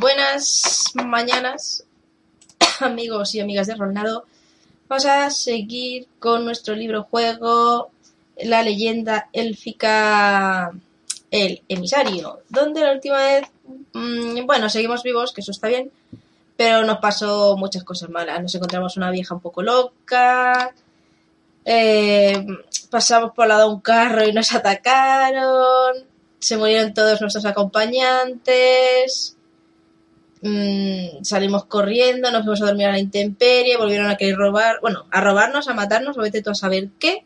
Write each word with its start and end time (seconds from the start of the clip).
buenas 0.00 0.84
mañanas, 0.94 1.84
amigos 2.80 3.34
y 3.34 3.40
amigas 3.40 3.66
de 3.66 3.74
Rolnado. 3.74 4.24
Vamos 4.88 5.04
a 5.04 5.30
seguir 5.30 6.08
con 6.18 6.44
nuestro 6.46 6.74
libro 6.74 7.04
juego, 7.04 7.90
la 8.42 8.62
leyenda 8.62 9.28
élfica 9.34 10.72
El 11.30 11.62
emisario, 11.68 12.40
donde 12.48 12.80
la 12.80 12.92
última 12.92 13.18
vez, 13.18 13.46
mmm, 13.92 14.46
bueno, 14.46 14.70
seguimos 14.70 15.02
vivos, 15.02 15.32
que 15.34 15.42
eso 15.42 15.50
está 15.50 15.68
bien, 15.68 15.92
pero 16.56 16.82
nos 16.82 16.98
pasó 16.98 17.56
muchas 17.58 17.84
cosas 17.84 18.08
malas. 18.08 18.40
Nos 18.42 18.54
encontramos 18.54 18.96
una 18.96 19.10
vieja 19.10 19.34
un 19.34 19.40
poco 19.40 19.62
loca, 19.62 20.74
eh, 21.64 22.42
pasamos 22.88 23.32
por 23.32 23.42
al 23.44 23.50
lado 23.50 23.68
de 23.68 23.74
un 23.74 23.80
carro 23.82 24.24
y 24.24 24.32
nos 24.32 24.52
atacaron, 24.54 26.06
se 26.38 26.56
murieron 26.56 26.94
todos 26.94 27.20
nuestros 27.20 27.44
acompañantes, 27.44 29.36
mmm, 30.42 31.22
salimos 31.22 31.64
corriendo, 31.66 32.30
nos 32.30 32.42
fuimos 32.42 32.62
a 32.62 32.66
dormir 32.66 32.86
a 32.86 32.92
la 32.92 32.98
intemperie, 32.98 33.76
volvieron 33.76 34.10
a 34.10 34.16
querer 34.16 34.36
robar, 34.36 34.78
bueno, 34.80 35.06
a 35.10 35.20
robarnos, 35.20 35.68
a 35.68 35.74
matarnos, 35.74 36.16
o 36.16 36.22
vete 36.22 36.42
tú 36.42 36.50
a 36.50 36.54
saber 36.54 36.88
qué. 36.98 37.24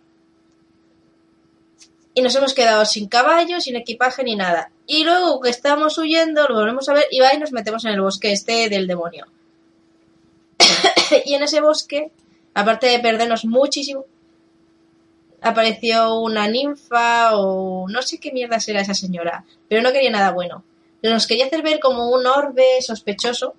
Y 2.15 2.23
nos 2.23 2.35
hemos 2.37 2.55
quedado 2.55 2.85
sin 2.85 3.09
caballo, 3.09 3.61
sin 3.61 3.77
equipaje 3.77 4.23
ni 4.23 4.37
nada. 4.37 4.71
Y 4.87 5.05
luego 5.05 5.41
que 5.41 5.51
estamos 5.51 5.99
huyendo, 5.99 6.47
lo 6.47 6.55
volvemos 6.55 6.89
a 6.89 6.95
ver 6.95 7.07
y 7.11 7.21
va 7.21 7.35
y 7.35 7.39
nos 7.39 7.53
metemos 7.53 7.85
en 7.85 7.93
el 7.93 8.01
bosque 8.01 8.33
este 8.33 8.69
del 8.69 8.87
demonio. 8.87 9.27
y 11.25 11.35
en 11.35 11.43
ese 11.43 11.61
bosque, 11.61 12.13
aparte 12.55 12.87
de 12.87 13.01
perdernos 13.01 13.45
muchísimo, 13.45 14.05
apareció 15.41 16.21
una 16.21 16.49
ninfa 16.49 17.37
o 17.37 17.87
no 17.89 18.03
sé 18.03 18.19
qué 18.19 18.33
mierda 18.33 18.61
será 18.61 18.81
esa 18.81 18.95
señora, 18.95 19.45
pero 19.69 19.83
no 19.83 19.93
quería 19.93 20.11
nada 20.11 20.33
bueno. 20.33 20.65
Nos 21.11 21.27
quería 21.27 21.47
hacer 21.47 21.63
ver 21.63 21.81
como 21.81 22.09
un 22.09 22.27
orbe 22.27 22.81
sospechoso, 22.81 23.55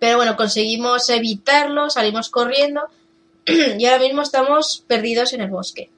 pero 0.00 0.16
bueno, 0.16 0.36
conseguimos 0.36 1.08
evitarlo, 1.10 1.90
salimos 1.90 2.28
corriendo 2.28 2.82
y 3.46 3.86
ahora 3.86 4.02
mismo 4.02 4.22
estamos 4.22 4.84
perdidos 4.88 5.32
en 5.32 5.42
el 5.42 5.50
bosque. 5.50 5.90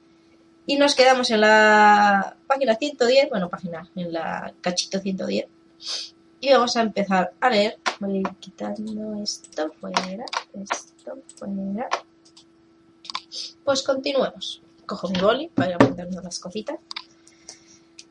Y 0.67 0.77
nos 0.77 0.93
quedamos 0.93 1.31
en 1.31 1.41
la 1.41 2.37
página 2.45 2.75
110, 2.75 3.29
bueno, 3.31 3.49
página, 3.49 3.89
en 3.95 4.13
la 4.13 4.53
cachito 4.61 4.99
110. 4.99 5.47
Y 6.39 6.51
vamos 6.53 6.77
a 6.77 6.81
empezar 6.81 7.33
a 7.39 7.49
leer. 7.49 7.79
Voy 7.99 8.17
a 8.17 8.19
ir 8.19 8.29
quitando 8.39 9.21
esto 9.23 9.73
fuera, 9.79 10.25
esto 10.53 11.17
fuera. 11.35 11.89
Pues 13.63 13.81
continuemos. 13.81 14.61
Cojo 14.85 15.09
mi 15.09 15.19
boli 15.19 15.47
para 15.47 15.75
apuntarnos 15.75 16.23
las 16.23 16.39
cositas. 16.39 16.77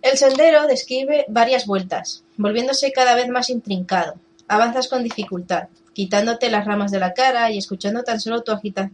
El 0.02 0.16
sendero 0.16 0.66
describe 0.66 1.26
varias 1.28 1.66
vueltas, 1.66 2.24
volviéndose 2.38 2.90
cada 2.90 3.14
vez 3.14 3.28
más 3.28 3.50
intrincado. 3.50 4.14
Avanzas 4.48 4.88
con 4.88 5.02
dificultad, 5.02 5.68
quitándote 5.92 6.50
las 6.50 6.64
ramas 6.64 6.90
de 6.90 6.98
la 6.98 7.12
cara 7.12 7.50
y 7.50 7.58
escuchando 7.58 8.02
tan 8.02 8.18
solo 8.18 8.42
tu 8.42 8.52
agita 8.52 8.90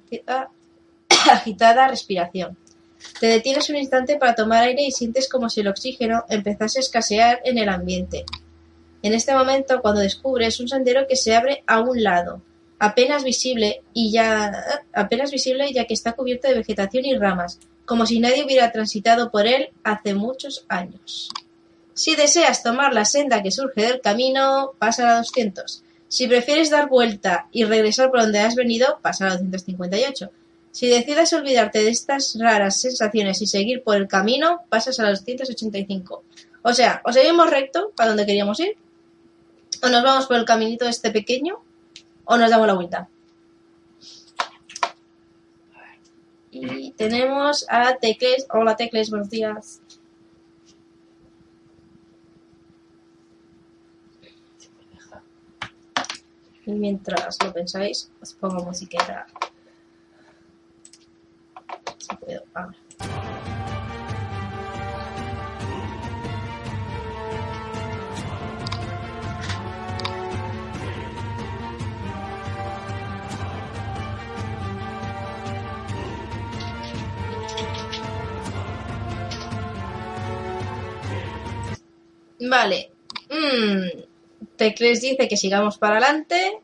agitada 1.30 1.88
respiración. 1.88 2.56
Te 3.20 3.28
detienes 3.28 3.70
un 3.70 3.76
instante 3.76 4.16
para 4.16 4.34
tomar 4.34 4.64
aire 4.64 4.82
y 4.82 4.90
sientes 4.90 5.28
como 5.28 5.48
si 5.48 5.60
el 5.60 5.68
oxígeno 5.68 6.24
empezase 6.28 6.78
a 6.78 6.82
escasear 6.82 7.40
en 7.44 7.58
el 7.58 7.68
ambiente. 7.68 8.24
En 9.02 9.14
este 9.14 9.32
momento, 9.32 9.80
cuando 9.80 10.00
descubres 10.00 10.58
un 10.58 10.68
sendero 10.68 11.06
que 11.06 11.14
se 11.14 11.36
abre 11.36 11.62
a 11.66 11.80
un 11.80 12.02
lado, 12.02 12.42
apenas 12.78 13.24
visible 13.24 13.82
y 13.92 14.12
ya 14.12 14.52
apenas 14.92 15.30
visible 15.30 15.72
ya 15.72 15.86
que 15.86 15.94
está 15.94 16.12
cubierto 16.12 16.48
de 16.48 16.54
vegetación 16.54 17.04
y 17.04 17.16
ramas, 17.16 17.58
como 17.84 18.06
si 18.06 18.20
nadie 18.20 18.44
hubiera 18.44 18.72
transitado 18.72 19.30
por 19.30 19.46
él 19.46 19.70
hace 19.84 20.14
muchos 20.14 20.64
años. 20.68 21.30
Si 21.94 22.14
deseas 22.14 22.62
tomar 22.62 22.92
la 22.92 23.04
senda 23.04 23.42
que 23.42 23.50
surge 23.50 23.82
del 23.82 24.00
camino, 24.00 24.72
pasa 24.78 25.04
a 25.04 25.06
la 25.12 25.16
200. 25.18 25.82
Si 26.08 26.26
prefieres 26.26 26.70
dar 26.70 26.88
vuelta 26.88 27.48
y 27.52 27.64
regresar 27.64 28.10
por 28.10 28.20
donde 28.20 28.40
has 28.40 28.54
venido, 28.54 28.98
pasa 29.00 29.24
a 29.24 29.28
la 29.28 29.34
258. 29.36 30.30
Si 30.72 30.88
decides 30.88 31.32
olvidarte 31.32 31.78
de 31.78 31.88
estas 31.88 32.36
raras 32.38 32.80
sensaciones 32.80 33.40
y 33.40 33.46
seguir 33.46 33.82
por 33.82 33.96
el 33.96 34.08
camino, 34.08 34.60
pasas 34.68 35.00
a 35.00 35.04
la 35.04 35.10
285. 35.10 36.22
O 36.62 36.74
sea, 36.74 37.00
o 37.04 37.12
seguimos 37.12 37.48
recto 37.48 37.92
para 37.96 38.10
donde 38.10 38.26
queríamos 38.26 38.60
ir, 38.60 38.76
o 39.82 39.88
nos 39.88 40.02
vamos 40.02 40.26
por 40.26 40.36
el 40.36 40.44
caminito 40.44 40.86
este 40.86 41.10
pequeño, 41.10 41.62
o 42.26 42.36
nos 42.36 42.50
damos 42.50 42.66
la 42.66 42.74
vuelta. 42.74 43.08
Y 46.50 46.92
tenemos 46.92 47.66
a 47.68 47.96
Tecles. 47.96 48.46
Hola 48.50 48.76
Tecles, 48.76 49.10
buenos 49.10 49.30
días. 49.30 49.80
Y 56.64 56.72
mientras 56.72 57.38
lo 57.44 57.52
pensáis, 57.52 58.10
os 58.20 58.34
pongo 58.34 58.64
musiqueta. 58.64 59.26
Si 61.98 62.16
puedo, 62.16 62.42
ahora. 62.54 63.65
Vale. 82.48 82.90
Mm. 83.30 84.02
Tecles 84.56 85.00
dice 85.00 85.28
que 85.28 85.36
sigamos 85.36 85.78
para 85.78 85.98
adelante. 85.98 86.58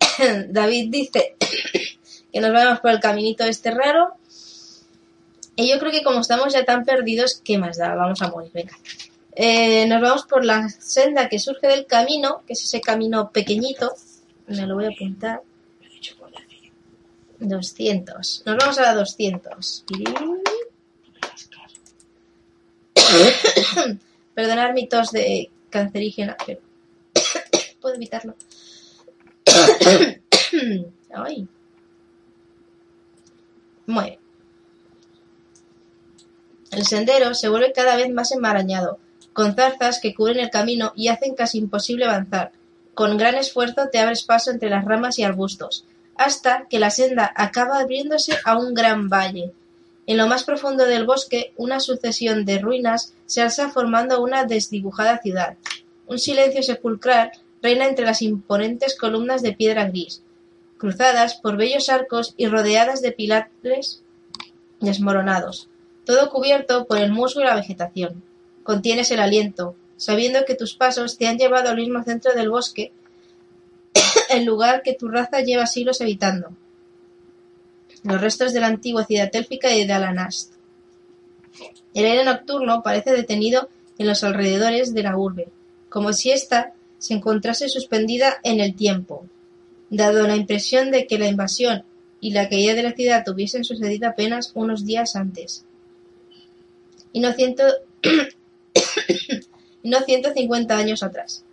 David 0.48 0.90
dice 0.90 1.36
que 2.32 2.40
nos 2.40 2.52
vayamos 2.52 2.80
por 2.80 2.90
el 2.90 3.00
caminito 3.00 3.44
este 3.44 3.70
raro. 3.70 4.14
Y 5.56 5.68
yo 5.70 5.78
creo 5.78 5.92
que 5.92 6.02
como 6.02 6.20
estamos 6.20 6.52
ya 6.52 6.64
tan 6.64 6.84
perdidos, 6.84 7.40
¿qué 7.44 7.58
más 7.58 7.76
da? 7.76 7.94
Vamos 7.94 8.22
a 8.22 8.30
morir, 8.30 8.50
venga. 8.52 8.78
Eh, 9.36 9.86
nos 9.86 10.00
vamos 10.00 10.24
por 10.24 10.44
la 10.44 10.68
senda 10.68 11.28
que 11.28 11.38
surge 11.38 11.66
del 11.66 11.86
camino, 11.86 12.42
que 12.46 12.54
es 12.54 12.64
ese 12.64 12.80
camino 12.80 13.30
pequeñito. 13.30 13.94
Me 14.46 14.66
lo 14.66 14.74
voy 14.74 14.86
a 14.86 14.88
apuntar. 14.88 15.42
200. 17.38 18.42
Nos 18.46 18.56
vamos 18.56 18.78
a 18.78 18.82
la 18.82 18.94
200. 18.94 19.84
Perdonar 24.34 24.74
mi 24.74 24.88
tos 24.88 25.10
de 25.10 25.50
cancerígena, 25.70 26.36
pero 26.46 26.60
puedo 27.80 27.94
evitarlo. 27.94 28.34
Ay. 31.14 31.48
Muere. 33.86 34.18
El 36.70 36.86
sendero 36.86 37.34
se 37.34 37.48
vuelve 37.48 37.72
cada 37.72 37.96
vez 37.96 38.10
más 38.10 38.30
enmarañado, 38.30 38.98
con 39.32 39.54
zarzas 39.56 40.00
que 40.00 40.14
cubren 40.14 40.38
el 40.38 40.50
camino 40.50 40.92
y 40.94 41.08
hacen 41.08 41.34
casi 41.34 41.58
imposible 41.58 42.04
avanzar. 42.04 42.52
Con 42.94 43.16
gran 43.16 43.34
esfuerzo 43.34 43.88
te 43.90 43.98
abres 43.98 44.22
paso 44.22 44.50
entre 44.50 44.70
las 44.70 44.84
ramas 44.84 45.18
y 45.18 45.24
arbustos, 45.24 45.84
hasta 46.16 46.66
que 46.68 46.78
la 46.78 46.90
senda 46.90 47.32
acaba 47.34 47.80
abriéndose 47.80 48.38
a 48.44 48.56
un 48.56 48.74
gran 48.74 49.08
valle. 49.08 49.52
En 50.06 50.16
lo 50.16 50.26
más 50.26 50.44
profundo 50.44 50.86
del 50.86 51.06
bosque, 51.06 51.52
una 51.56 51.80
sucesión 51.80 52.44
de 52.44 52.58
ruinas 52.58 53.14
se 53.26 53.42
alza 53.42 53.70
formando 53.70 54.22
una 54.22 54.44
desdibujada 54.44 55.18
ciudad. 55.18 55.56
Un 56.06 56.18
silencio 56.18 56.62
sepulcral 56.62 57.32
reina 57.62 57.86
entre 57.86 58.04
las 58.04 58.22
imponentes 58.22 58.96
columnas 58.96 59.42
de 59.42 59.52
piedra 59.52 59.84
gris, 59.84 60.22
cruzadas 60.78 61.34
por 61.34 61.56
bellos 61.56 61.88
arcos 61.88 62.34
y 62.36 62.46
rodeadas 62.46 63.02
de 63.02 63.12
pilares 63.12 64.02
desmoronados, 64.80 65.68
todo 66.04 66.30
cubierto 66.30 66.86
por 66.86 66.98
el 66.98 67.12
musgo 67.12 67.42
y 67.42 67.44
la 67.44 67.54
vegetación. 67.54 68.22
Contienes 68.62 69.10
el 69.10 69.20
aliento, 69.20 69.76
sabiendo 69.96 70.44
que 70.46 70.54
tus 70.54 70.74
pasos 70.74 71.18
te 71.18 71.28
han 71.28 71.38
llevado 71.38 71.68
al 71.68 71.76
mismo 71.76 72.02
centro 72.02 72.32
del 72.32 72.50
bosque, 72.50 72.92
el 74.30 74.44
lugar 74.44 74.82
que 74.82 74.94
tu 74.94 75.08
raza 75.08 75.40
lleva 75.40 75.66
siglos 75.66 76.00
evitando. 76.00 76.50
Los 78.02 78.20
restos 78.20 78.52
de 78.52 78.60
la 78.60 78.68
antigua 78.68 79.04
ciudad 79.04 79.30
élfica 79.32 79.74
y 79.74 79.86
de 79.86 79.92
Alanast. 79.92 80.54
El 81.94 82.04
aire 82.04 82.24
nocturno 82.24 82.82
parece 82.82 83.12
detenido 83.12 83.68
en 83.98 84.06
los 84.06 84.24
alrededores 84.24 84.94
de 84.94 85.02
la 85.02 85.16
urbe, 85.16 85.48
como 85.88 86.12
si 86.12 86.30
ésta 86.30 86.72
se 86.98 87.14
encontrase 87.14 87.68
suspendida 87.68 88.36
en 88.42 88.60
el 88.60 88.74
tiempo, 88.74 89.26
dado 89.90 90.26
la 90.26 90.36
impresión 90.36 90.90
de 90.90 91.06
que 91.06 91.18
la 91.18 91.26
invasión 91.26 91.84
y 92.20 92.32
la 92.32 92.48
caída 92.48 92.74
de 92.74 92.82
la 92.82 92.92
ciudad 92.92 93.28
hubiesen 93.28 93.64
sucedido 93.64 94.08
apenas 94.08 94.52
unos 94.54 94.86
días 94.86 95.16
antes. 95.16 95.64
Y 97.12 97.20
no, 97.20 97.32
ciento... 97.32 97.64
y 99.82 99.88
no 99.88 100.00
150 100.00 100.76
años 100.76 101.02
atrás. 101.02 101.44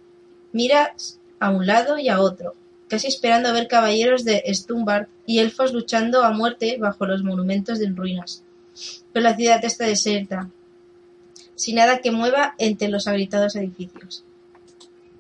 Miras 0.52 1.20
a 1.40 1.50
un 1.50 1.66
lado 1.66 1.98
y 1.98 2.10
a 2.10 2.20
otro, 2.20 2.56
casi 2.88 3.08
esperando 3.08 3.54
ver 3.54 3.68
caballeros 3.68 4.24
de 4.24 4.44
Stumbard 4.54 5.08
y 5.26 5.40
elfos 5.40 5.74
luchando 5.74 6.24
a 6.24 6.32
muerte 6.32 6.78
bajo 6.80 7.06
los 7.06 7.24
monumentos 7.24 7.80
en 7.82 7.96
ruinas. 7.96 8.44
Pero 9.12 9.24
la 9.24 9.36
ciudad 9.36 9.64
está 9.64 9.86
desierta, 9.86 10.50
sin 11.56 11.76
nada 11.76 12.00
que 12.00 12.12
mueva 12.12 12.56
entre 12.58 12.88
los 12.88 13.08
habitados 13.08 13.56
edificios. 13.56 14.24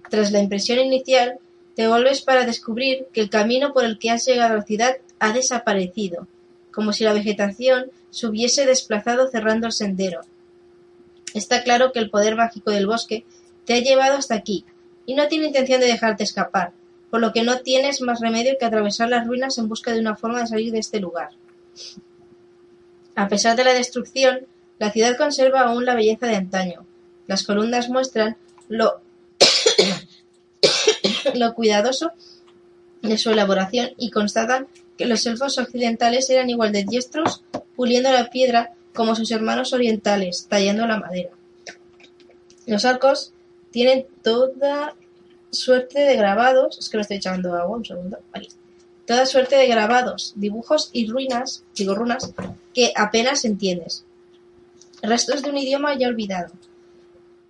Tras 0.09 0.31
la 0.31 0.39
impresión 0.39 0.79
inicial, 0.79 1.39
te 1.75 1.87
vuelves 1.87 2.21
para 2.21 2.45
descubrir 2.45 3.07
que 3.13 3.21
el 3.21 3.29
camino 3.29 3.73
por 3.73 3.83
el 3.85 3.99
que 3.99 4.11
has 4.11 4.25
llegado 4.25 4.53
a 4.53 4.57
la 4.57 4.63
ciudad 4.63 4.97
ha 5.19 5.33
desaparecido, 5.33 6.27
como 6.71 6.93
si 6.93 7.03
la 7.03 7.13
vegetación 7.13 7.91
se 8.09 8.27
hubiese 8.27 8.65
desplazado 8.65 9.29
cerrando 9.29 9.67
el 9.67 9.73
sendero. 9.73 10.21
Está 11.33 11.63
claro 11.63 11.91
que 11.91 11.99
el 11.99 12.09
poder 12.09 12.35
mágico 12.35 12.71
del 12.71 12.87
bosque 12.87 13.25
te 13.65 13.73
ha 13.73 13.79
llevado 13.79 14.17
hasta 14.17 14.35
aquí, 14.35 14.63
y 15.05 15.13
no 15.13 15.27
tiene 15.27 15.47
intención 15.47 15.81
de 15.81 15.87
dejarte 15.87 16.23
escapar, 16.23 16.71
por 17.09 17.21
lo 17.21 17.31
que 17.31 17.43
no 17.43 17.59
tienes 17.59 18.01
más 18.01 18.19
remedio 18.19 18.57
que 18.59 18.65
atravesar 18.65 19.09
las 19.09 19.27
ruinas 19.27 19.57
en 19.57 19.69
busca 19.69 19.93
de 19.93 19.99
una 19.99 20.15
forma 20.15 20.41
de 20.41 20.47
salir 20.47 20.71
de 20.71 20.79
este 20.79 20.99
lugar. 20.99 21.29
A 23.15 23.27
pesar 23.27 23.55
de 23.55 23.63
la 23.63 23.73
destrucción, 23.73 24.45
la 24.79 24.91
ciudad 24.91 25.17
conserva 25.17 25.61
aún 25.61 25.85
la 25.85 25.95
belleza 25.95 26.27
de 26.27 26.35
antaño. 26.35 26.85
Las 27.25 27.43
columnas 27.43 27.89
muestran 27.89 28.37
lo, 28.67 29.01
lo 31.35 31.53
cuidadoso 31.53 32.11
de 33.01 33.17
su 33.17 33.31
elaboración 33.31 33.91
y 33.97 34.11
constatan 34.11 34.67
que 34.97 35.05
los 35.05 35.25
elfos 35.25 35.57
occidentales 35.57 36.29
eran 36.29 36.49
igual 36.49 36.71
de 36.71 36.83
diestros 36.83 37.43
puliendo 37.75 38.11
la 38.11 38.29
piedra 38.29 38.73
como 38.93 39.15
sus 39.15 39.31
hermanos 39.31 39.73
orientales, 39.73 40.47
tallando 40.49 40.87
la 40.87 40.99
madera. 40.99 41.29
Los 42.65 42.83
arcos 42.83 43.31
tienen 43.71 44.07
toda 44.23 44.95
suerte 45.51 45.99
de 45.99 46.15
grabados, 46.15 46.77
es 46.79 46.89
que 46.89 46.97
lo 46.97 47.01
estoy 47.01 47.17
echando 47.17 47.55
agua, 47.55 47.77
un 47.77 47.85
segundo. 47.85 48.19
Toda 49.05 49.25
suerte 49.25 49.55
de 49.55 49.67
grabados, 49.67 50.33
dibujos 50.35 50.89
y 50.91 51.07
ruinas, 51.07 51.63
digo 51.75 51.95
runas, 51.95 52.31
que 52.73 52.91
apenas 52.95 53.45
entiendes. 53.45 54.03
Restos 55.01 55.41
de 55.41 55.49
un 55.49 55.57
idioma 55.57 55.97
ya 55.97 56.07
olvidado. 56.07 56.51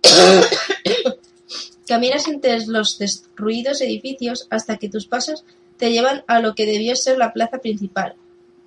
Caminas 1.88 2.28
entre 2.28 2.64
los 2.66 2.98
destruidos 2.98 3.80
edificios 3.80 4.46
hasta 4.50 4.76
que 4.76 4.88
tus 4.88 5.06
pasos 5.06 5.44
te 5.78 5.90
llevan 5.90 6.22
a 6.26 6.40
lo 6.40 6.54
que 6.54 6.66
debió 6.66 6.94
ser 6.96 7.18
la 7.18 7.32
plaza 7.32 7.58
principal, 7.58 8.14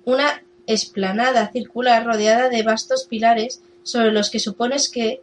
una 0.04 0.42
explanada 0.66 1.50
circular 1.52 2.04
rodeada 2.04 2.48
de 2.48 2.62
vastos 2.62 3.04
pilares 3.04 3.62
sobre 3.82 4.12
los 4.12 4.30
que 4.30 4.38
supones 4.38 4.88
que 4.88 5.20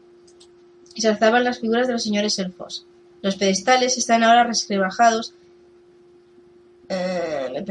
se 0.95 1.07
alzaban 1.07 1.43
las 1.43 1.59
figuras 1.59 1.87
de 1.87 1.93
los 1.93 2.03
señores 2.03 2.39
elfos. 2.39 2.85
Los 3.21 3.35
pedestales 3.35 3.97
están 3.97 4.23
ahora 4.23 4.43
resquebrajados, 4.43 5.33
eh, 6.89 7.63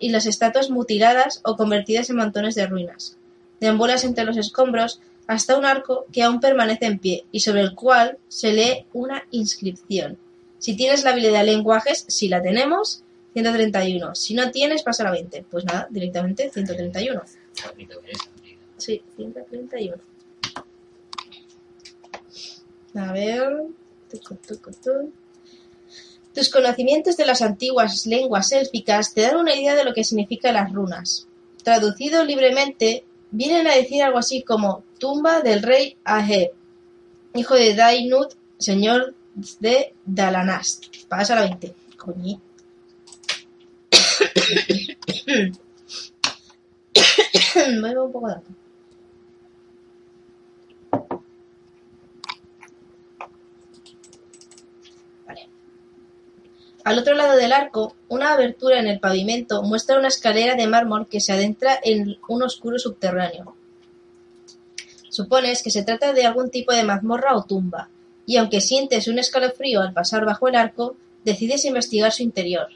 y 0.00 0.08
las 0.08 0.26
estatuas 0.26 0.70
mutiladas 0.70 1.40
o 1.44 1.56
convertidas 1.56 2.08
en 2.08 2.16
montones 2.16 2.54
de 2.54 2.66
ruinas. 2.66 3.16
Deambulas 3.60 4.04
entre 4.04 4.24
los 4.24 4.36
escombros 4.38 5.00
hasta 5.26 5.56
un 5.56 5.64
arco 5.64 6.06
que 6.10 6.22
aún 6.22 6.40
permanece 6.40 6.86
en 6.86 6.98
pie 6.98 7.26
y 7.30 7.40
sobre 7.40 7.60
el 7.60 7.74
cual 7.74 8.18
se 8.28 8.52
lee 8.52 8.86
una 8.92 9.24
inscripción. 9.30 10.18
Si 10.58 10.76
tienes 10.76 11.04
la 11.04 11.10
habilidad 11.10 11.40
de 11.40 11.52
lenguajes, 11.52 12.04
si 12.08 12.28
la 12.28 12.40
tenemos, 12.40 13.02
131. 13.34 14.14
Si 14.14 14.34
no 14.34 14.50
tienes, 14.50 14.82
pasa 14.82 15.02
a 15.02 15.06
la 15.06 15.12
20. 15.12 15.44
Pues 15.50 15.64
nada, 15.64 15.86
directamente 15.90 16.50
131. 16.50 17.22
Sí, 18.76 19.02
131. 19.16 19.96
A 22.94 23.12
ver. 23.12 23.64
Tus 26.34 26.48
conocimientos 26.48 27.16
de 27.16 27.26
las 27.26 27.42
antiguas 27.42 28.06
lenguas 28.06 28.52
élficas 28.52 29.12
te 29.12 29.22
dan 29.22 29.36
una 29.36 29.54
idea 29.54 29.74
de 29.74 29.84
lo 29.84 29.92
que 29.92 30.04
significan 30.04 30.54
las 30.54 30.72
runas. 30.72 31.26
Traducido 31.62 32.24
libremente, 32.24 33.04
vienen 33.30 33.66
a 33.66 33.74
decir 33.74 34.02
algo 34.02 34.18
así 34.18 34.42
como 34.42 34.84
tumba 34.98 35.40
del 35.40 35.62
rey 35.62 35.96
Aheb, 36.04 36.52
hijo 37.34 37.54
de 37.54 37.74
Dainut, 37.74 38.34
señor 38.58 39.14
de 39.60 39.94
Dalanast. 40.04 40.86
Pasa 41.08 41.34
la 41.34 41.42
20. 41.42 41.74
Coñi. 41.96 42.40
Me 47.80 47.98
un 47.98 48.12
poco 48.12 48.28
de 48.28 48.34
agua. 48.34 48.44
Vale. 55.26 55.48
Al 56.84 56.98
otro 56.98 57.14
lado 57.14 57.36
del 57.36 57.52
arco, 57.52 57.94
una 58.08 58.32
abertura 58.32 58.80
en 58.80 58.88
el 58.88 58.98
pavimento 58.98 59.62
muestra 59.62 59.98
una 59.98 60.08
escalera 60.08 60.56
de 60.56 60.66
mármol 60.66 61.06
que 61.08 61.20
se 61.20 61.32
adentra 61.32 61.78
en 61.82 62.18
un 62.28 62.42
oscuro 62.42 62.78
subterráneo. 62.78 63.54
Supones 65.08 65.62
que 65.62 65.70
se 65.70 65.84
trata 65.84 66.12
de 66.12 66.26
algún 66.26 66.50
tipo 66.50 66.72
de 66.72 66.82
mazmorra 66.82 67.36
o 67.36 67.44
tumba, 67.44 67.88
y 68.26 68.36
aunque 68.36 68.60
sientes 68.60 69.06
un 69.06 69.18
escalofrío 69.18 69.80
al 69.80 69.92
pasar 69.92 70.24
bajo 70.24 70.48
el 70.48 70.56
arco, 70.56 70.96
decides 71.24 71.64
investigar 71.64 72.10
su 72.10 72.22
interior. 72.22 72.68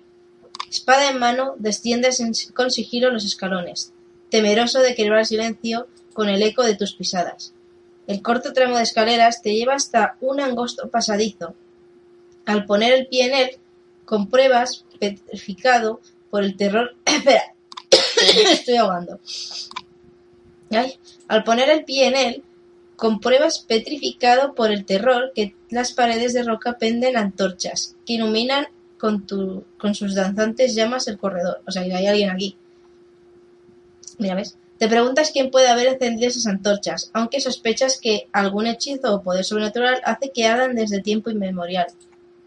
Espada 0.71 1.11
en 1.11 1.19
mano, 1.19 1.55
desciendes 1.59 2.23
con 2.55 2.71
sigilo 2.71 3.11
los 3.11 3.25
escalones, 3.25 3.93
temeroso 4.31 4.81
de 4.81 4.95
quebrar 4.95 5.21
el 5.21 5.27
silencio 5.27 5.89
con 6.13 6.29
el 6.29 6.43
eco 6.43 6.63
de 6.63 6.77
tus 6.77 6.95
pisadas. 6.95 7.55
El 8.07 8.23
corto 8.23 8.53
tramo 8.53 8.77
de 8.77 8.85
escaleras 8.85 9.43
te 9.43 9.55
lleva 9.55 9.75
hasta 9.75 10.17
un 10.21 10.41
angosto 10.41 10.91
pasadizo. 10.91 11.55
Al 12.45 12.67
poner 12.67 12.93
el 12.93 13.09
pie 13.09 13.27
en 13.27 13.35
él, 13.35 13.51
compruebas, 14.07 14.87
petrificado 14.99 16.01
por 16.31 16.43
el 16.43 16.57
terror. 16.57 16.97
Espera, 17.05 17.55
estoy 18.51 18.77
ahogando. 18.77 19.21
Al 21.29 21.45
poner 21.45 21.69
el 21.69 21.85
pie 21.85 22.07
en 22.07 22.17
él, 22.17 22.45
compruebas 22.97 23.59
petrificado 23.59 24.55
por 24.55 24.73
el 24.73 24.87
terror 24.87 25.33
que 25.35 25.55
las 25.71 25.93
paredes 25.93 26.33
de 26.33 26.43
roca 26.43 26.79
penden 26.79 27.17
antorchas 27.17 27.95
que 28.07 28.15
iluminan 28.15 28.67
con, 28.99 29.27
tu, 29.27 29.65
con 29.79 29.95
sus 29.95 30.15
danzantes 30.15 30.75
llamas 30.75 31.07
el 31.09 31.19
corredor. 31.19 31.61
O 31.67 31.71
sea, 31.71 31.85
que 31.85 31.95
hay 31.95 32.07
alguien 32.07 32.31
aquí. 32.31 32.57
Mira, 34.19 34.35
¿ves? 34.35 34.57
Te 34.79 34.89
preguntas 34.89 35.31
quién 35.33 35.51
puede 35.51 35.69
haber 35.69 35.87
encendido 35.89 36.29
esas 36.29 36.47
antorchas, 36.47 37.11
aunque 37.15 37.41
sospechas 37.41 37.99
que 37.99 38.29
algún 38.33 38.67
hechizo 38.67 39.15
o 39.15 39.23
poder 39.23 39.45
sobrenatural 39.45 40.01
hace 40.05 40.31
que 40.33 40.47
ardan 40.47 40.75
desde 40.75 41.01
tiempo 41.01 41.31
inmemorial. 41.31 41.87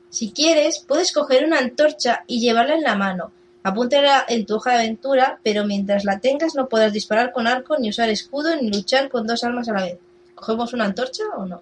Si 0.10 0.32
quieres, 0.32 0.80
puedes 0.88 1.12
coger 1.12 1.46
una 1.46 1.60
antorcha 1.60 2.24
y 2.28 2.40
llevarla 2.40 2.76
en 2.76 2.84
la 2.84 2.96
mano. 2.96 3.32
Apúntala 3.64 4.26
en 4.28 4.46
tu 4.46 4.56
hoja 4.56 4.72
de 4.72 4.78
aventura, 4.80 5.40
pero 5.44 5.66
mientras 5.66 6.06
la 6.06 6.20
tengas 6.20 6.56
no 6.56 6.70
podrás 6.70 6.94
disparar 6.94 7.32
con 7.32 7.46
arco, 7.46 7.78
ni 7.78 7.90
usar 7.90 8.10
escudo, 8.10 8.56
ni 8.56 8.72
luchar 8.72 9.10
con 9.10 9.28
dos 9.28 9.44
armas 9.44 9.70
a 9.70 9.74
la 9.74 9.84
vez. 9.84 10.00
¿Cogemos 10.34 10.74
una 10.74 10.86
antorcha 10.86 11.24
o 11.38 11.46
no? 11.46 11.62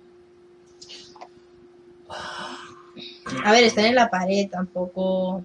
A 3.44 3.52
ver, 3.52 3.64
están 3.64 3.86
en 3.86 3.96
la 3.96 4.10
pared, 4.10 4.50
tampoco 4.50 5.44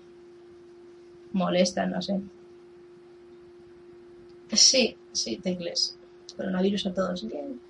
molestan, 1.33 1.91
no 1.91 2.03
sé. 2.03 2.21
Sí, 4.53 4.97
sí, 5.13 5.39
tecles. 5.39 5.97
Coronavirus 6.37 6.87
a 6.87 6.95
todos. 6.95 7.27
Bien. 7.27 7.61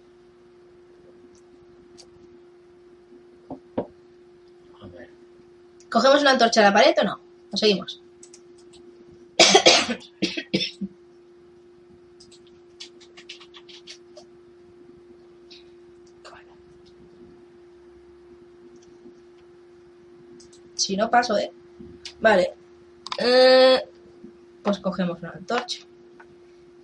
A 4.81 4.87
ver. 4.89 5.11
¿Cogemos 5.93 6.23
una 6.23 6.31
antorcha 6.31 6.61
a 6.61 6.65
la 6.65 6.73
pared 6.73 6.95
o 7.03 7.05
no? 7.05 7.21
¿O 7.53 7.57
seguimos? 7.57 8.01
Si 20.75 20.97
no 20.97 21.11
paso, 21.11 21.37
¿eh? 21.37 21.53
Vale. 22.21 22.55
Eh, 23.19 23.79
pues 24.63 24.79
cogemos 24.81 25.21
una 25.21 25.33
antorcha. 25.33 25.87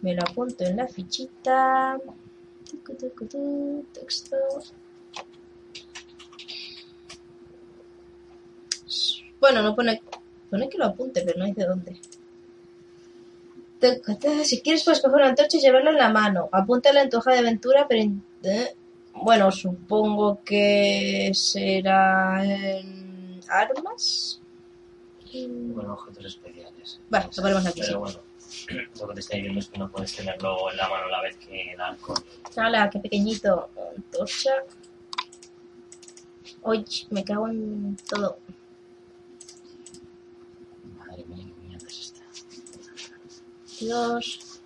Me 0.02 0.14
lo 0.14 0.22
apunto 0.22 0.64
en 0.64 0.76
la 0.76 0.86
fichita. 0.86 1.98
Texto. 3.94 4.36
Bueno, 9.40 9.62
no 9.62 9.74
pone. 9.74 10.00
Pone 10.50 10.68
que 10.68 10.78
lo 10.78 10.86
apunte, 10.86 11.22
pero 11.22 11.38
no 11.38 11.44
dice 11.46 11.64
dónde. 11.64 12.00
Si 14.44 14.60
quieres, 14.60 14.82
puedes 14.82 15.00
coger 15.00 15.16
una 15.16 15.28
antorcha 15.28 15.56
y 15.56 15.60
llevarla 15.60 15.90
en 15.90 15.96
la 15.98 16.08
mano. 16.08 16.48
Apúntala 16.50 17.02
en 17.02 17.10
tu 17.10 17.18
hoja 17.18 17.32
de 17.32 17.38
aventura, 17.38 17.86
pero. 17.88 18.02
en- 18.02 18.24
eh, 18.42 18.74
Bueno, 19.14 19.50
supongo 19.52 20.40
que 20.44 21.30
será 21.34 22.42
en 22.44 23.40
armas. 23.48 24.40
Bueno, 25.32 25.92
objetos 25.94 26.24
especiales. 26.24 27.00
Vale, 27.10 27.26
lo 27.36 27.42
ponemos 27.42 27.66
aquí, 27.66 27.80
Pero 27.80 27.92
sí. 27.92 27.98
bueno, 27.98 28.88
lo 29.00 29.08
que 29.08 29.14
te 29.14 29.20
estoy 29.20 29.38
diciendo 29.38 29.60
es 29.60 29.68
que 29.68 29.78
no 29.78 29.90
puedes 29.90 30.14
tenerlo 30.16 30.70
en 30.70 30.76
la 30.76 30.88
mano 30.88 31.04
a 31.06 31.10
la 31.10 31.22
vez 31.22 31.36
que 31.36 31.72
el 31.72 31.80
arco. 31.80 32.14
Hala, 32.56 32.88
qué 32.90 32.98
pequeñito. 33.00 33.68
Antorcha. 33.96 34.50
Uy, 36.62 36.84
me 37.10 37.24
cago 37.24 37.48
en 37.48 37.96
todo. 38.08 38.38
Madre 40.96 41.24
mía, 41.26 41.44
qué 41.44 41.68
mierda 41.68 41.86
es 41.88 42.00
esta. 42.00 42.22
22. 43.80 44.60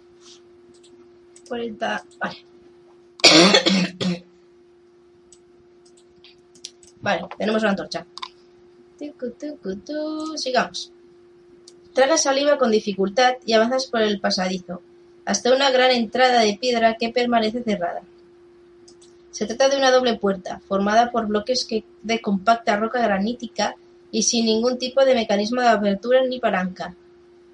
40. 1.48 2.04
Vale. 2.18 2.36
Vale, 7.00 7.22
tenemos 7.36 7.62
una 7.62 7.70
antorcha. 7.70 8.06
Sigamos. 10.36 10.92
Tragas 11.92 12.22
saliva 12.22 12.56
con 12.56 12.70
dificultad 12.70 13.34
y 13.44 13.52
avanzas 13.52 13.86
por 13.86 14.00
el 14.00 14.20
pasadizo, 14.20 14.80
hasta 15.24 15.52
una 15.54 15.70
gran 15.70 15.90
entrada 15.90 16.40
de 16.40 16.56
piedra 16.58 16.96
que 16.96 17.10
permanece 17.10 17.62
cerrada. 17.62 18.02
Se 19.30 19.46
trata 19.46 19.68
de 19.68 19.76
una 19.76 19.90
doble 19.90 20.16
puerta, 20.16 20.60
formada 20.68 21.10
por 21.10 21.26
bloques 21.26 21.64
que- 21.64 21.84
de 22.02 22.20
compacta 22.20 22.76
roca 22.76 23.00
granítica 23.02 23.74
y 24.10 24.22
sin 24.22 24.46
ningún 24.46 24.78
tipo 24.78 25.04
de 25.04 25.14
mecanismo 25.14 25.60
de 25.60 25.68
apertura 25.68 26.22
ni 26.26 26.38
palanca. 26.38 26.94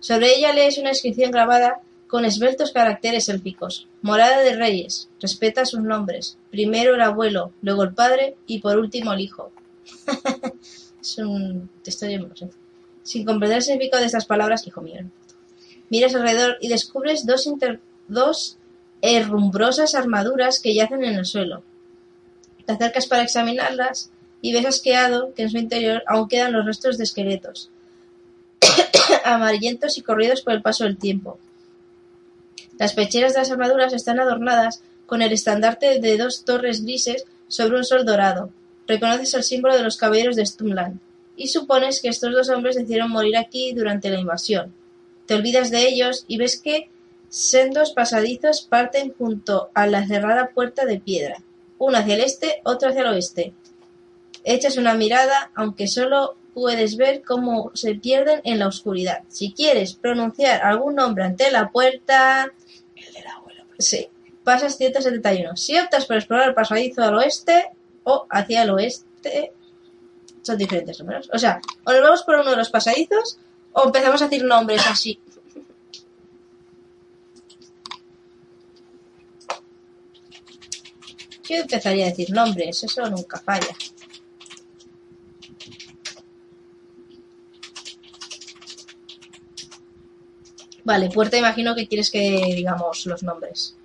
Sobre 0.00 0.34
ella 0.36 0.52
lees 0.52 0.78
una 0.78 0.90
inscripción 0.90 1.30
grabada 1.30 1.80
con 2.06 2.24
esbeltos 2.24 2.72
caracteres 2.72 3.28
élficos. 3.28 3.86
Morada 4.02 4.40
de 4.40 4.56
reyes. 4.56 5.08
Respeta 5.20 5.66
sus 5.66 5.80
nombres. 5.80 6.38
Primero 6.50 6.94
el 6.94 7.02
abuelo, 7.02 7.52
luego 7.62 7.82
el 7.82 7.94
padre 7.94 8.36
y 8.46 8.60
por 8.60 8.78
último 8.78 9.12
el 9.12 9.20
hijo. 9.20 9.52
es 11.00 11.18
un 11.18 11.68
texto. 11.82 12.06
Sin 13.02 13.24
comprender 13.24 13.58
el 13.58 13.62
significado 13.64 14.00
de 14.00 14.06
estas 14.06 14.26
palabras, 14.26 14.66
hijo 14.66 14.80
mío. 14.80 15.02
Miras 15.90 16.14
alrededor 16.14 16.56
y 16.60 16.68
descubres 16.68 17.24
dos, 17.26 17.46
inter- 17.46 17.80
dos 18.08 18.58
herrumbrosas 19.00 19.94
armaduras 19.94 20.60
que 20.60 20.74
yacen 20.74 21.04
en 21.04 21.14
el 21.14 21.24
suelo. 21.24 21.62
Te 22.66 22.72
acercas 22.72 23.06
para 23.06 23.22
examinarlas 23.22 24.10
y 24.42 24.52
ves 24.52 24.66
asqueado 24.66 25.32
que 25.34 25.42
en 25.42 25.50
su 25.50 25.56
interior 25.58 26.02
aún 26.06 26.28
quedan 26.28 26.52
los 26.52 26.66
restos 26.66 26.98
de 26.98 27.04
esqueletos, 27.04 27.70
amarillentos 29.34 29.98
y 29.98 30.02
corridos 30.02 30.42
por 30.42 30.52
el 30.54 30.62
paso 30.62 30.84
del 30.84 30.98
tiempo. 30.98 31.38
Las 32.78 32.92
pecheras 32.92 33.34
de 33.34 33.40
las 33.40 33.50
armaduras 33.50 33.92
están 33.92 34.20
adornadas 34.20 34.82
con 35.06 35.22
el 35.22 35.32
estandarte 35.32 36.00
de 36.00 36.16
dos 36.16 36.44
torres 36.44 36.82
grises 36.82 37.24
sobre 37.48 37.78
un 37.78 37.84
sol 37.84 38.04
dorado. 38.04 38.50
Reconoces 38.86 39.34
el 39.34 39.42
símbolo 39.42 39.76
de 39.76 39.82
los 39.82 39.96
caballeros 39.96 40.36
de 40.36 40.46
Stumland 40.46 41.00
y 41.36 41.48
supones 41.48 42.00
que 42.00 42.08
estos 42.08 42.32
dos 42.32 42.48
hombres 42.50 42.76
decidieron 42.76 43.10
morir 43.10 43.36
aquí 43.36 43.72
durante 43.72 44.10
la 44.10 44.20
invasión. 44.20 44.72
Te 45.26 45.34
olvidas 45.34 45.70
de 45.70 45.88
ellos 45.88 46.24
y 46.28 46.36
ves 46.36 46.60
que 46.60 46.88
sendos 47.28 47.92
pasadizos 47.92 48.62
parten 48.62 49.14
junto 49.16 49.70
a 49.74 49.86
la 49.86 50.06
cerrada 50.06 50.48
puerta 50.48 50.84
de 50.84 51.00
piedra, 51.00 51.42
uno 51.78 51.98
hacia 51.98 52.14
el 52.14 52.20
este, 52.22 52.60
otro 52.64 52.88
hacia 52.88 53.02
el 53.02 53.08
oeste. 53.08 53.52
Echas 54.44 54.76
una 54.76 54.94
mirada, 54.94 55.50
aunque 55.54 55.86
solo 55.86 56.36
puedes 56.58 56.96
ver 56.96 57.22
cómo 57.22 57.70
se 57.74 57.94
pierden 57.94 58.40
en 58.44 58.58
la 58.58 58.66
oscuridad. 58.66 59.22
Si 59.28 59.52
quieres 59.52 59.94
pronunciar 59.94 60.62
algún 60.62 60.96
nombre 60.96 61.24
ante 61.24 61.50
la 61.50 61.70
puerta, 61.70 62.52
El 62.96 63.12
del 63.12 63.26
abuelo. 63.26 63.64
sí, 63.78 64.08
pasas 64.42 64.76
171. 64.76 65.56
Si 65.56 65.78
optas 65.78 66.06
por 66.06 66.16
explorar 66.16 66.48
el 66.48 66.54
pasadizo 66.54 67.02
al 67.02 67.14
oeste 67.14 67.70
o 68.02 68.26
hacia 68.28 68.62
el 68.62 68.70
oeste, 68.70 69.52
son 70.42 70.58
diferentes 70.58 70.98
números. 70.98 71.30
O 71.32 71.38
sea, 71.38 71.60
o 71.84 71.92
nos 71.92 72.02
vamos 72.02 72.22
por 72.24 72.36
uno 72.36 72.50
de 72.50 72.56
los 72.56 72.70
pasadizos 72.70 73.38
o 73.72 73.84
empezamos 73.86 74.20
a 74.20 74.28
decir 74.28 74.44
nombres 74.44 74.84
así. 74.86 75.20
Yo 81.48 81.56
empezaría 81.56 82.06
a 82.06 82.08
decir 82.08 82.30
nombres, 82.30 82.82
eso 82.82 83.08
nunca 83.08 83.38
falla. 83.38 83.74
Vale, 90.88 91.10
puerta 91.10 91.36
imagino 91.36 91.74
que 91.74 91.86
quieres 91.86 92.10
que 92.10 92.54
digamos 92.56 93.04
los 93.04 93.22
nombres. 93.22 93.76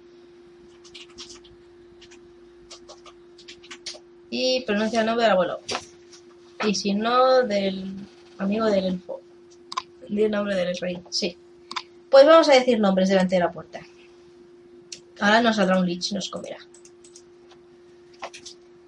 Y 4.29 4.61
pronuncia 4.61 5.01
el 5.01 5.07
nombre 5.07 5.23
del 5.23 5.33
abuelo. 5.33 5.59
Y 6.65 6.73
si 6.75 6.93
no, 6.93 7.43
del 7.43 7.93
amigo 8.37 8.67
del 8.67 8.85
elfo. 8.85 9.19
Di 10.07 10.23
el 10.23 10.31
nombre 10.31 10.55
del 10.55 10.77
rey. 10.77 11.03
Sí. 11.09 11.35
Pues 12.09 12.25
vamos 12.25 12.47
a 12.47 12.53
decir 12.53 12.79
nombres 12.79 13.09
delante 13.09 13.35
de 13.35 13.41
la 13.41 13.51
puerta. 13.51 13.81
Ahora 15.19 15.41
nos 15.41 15.57
saldrá 15.57 15.79
un 15.79 15.85
lich 15.85 16.09
y 16.13 16.15
nos 16.15 16.29
comerá. 16.29 16.59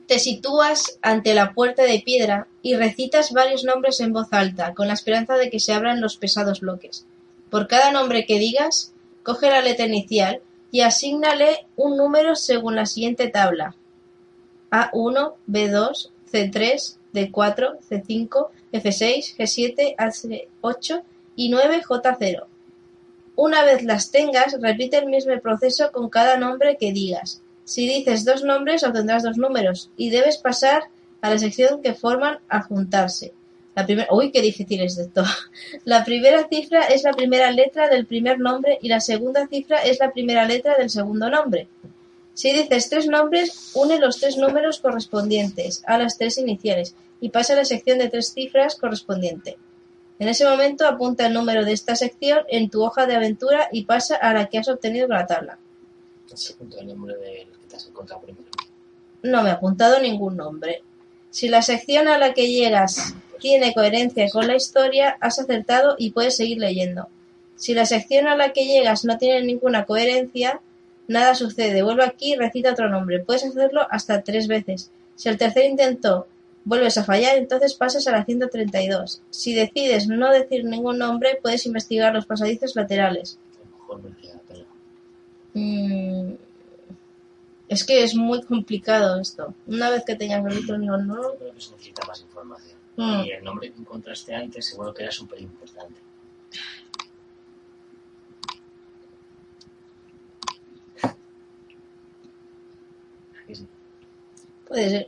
Te 0.08 0.20
sitúas 0.20 1.00
ante 1.02 1.34
la 1.34 1.52
puerta 1.52 1.84
de 1.84 2.00
piedra 2.00 2.48
y 2.62 2.78
recitas 2.78 3.34
varios 3.34 3.66
nombres 3.66 4.00
en 4.00 4.14
voz 4.14 4.32
alta, 4.32 4.74
con 4.74 4.88
la 4.88 4.94
esperanza 4.94 5.36
de 5.36 5.50
que 5.50 5.60
se 5.60 5.74
abran 5.74 6.00
los 6.00 6.16
pesados 6.16 6.62
bloques. 6.62 7.06
Por 7.56 7.70
cada 7.70 7.90
nombre 7.90 8.26
que 8.26 8.38
digas, 8.38 8.92
coge 9.24 9.50
la 9.50 9.62
letra 9.62 9.86
inicial 9.86 10.42
y 10.72 10.82
asígnale 10.82 11.68
un 11.78 11.96
número 11.96 12.36
según 12.36 12.76
la 12.76 12.86
siguiente 12.86 13.30
tabla. 13.30 13.78
A1, 14.72 15.36
B2, 15.48 16.10
C3, 16.30 16.98
D4, 17.14 17.80
C5, 17.80 18.50
F6, 18.74 19.38
G7, 19.38 19.96
H8 19.96 21.04
y 21.38 21.48
9, 21.48 21.82
J0. 21.82 22.46
Una 23.38 23.64
vez 23.64 23.84
las 23.84 24.12
tengas, 24.12 24.60
repite 24.60 24.98
el 24.98 25.06
mismo 25.06 25.40
proceso 25.40 25.94
con 25.94 26.10
cada 26.10 26.36
nombre 26.36 26.76
que 26.78 26.92
digas. 26.92 27.42
Si 27.64 27.88
dices 27.88 28.26
dos 28.26 28.44
nombres, 28.44 28.84
obtendrás 28.84 29.24
dos 29.24 29.38
números 29.38 29.92
y 29.96 30.10
debes 30.10 30.40
pasar 30.40 30.90
a 31.22 31.30
la 31.30 31.40
sección 31.40 31.82
que 31.82 31.94
forman 31.94 32.40
al 32.50 32.64
juntarse. 32.64 33.34
La 33.76 33.86
primera, 33.86 34.08
uy, 34.12 34.32
qué 34.32 34.42
difícil 34.42 34.82
es 34.82 34.98
esto. 34.98 35.24
La 35.84 36.06
primera 36.06 36.48
cifra 36.48 36.86
es 36.86 37.04
la 37.04 37.12
primera 37.12 37.52
letra 37.52 37.90
del 37.90 38.06
primer 38.06 38.40
nombre 38.40 38.80
y 38.82 38.88
la 38.88 39.02
segunda 39.02 39.48
cifra 39.48 39.84
es 39.84 40.00
la 40.00 40.12
primera 40.12 40.46
letra 40.46 40.76
del 40.78 40.90
segundo 40.90 41.30
nombre. 41.30 41.68
Si 42.34 42.54
dices 42.54 42.90
tres 42.90 43.08
nombres, 43.08 43.72
une 43.76 44.00
los 44.00 44.20
tres 44.20 44.38
números 44.38 44.80
correspondientes 44.80 45.84
a 45.88 45.98
las 45.98 46.18
tres 46.18 46.38
iniciales 46.38 46.96
y 47.20 47.30
pasa 47.30 47.54
a 47.54 47.58
la 47.58 47.66
sección 47.66 47.98
de 48.00 48.10
tres 48.10 48.34
cifras 48.34 48.76
correspondiente. 48.76 49.58
En 50.20 50.30
ese 50.30 50.46
momento 50.46 50.88
apunta 50.88 51.28
el 51.28 51.34
número 51.34 51.66
de 51.66 51.74
esta 51.74 51.96
sección 51.96 52.40
en 52.48 52.70
tu 52.70 52.84
hoja 52.84 53.06
de 53.06 53.16
aventura 53.16 53.68
y 53.72 53.84
pasa 53.84 54.16
a 54.16 54.34
la 54.34 54.48
que 54.48 54.58
has 54.58 54.70
obtenido 54.70 55.08
con 55.08 55.18
la 55.18 55.28
tabla. 55.28 55.58
Ese 56.34 56.54
punto 56.54 56.80
el 56.80 56.88
nombre 56.88 57.16
del 57.16 57.48
que 57.48 57.68
te 57.70 57.76
has 57.76 57.88
encontrado 57.88 58.22
primero. 58.22 58.46
No 59.24 59.44
me 59.44 59.50
ha 59.50 59.54
apuntado 59.54 60.00
ningún 60.00 60.38
nombre. 60.38 60.84
Si 61.30 61.50
la 61.50 61.62
sección 61.62 62.08
a 62.08 62.18
la 62.18 62.34
que 62.34 62.50
llegas 62.50 63.16
tiene 63.40 63.74
coherencia 63.74 64.30
con 64.30 64.48
la 64.48 64.56
historia, 64.56 65.18
has 65.20 65.40
acertado 65.40 65.96
y 65.98 66.12
puedes 66.12 66.36
seguir 66.38 66.58
leyendo. 66.60 67.08
Si 67.56 67.74
la 67.74 67.86
sección 67.86 68.28
a 68.28 68.36
la 68.36 68.52
que 68.52 68.66
llegas 68.66 69.06
no 69.06 69.18
tiene 69.18 69.46
ninguna 69.46 69.86
coherencia, 69.86 70.62
nada 71.08 71.36
sucede. 71.36 71.84
Vuelve 71.84 72.04
aquí 72.04 72.34
y 72.34 72.36
recita 72.36 72.72
otro 72.72 72.90
nombre. 72.90 73.24
Puedes 73.24 73.46
hacerlo 73.46 73.88
hasta 73.90 74.22
tres 74.22 74.48
veces. 74.48 74.92
Si 75.16 75.30
al 75.30 75.38
tercer 75.38 75.66
intento 75.66 76.28
vuelves 76.66 76.98
a 76.98 77.04
fallar, 77.04 77.38
entonces 77.38 77.76
pasas 77.76 78.08
a 78.08 78.12
la 78.12 78.26
132. 78.26 79.22
Si 79.30 79.54
decides 79.54 80.08
no 80.08 80.32
decir 80.32 80.66
ningún 80.66 80.98
nombre, 80.98 81.40
puedes 81.42 81.66
investigar 81.66 82.14
los 82.14 82.26
pasadizos 82.26 82.76
laterales. 82.76 83.38
Mm, 85.54 86.34
Es 87.68 87.84
que 87.84 88.04
es 88.04 88.16
muy 88.16 88.44
complicado 88.44 89.20
esto. 89.20 89.54
Una 89.66 89.90
vez 89.90 90.04
que 90.06 90.16
tengas 90.16 90.46
el 90.46 90.68
necesita 91.56 92.06
más 92.06 92.22
información. 92.22 92.75
Mm. 92.98 93.24
Y 93.26 93.32
el 93.32 93.44
nombre 93.44 93.72
que 93.72 93.80
encontraste 93.80 94.34
antes 94.34 94.66
seguro 94.66 94.94
que 94.94 95.04
era 95.04 95.12
súper 95.12 95.42
importante. 95.42 96.02
Puede 104.68 104.90
ser. 104.90 105.08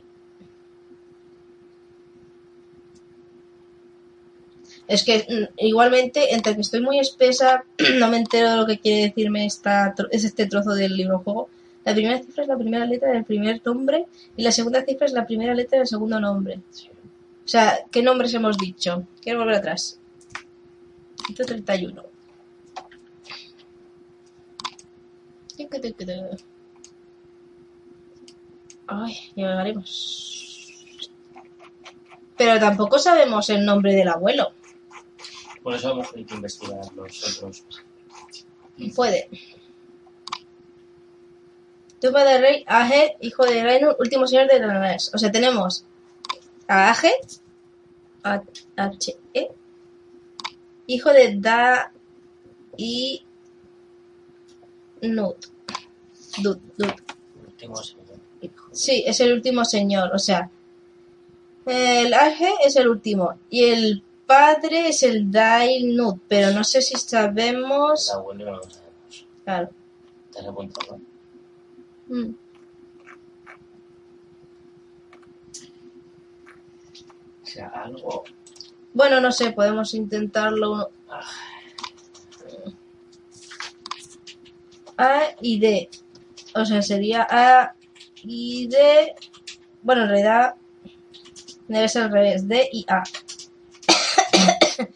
Es 4.86 5.04
que 5.04 5.26
mm, 5.28 5.66
igualmente, 5.66 6.34
entre 6.34 6.54
que 6.54 6.62
estoy 6.62 6.80
muy 6.80 6.98
espesa, 6.98 7.64
no 7.98 8.08
me 8.08 8.18
entero 8.18 8.50
de 8.50 8.56
lo 8.56 8.66
que 8.66 8.78
quiere 8.78 9.08
decirme 9.08 9.46
esta, 9.46 9.94
es 10.10 10.24
este 10.24 10.46
trozo 10.46 10.74
del 10.74 10.96
libro 10.96 11.18
juego. 11.20 11.48
La 11.84 11.94
primera 11.94 12.18
cifra 12.18 12.42
es 12.42 12.48
la 12.48 12.56
primera 12.56 12.84
letra 12.84 13.12
del 13.12 13.24
primer 13.24 13.60
nombre 13.64 14.06
y 14.36 14.42
la 14.42 14.52
segunda 14.52 14.84
cifra 14.84 15.06
es 15.06 15.12
la 15.12 15.26
primera 15.26 15.54
letra 15.54 15.78
del 15.78 15.86
segundo 15.86 16.20
nombre. 16.20 16.60
Sí. 16.70 16.88
O 17.48 17.50
sea, 17.50 17.78
¿qué 17.90 18.02
nombres 18.02 18.34
hemos 18.34 18.58
dicho? 18.58 19.06
Quiero 19.22 19.38
volver 19.38 19.54
atrás. 19.54 19.98
131. 21.26 22.02
Ay, 28.86 29.14
llegaremos. 29.34 30.78
Pero 32.36 32.60
tampoco 32.60 32.98
sabemos 32.98 33.48
el 33.48 33.64
nombre 33.64 33.94
del 33.94 34.08
abuelo. 34.08 34.52
Por 35.62 35.74
eso 35.74 35.86
a 35.86 35.90
lo 35.92 35.96
mejor 36.02 36.18
hay 36.18 36.24
que 36.26 36.34
investigar 36.34 36.92
los 36.94 37.38
otros. 37.38 37.64
Puede. 38.94 39.30
Del 42.02 42.42
rey 42.42 42.62
Age, 42.66 43.16
hijo 43.22 43.46
de 43.46 43.64
Rainur, 43.64 43.96
último 43.98 44.26
señor 44.26 44.48
de 44.48 44.60
Dananés. 44.60 45.10
O 45.14 45.18
sea, 45.18 45.32
tenemos 45.32 45.86
a 46.68 46.90
Age, 46.90 47.12
A- 48.22 48.42
H-E, 48.76 49.48
hijo 50.86 51.10
de 51.10 51.36
Da 51.38 51.92
y 52.76 53.24
Nut. 55.02 55.36
Dut, 56.42 56.60
Dut. 56.76 56.94
Sí, 58.72 59.02
es 59.06 59.20
el 59.20 59.32
último 59.32 59.64
señor, 59.64 60.10
o 60.14 60.18
sea. 60.18 60.50
El 61.66 62.14
Age 62.14 62.50
es 62.64 62.76
el 62.76 62.88
último. 62.88 63.38
Y 63.50 63.64
el 63.64 64.02
padre 64.26 64.88
es 64.88 65.02
el 65.02 65.30
Dailnud. 65.30 66.16
Pero 66.28 66.50
no 66.52 66.64
sé 66.64 66.80
si 66.82 66.96
sabemos. 66.96 68.10
El 68.10 68.18
abuelo 68.18 68.44
no 68.44 68.56
lo 68.58 68.62
sabemos. 68.62 69.26
Claro. 69.44 69.70
¿Te 70.32 70.38
has 70.40 70.46
apuntado? 70.46 71.00
Mm. 72.08 72.30
Sea, 77.48 77.68
algo. 77.68 78.24
Bueno, 78.94 79.20
no 79.20 79.32
sé, 79.32 79.52
podemos 79.52 79.94
intentarlo. 79.94 80.90
A 84.96 85.20
y 85.40 85.58
D. 85.60 85.88
O 86.54 86.64
sea, 86.64 86.82
sería 86.82 87.26
A 87.28 87.74
y 88.22 88.66
D. 88.68 89.14
Bueno, 89.82 90.02
en 90.02 90.08
realidad 90.08 90.54
debe 91.68 91.88
ser 91.88 92.04
al 92.04 92.12
revés. 92.12 92.48
D 92.48 92.68
y 92.72 92.84
A. 92.88 93.02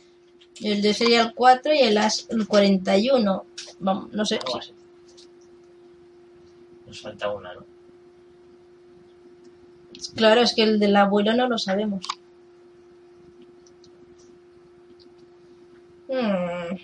El 0.61 0.81
D 0.81 0.95
sería 0.95 1.23
el 1.23 1.35
4 1.35 1.75
y 1.75 1.81
el 1.81 1.99
A 1.99 2.07
es 2.07 2.29
el 2.31 2.47
41. 2.47 3.45
Vamos, 3.81 4.13
no 4.13 4.25
sé. 4.25 4.39
Nos 6.87 7.01
falta 7.01 7.31
una, 7.31 7.53
¿no? 7.55 7.67
Claro, 10.15 10.43
es 10.43 10.55
que 10.55 10.63
el 10.63 10.79
del 10.79 10.95
abuelo 10.95 11.35
no 11.35 11.49
lo 11.49 11.59
sabemos. 11.59 12.05
Hmm. 16.13 16.77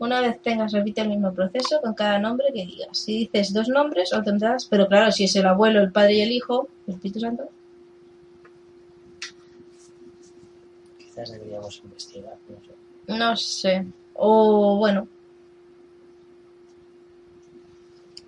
Una 0.00 0.20
vez 0.20 0.42
tengas, 0.42 0.72
repite 0.72 1.00
el 1.00 1.10
mismo 1.10 1.32
proceso 1.32 1.80
con 1.80 1.94
cada 1.94 2.18
nombre 2.18 2.48
que 2.52 2.66
digas. 2.66 2.98
Si 2.98 3.18
dices 3.18 3.52
dos 3.52 3.68
nombres, 3.68 4.12
obtendrás. 4.12 4.66
Pero 4.66 4.88
claro, 4.88 5.12
si 5.12 5.24
es 5.24 5.36
el 5.36 5.46
abuelo, 5.46 5.80
el 5.80 5.92
padre 5.92 6.14
y 6.14 6.20
el 6.22 6.32
hijo, 6.32 6.68
el 6.88 6.94
Espíritu 6.94 7.20
Santo. 7.20 7.48
Quizás 10.98 11.30
deberíamos 11.30 11.80
investigar, 11.84 12.36
no 12.48 12.56
sé. 12.60 12.74
No 13.06 13.36
sé. 13.36 13.86
O 14.14 14.76
bueno, 14.78 15.08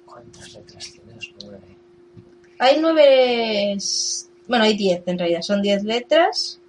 ¿Cuántas 0.07 0.55
letras 0.55 0.93
tiene? 0.93 1.19
Nueve. 1.45 1.77
hay 2.59 2.81
nueve. 2.81 3.79
Bueno, 4.47 4.65
hay 4.65 4.77
diez 4.77 5.03
en 5.07 5.19
realidad. 5.19 5.43
Son 5.43 5.61
diez 5.61 5.83
letras. 5.83 6.61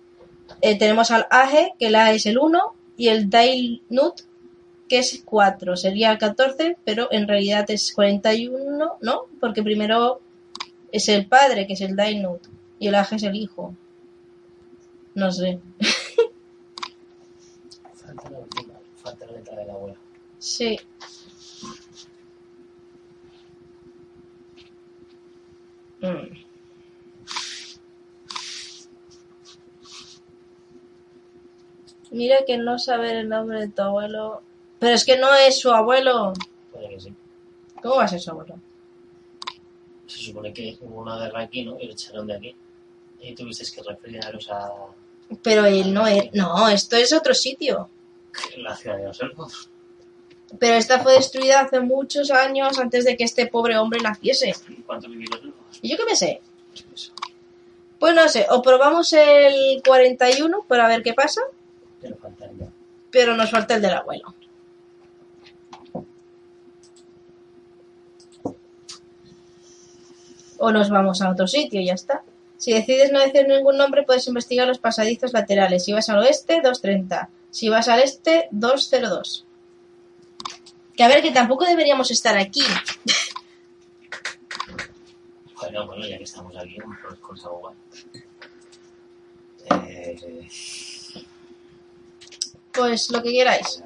Eh, 0.61 0.77
tenemos 0.77 1.11
al 1.11 1.27
Age, 1.29 1.73
que 1.79 1.87
el 1.87 1.95
A 1.95 2.11
es 2.11 2.25
el 2.25 2.37
1, 2.37 2.59
y 2.97 3.07
el 3.07 3.29
Dailnut, 3.29 4.21
que 4.87 4.99
es 4.99 5.21
4. 5.23 5.77
Sería 5.77 6.17
14, 6.17 6.77
pero 6.83 7.07
en 7.11 7.27
realidad 7.27 7.69
es 7.69 7.93
41, 7.93 8.97
¿no? 9.01 9.25
Porque 9.39 9.63
primero 9.63 10.19
es 10.91 11.07
el 11.09 11.27
padre, 11.27 11.65
que 11.65 11.73
es 11.73 11.81
el 11.81 11.95
Dailnut, 11.95 12.41
y 12.79 12.87
el 12.87 12.95
Age 12.95 13.15
es 13.15 13.23
el 13.23 13.35
hijo. 13.35 13.73
No 15.15 15.31
sé. 15.31 15.59
Falta 17.93 18.29
la 18.29 18.39
última. 18.39 18.73
Falta 18.97 19.25
la 19.25 19.31
letra 19.33 19.61
abuelo. 19.73 19.95
Sí. 20.39 20.79
Mm. 26.01 26.48
Mira 32.11 32.37
que 32.45 32.57
no 32.57 32.79
saber 32.79 33.15
el 33.17 33.29
nombre 33.29 33.61
de 33.61 33.67
tu 33.67 33.81
abuelo. 33.81 34.41
Pero 34.79 34.95
es 34.95 35.05
que 35.05 35.17
no 35.17 35.33
es 35.35 35.59
su 35.59 35.71
abuelo. 35.71 36.33
Puede 36.71 36.89
que 36.89 36.99
sí. 36.99 37.13
¿Cómo 37.81 37.97
va 37.97 38.05
a 38.05 38.07
ser 38.07 38.19
su 38.19 38.31
abuelo? 38.31 38.55
Se 40.07 40.17
supone 40.17 40.53
que 40.53 40.77
hubo 40.81 41.01
una 41.01 41.17
guerra 41.19 41.41
aquí, 41.41 41.63
¿no? 41.63 41.79
Y 41.79 41.85
lo 41.85 41.91
echaron 41.93 42.27
de 42.27 42.35
aquí. 42.35 42.55
Y 43.21 43.35
tuviste 43.35 43.65
que 43.75 43.87
refrigeraros 43.87 44.49
a 44.49 44.71
Pero 45.43 45.65
él 45.65 45.93
no 45.93 46.07
es. 46.07 46.33
No, 46.33 46.67
esto 46.69 46.95
es 46.95 47.13
otro 47.13 47.33
sitio. 47.33 47.89
la 48.57 48.75
ciudad 48.75 48.97
de 48.97 49.05
los 49.05 49.21
elfos. 49.21 49.69
Pero 50.57 50.75
esta 50.75 50.99
fue 50.99 51.13
destruida 51.13 51.61
hace 51.61 51.79
muchos 51.79 52.31
años 52.31 52.79
antes 52.79 53.05
de 53.05 53.15
que 53.15 53.23
este 53.23 53.45
pobre 53.45 53.77
hombre 53.77 53.99
naciese. 54.01 54.55
¿Y 54.69 54.81
cuánto 54.81 55.07
vivieron 55.07 55.47
los? 55.47 55.79
¿Y 55.81 55.89
yo 55.89 55.97
qué 55.97 56.05
me 56.05 56.15
sé? 56.15 56.41
Pues 57.99 58.15
no 58.15 58.27
sé, 58.29 58.47
o 58.49 58.61
probamos 58.61 59.11
el 59.13 59.81
41 59.85 60.65
para 60.67 60.87
ver 60.87 61.03
qué 61.03 61.13
pasa, 61.13 61.41
Pero 63.11 63.35
nos 63.35 63.51
falta 63.51 63.75
el 63.75 63.81
del 63.81 63.93
abuelo. 63.93 64.35
O 70.57 70.71
nos 70.71 70.89
vamos 70.89 71.21
a 71.21 71.29
otro 71.29 71.47
sitio 71.47 71.79
y 71.79 71.85
ya 71.85 71.93
está. 71.93 72.23
Si 72.57 72.73
decides 72.73 73.11
no 73.13 73.19
decir 73.19 73.47
ningún 73.47 73.77
nombre, 73.77 74.03
puedes 74.03 74.27
investigar 74.27 74.67
los 74.67 74.79
pasadizos 74.79 75.31
laterales. 75.31 75.85
Si 75.85 75.93
vas 75.93 76.09
al 76.09 76.19
oeste, 76.19 76.55
230. 76.55 77.29
Si 77.49 77.69
vas 77.69 77.87
al 77.87 78.01
este, 78.01 78.49
202. 78.51 79.45
Que 80.95 81.03
a 81.03 81.07
ver, 81.07 81.21
que 81.21 81.31
tampoco 81.31 81.63
deberíamos 81.63 82.11
estar 82.11 82.37
aquí. 82.37 82.61
Bueno, 85.61 85.87
bueno, 85.87 86.05
ya 86.05 86.17
que 86.17 86.25
estamos 86.25 86.55
aquí, 86.57 86.77
pues 87.01 87.19
con 87.19 87.37
boba. 87.37 87.73
Eh, 89.71 90.47
Pues 92.79 93.11
lo 93.11 93.21
que 93.21 93.33
queráis. 93.33 93.83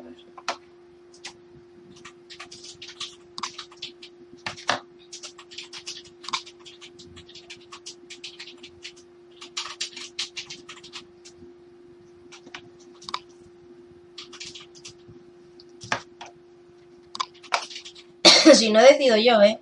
si 18.54 18.72
no 18.72 18.80
decido 18.80 19.18
yo, 19.18 19.42
¿eh? 19.42 19.60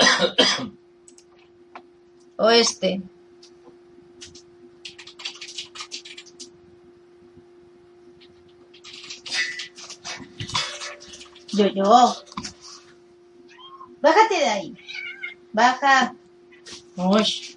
Oeste. 2.38 3.02
Yo, 11.52 11.66
yo. 11.66 12.14
Bájate 14.00 14.34
de 14.34 14.48
ahí. 14.48 14.76
Baja. 15.52 16.14
Uy. 16.96 17.56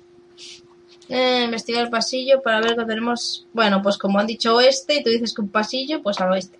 Eh, 1.07 1.43
investigar 1.45 1.83
el 1.83 1.89
pasillo 1.89 2.41
para 2.41 2.59
ver 2.61 2.75
que 2.75 2.85
tenemos. 2.85 3.47
Bueno, 3.53 3.81
pues 3.81 3.97
como 3.97 4.19
han 4.19 4.27
dicho 4.27 4.55
oeste 4.55 4.95
y 4.95 5.03
tú 5.03 5.09
dices 5.09 5.33
que 5.33 5.41
un 5.41 5.49
pasillo, 5.49 6.01
pues 6.01 6.19
al 6.19 6.31
oeste. 6.31 6.59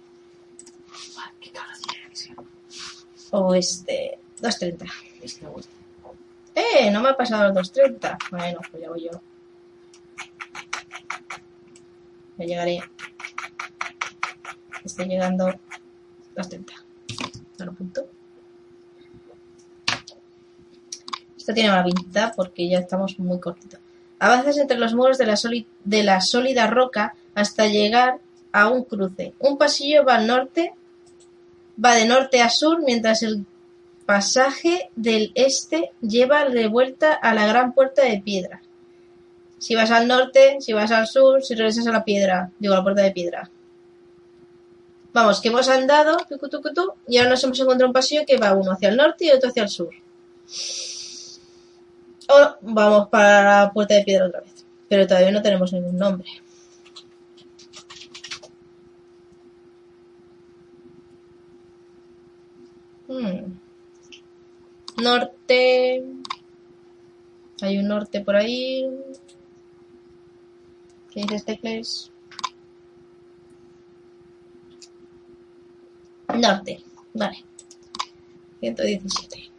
Ah, 1.17 1.31
qué 1.39 1.51
cara. 1.51 1.73
Oeste. 3.31 4.17
230. 4.39 4.85
Este. 5.21 5.45
Eh, 6.55 6.89
no 6.89 7.01
me 7.01 7.09
ha 7.09 7.17
pasado 7.17 7.45
los 7.45 7.55
230. 7.55 8.17
Bueno, 8.31 8.59
pues 8.71 8.81
ya 8.81 8.89
voy 8.89 9.03
yo. 9.03 9.21
Ya 12.37 12.45
llegaré. 12.45 12.83
Estoy 14.83 15.07
llegando 15.07 15.45
230. 16.35 16.84
No 21.47 21.53
tiene 21.53 21.69
mala 21.69 21.83
pinta 21.83 22.33
porque 22.35 22.67
ya 22.67 22.79
estamos 22.79 23.19
muy 23.19 23.39
cortitos. 23.39 23.79
Avanzas 24.17 24.57
entre 24.57 24.77
los 24.77 24.93
muros 24.95 25.17
de 25.17 25.27
la, 25.27 25.35
soli- 25.35 25.67
de 25.83 26.03
la 26.03 26.21
sólida 26.21 26.67
roca 26.67 27.15
hasta 27.35 27.67
llegar 27.67 28.19
a 28.51 28.69
un 28.69 28.83
cruce. 28.83 29.33
Un 29.39 29.57
pasillo 29.57 30.03
va 30.05 30.15
al 30.15 30.25
norte, 30.25 30.73
va 31.83 31.93
de 31.95 32.05
norte 32.05 32.41
a 32.41 32.49
sur, 32.49 32.81
mientras 32.81 33.21
el 33.21 33.45
pasaje 34.05 34.89
del 34.95 35.31
este 35.35 35.91
lleva 36.01 36.45
de 36.49 36.67
vuelta 36.67 37.13
a 37.13 37.33
la 37.33 37.45
gran 37.45 37.73
puerta 37.73 38.03
de 38.03 38.19
piedra. 38.19 38.61
Si 39.59 39.75
vas 39.75 39.91
al 39.91 40.07
norte, 40.07 40.57
si 40.61 40.73
vas 40.73 40.91
al 40.91 41.07
sur, 41.07 41.43
si 41.43 41.53
regresas 41.55 41.85
a 41.87 41.91
la 41.91 42.03
piedra, 42.05 42.51
digo 42.59 42.73
a 42.73 42.77
la 42.77 42.83
puerta 42.83 43.01
de 43.01 43.11
piedra. 43.11 43.49
Vamos, 45.15 45.39
que 45.39 45.47
hemos 45.47 45.69
andado, 45.69 46.17
y 47.07 47.17
ahora 47.17 47.29
nos 47.29 47.43
hemos 47.45 47.57
encontrado 47.57 47.87
un 47.87 47.93
pasillo 47.93 48.25
que 48.27 48.35
va 48.35 48.53
uno 48.53 48.73
hacia 48.73 48.89
el 48.89 48.97
norte 48.97 49.23
y 49.23 49.31
otro 49.31 49.49
hacia 49.49 49.63
el 49.63 49.69
sur. 49.69 49.95
O 52.27 52.55
vamos 52.59 53.07
para 53.07 53.61
la 53.61 53.71
puerta 53.71 53.93
de 53.93 54.03
piedra 54.03 54.27
otra 54.27 54.41
vez. 54.41 54.65
Pero 54.89 55.07
todavía 55.07 55.31
no 55.31 55.41
tenemos 55.41 55.71
ningún 55.71 55.97
nombre. 55.97 56.29
Hmm. 63.07 63.53
Norte. 65.01 66.03
Hay 67.61 67.77
un 67.77 67.87
norte 67.87 68.19
por 68.19 68.35
ahí. 68.35 68.85
¿Qué 71.09 71.21
dices, 71.21 71.45
Tecles? 71.45 72.11
Norte. 76.33 76.81
Vale. 77.13 77.43
117. 78.59 79.51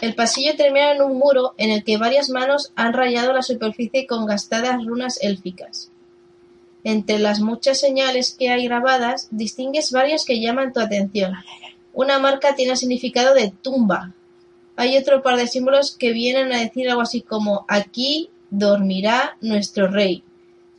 El 0.00 0.14
pasillo 0.14 0.54
termina 0.56 0.92
en 0.92 1.02
un 1.02 1.18
muro 1.18 1.54
en 1.56 1.70
el 1.70 1.82
que 1.82 1.96
varias 1.96 2.30
manos 2.30 2.72
han 2.76 2.92
rayado 2.92 3.32
la 3.32 3.42
superficie 3.42 4.06
con 4.06 4.26
gastadas 4.26 4.84
runas 4.84 5.18
élficas. 5.22 5.90
Entre 6.84 7.18
las 7.18 7.40
muchas 7.40 7.80
señales 7.80 8.34
que 8.38 8.50
hay 8.50 8.64
grabadas, 8.66 9.26
distingues 9.32 9.90
varias 9.90 10.24
que 10.24 10.40
llaman 10.40 10.72
tu 10.72 10.78
atención. 10.78 11.34
Una 11.92 12.20
marca 12.20 12.54
tiene 12.54 12.72
el 12.72 12.78
significado 12.78 13.34
de 13.34 13.52
tumba. 13.60 14.14
Hay 14.76 14.96
otro 14.96 15.22
par 15.22 15.36
de 15.36 15.48
símbolos 15.48 15.96
que 15.96 16.12
vienen 16.12 16.52
a 16.52 16.60
decir 16.60 16.88
algo 16.88 17.02
así 17.02 17.22
como 17.22 17.64
aquí 17.66 18.30
dormirá 18.50 19.36
nuestro 19.40 19.88
rey. 19.88 20.22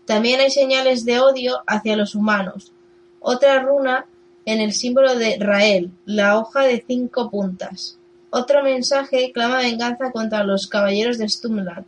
También 0.06 0.40
hay 0.40 0.50
señales 0.50 1.04
de 1.04 1.20
odio 1.20 1.62
hacia 1.68 1.98
los 1.98 2.16
humanos. 2.16 2.72
Otra 3.20 3.62
runa 3.62 4.06
en 4.46 4.62
el 4.62 4.74
símbolo 4.74 5.16
de 5.16 5.38
Rael, 5.40 5.92
la 6.06 6.38
hoja 6.38 6.62
de 6.62 6.84
cinco 6.86 7.30
puntas. 7.30 7.98
Otro 8.32 8.64
mensaje 8.64 9.32
clama 9.32 9.58
venganza 9.58 10.12
contra 10.12 10.44
los 10.44 10.68
caballeros 10.68 11.18
de 11.18 11.28
Stumland. 11.28 11.86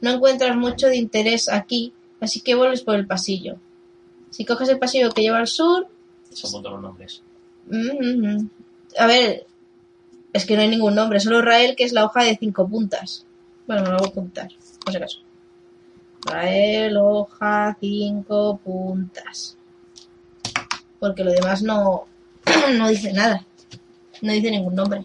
No 0.00 0.10
encuentras 0.10 0.56
mucho 0.56 0.88
de 0.88 0.96
interés 0.96 1.48
aquí, 1.48 1.92
así 2.20 2.40
que 2.40 2.54
vuelves 2.54 2.82
por 2.82 2.94
el 2.94 3.06
pasillo. 3.06 3.56
Si 4.30 4.44
coges 4.44 4.68
el 4.68 4.78
pasillo 4.78 5.10
que 5.10 5.22
lleva 5.22 5.38
al 5.38 5.46
sur... 5.46 5.86
Son 6.30 6.50
todos 6.62 6.72
los 6.72 6.82
nombres. 6.82 7.22
mm, 7.66 8.46
a 8.98 9.06
ver, 9.06 9.46
es 10.32 10.44
que 10.46 10.56
no 10.56 10.62
hay 10.62 10.68
ningún 10.68 10.94
nombre, 10.94 11.20
solo 11.20 11.42
Rael, 11.42 11.76
que 11.76 11.84
es 11.84 11.92
la 11.92 12.04
hoja 12.04 12.24
de 12.24 12.36
cinco 12.36 12.68
puntas. 12.68 13.24
Bueno, 13.66 13.82
me 13.82 13.90
lo 13.90 13.98
voy 13.98 14.08
a 14.08 14.10
apuntar, 14.10 14.48
por 14.84 14.92
si 14.92 14.96
acaso. 14.96 15.20
Rael, 16.26 16.96
hoja, 16.96 17.76
cinco 17.80 18.58
puntas. 18.64 19.56
Porque 21.04 21.22
lo 21.22 21.32
demás 21.32 21.62
no, 21.62 22.06
no 22.78 22.88
dice 22.88 23.12
nada. 23.12 23.44
No 24.22 24.32
dice 24.32 24.50
ningún 24.50 24.74
nombre. 24.74 25.04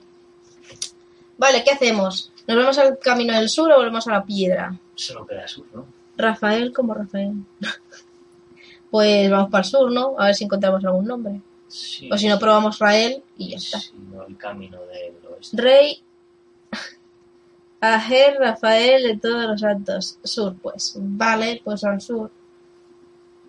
Vale, 1.38 1.62
¿qué 1.62 1.72
hacemos? 1.72 2.32
¿Nos 2.48 2.56
vamos 2.56 2.78
al 2.78 2.98
camino 3.00 3.34
del 3.34 3.50
sur 3.50 3.70
o 3.70 3.76
volvemos 3.76 4.08
a 4.08 4.14
la 4.14 4.24
piedra? 4.24 4.74
Solo 4.96 5.28
queda 5.28 5.46
sur, 5.46 5.66
¿no? 5.74 5.86
Rafael 6.16 6.72
como 6.72 6.94
Rafael. 6.94 7.34
pues 8.90 9.30
vamos 9.30 9.52
para 9.52 9.62
el 9.66 9.70
sur, 9.70 9.92
¿no? 9.92 10.16
A 10.18 10.28
ver 10.28 10.36
si 10.36 10.46
encontramos 10.46 10.86
algún 10.86 11.06
nombre. 11.06 11.42
Sí, 11.68 12.10
O 12.10 12.18
si 12.18 12.30
no, 12.30 12.36
sí. 12.36 12.40
probamos 12.40 12.80
Rael 12.80 13.22
y 13.38 13.50
ya 13.50 13.58
está. 13.58 13.82
Sí, 13.82 13.92
no, 14.10 14.26
el 14.26 14.38
camino 14.38 14.80
del 14.86 15.16
oeste. 15.34 15.62
Rey 15.62 16.02
Ajer 17.82 18.38
Rafael 18.40 19.04
de 19.04 19.18
todos 19.18 19.44
los 19.48 19.60
santos. 19.60 20.18
Sur, 20.24 20.56
pues. 20.62 20.94
Vale, 20.96 21.60
pues 21.62 21.84
al 21.84 22.00
sur. 22.00 22.32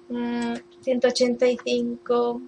Mm, 0.09 0.55
185. 0.83 2.43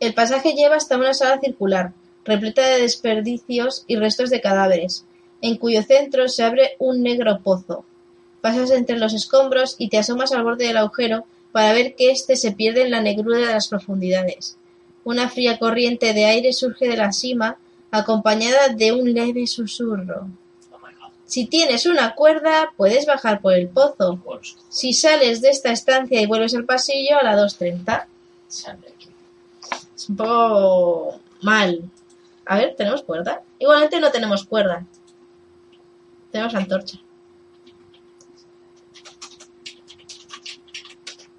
El 0.00 0.14
pasaje 0.14 0.54
lleva 0.54 0.76
hasta 0.76 0.96
una 0.96 1.14
sala 1.14 1.38
circular, 1.40 1.92
repleta 2.24 2.66
de 2.66 2.82
desperdicios 2.82 3.84
y 3.86 3.96
restos 3.96 4.30
de 4.30 4.40
cadáveres, 4.40 5.04
en 5.40 5.56
cuyo 5.56 5.82
centro 5.82 6.28
se 6.28 6.42
abre 6.42 6.76
un 6.78 7.02
negro 7.02 7.40
pozo. 7.42 7.84
Pasas 8.40 8.70
entre 8.72 8.98
los 8.98 9.14
escombros 9.14 9.76
y 9.78 9.88
te 9.88 9.98
asomas 9.98 10.32
al 10.32 10.42
borde 10.42 10.66
del 10.66 10.78
agujero 10.78 11.24
para 11.52 11.72
ver 11.72 11.94
que 11.94 12.10
éste 12.10 12.34
se 12.36 12.52
pierde 12.52 12.82
en 12.82 12.90
la 12.90 13.00
negrura 13.00 13.38
de 13.38 13.46
las 13.46 13.68
profundidades. 13.68 14.56
Una 15.04 15.28
fría 15.28 15.58
corriente 15.58 16.12
de 16.14 16.24
aire 16.24 16.52
surge 16.52 16.88
de 16.88 16.96
la 16.96 17.12
cima, 17.12 17.58
acompañada 17.90 18.68
de 18.68 18.92
un 18.92 19.12
leve 19.12 19.46
susurro. 19.46 20.28
Si 21.32 21.46
tienes 21.46 21.86
una 21.86 22.14
cuerda, 22.14 22.74
puedes 22.76 23.06
bajar 23.06 23.40
por 23.40 23.54
el 23.54 23.66
pozo. 23.66 24.20
Si 24.68 24.92
sales 24.92 25.40
de 25.40 25.48
esta 25.48 25.72
estancia 25.72 26.20
y 26.20 26.26
vuelves 26.26 26.54
al 26.54 26.66
pasillo, 26.66 27.16
a 27.18 27.24
la 27.24 27.34
2.30. 27.34 28.04
sal 28.48 28.78
de 28.82 28.88
aquí. 28.88 29.08
Es 29.96 30.10
un 30.10 30.16
poco 30.16 31.20
mal. 31.40 31.90
A 32.44 32.58
ver, 32.58 32.74
¿tenemos 32.76 33.02
cuerda? 33.02 33.40
Igualmente 33.58 33.98
no 33.98 34.10
tenemos 34.10 34.44
cuerda. 34.44 34.84
Tenemos 36.30 36.54
antorcha. 36.54 36.98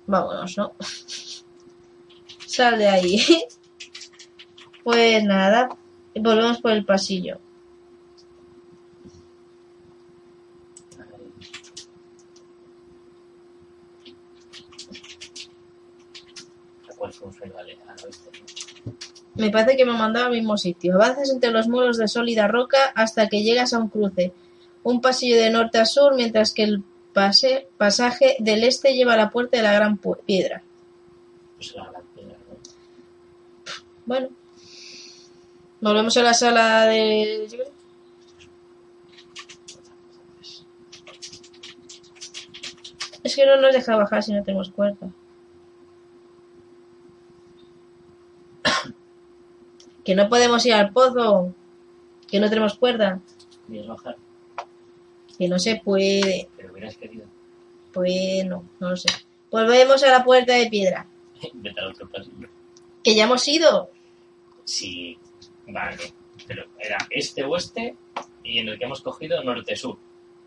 Vámonos, 0.07 0.57
¿no? 0.57 0.73
Sal 2.47 2.79
de 2.79 2.87
ahí. 2.87 3.23
Pues 4.83 5.23
nada, 5.23 5.69
volvemos 6.13 6.59
por 6.59 6.71
el 6.71 6.83
pasillo. 6.83 7.39
¿A 16.89 16.95
cuál 16.95 17.13
fue 17.13 17.27
un 17.27 17.33
sueño 17.33 17.53
al, 17.57 17.69
al 17.69 18.05
oeste? 18.05 18.29
¿no? 18.85 18.93
Me 19.43 19.49
parece 19.51 19.75
que 19.77 19.85
me 19.85 19.93
mandaba 19.93 20.27
al 20.27 20.31
mismo 20.31 20.57
sitio. 20.57 20.95
Avanzas 20.95 21.29
entre 21.29 21.51
los 21.51 21.67
muros 21.67 21.97
de 21.97 22.07
sólida 22.07 22.47
roca 22.47 22.77
hasta 22.95 23.27
que 23.27 23.43
llegas 23.43 23.73
a 23.73 23.79
un 23.79 23.89
cruce. 23.89 24.31
Un 24.83 25.01
pasillo 25.01 25.37
de 25.37 25.49
norte 25.49 25.79
a 25.79 25.85
sur, 25.85 26.15
mientras 26.15 26.53
que 26.53 26.63
el 26.63 26.83
pase- 27.13 27.67
pasaje 27.77 28.35
del 28.39 28.63
este 28.63 28.93
lleva 28.93 29.13
a 29.13 29.17
la 29.17 29.29
puerta 29.29 29.57
de 29.57 29.63
la 29.63 29.73
gran 29.73 29.97
piedra. 30.25 30.63
Pues 31.57 31.75
la 31.75 31.89
gran 31.89 32.03
piedra, 32.15 32.37
¿no? 32.49 32.55
Bueno. 34.05 34.29
Volvemos 35.81 36.15
a 36.15 36.23
la 36.23 36.33
sala 36.33 36.85
de... 36.85 37.47
Es 43.23 43.35
que 43.35 43.45
no 43.45 43.57
nos 43.57 43.73
deja 43.73 43.95
bajar 43.95 44.23
si 44.23 44.33
no 44.33 44.43
tenemos 44.43 44.69
cuerda. 44.71 45.09
Que 50.03 50.15
no 50.15 50.29
podemos 50.29 50.65
ir 50.65 50.73
al 50.73 50.91
pozo. 50.91 51.53
Que 52.27 52.39
no 52.39 52.49
tenemos 52.49 52.77
cuerda. 52.77 53.21
¿Querías 53.67 53.87
bajar? 53.87 54.17
Que 55.37 55.47
no 55.47 55.59
se 55.59 55.77
puede. 55.83 56.49
Pero 56.57 56.71
hubieras 56.71 56.97
querido. 56.97 57.25
Pues 57.93 58.45
no, 58.45 58.63
no 58.79 58.89
lo 58.89 58.97
sé. 58.97 59.09
Volvemos 59.51 60.03
a 60.03 60.09
la 60.09 60.23
puerta 60.23 60.53
de 60.53 60.67
piedra. 60.69 61.07
Vete 61.53 61.79
al 61.79 61.89
otro 61.89 62.09
pasillo. 62.09 62.47
Que 63.03 63.15
ya 63.15 63.25
hemos 63.25 63.47
ido. 63.47 63.89
Sí, 64.63 65.17
vale. 65.67 66.13
Pero 66.47 66.65
era 66.79 66.97
este-oeste 67.09 67.95
y 68.43 68.59
en 68.59 68.69
el 68.69 68.77
que 68.77 68.85
hemos 68.85 69.01
cogido 69.01 69.43
norte-sur. 69.43 69.97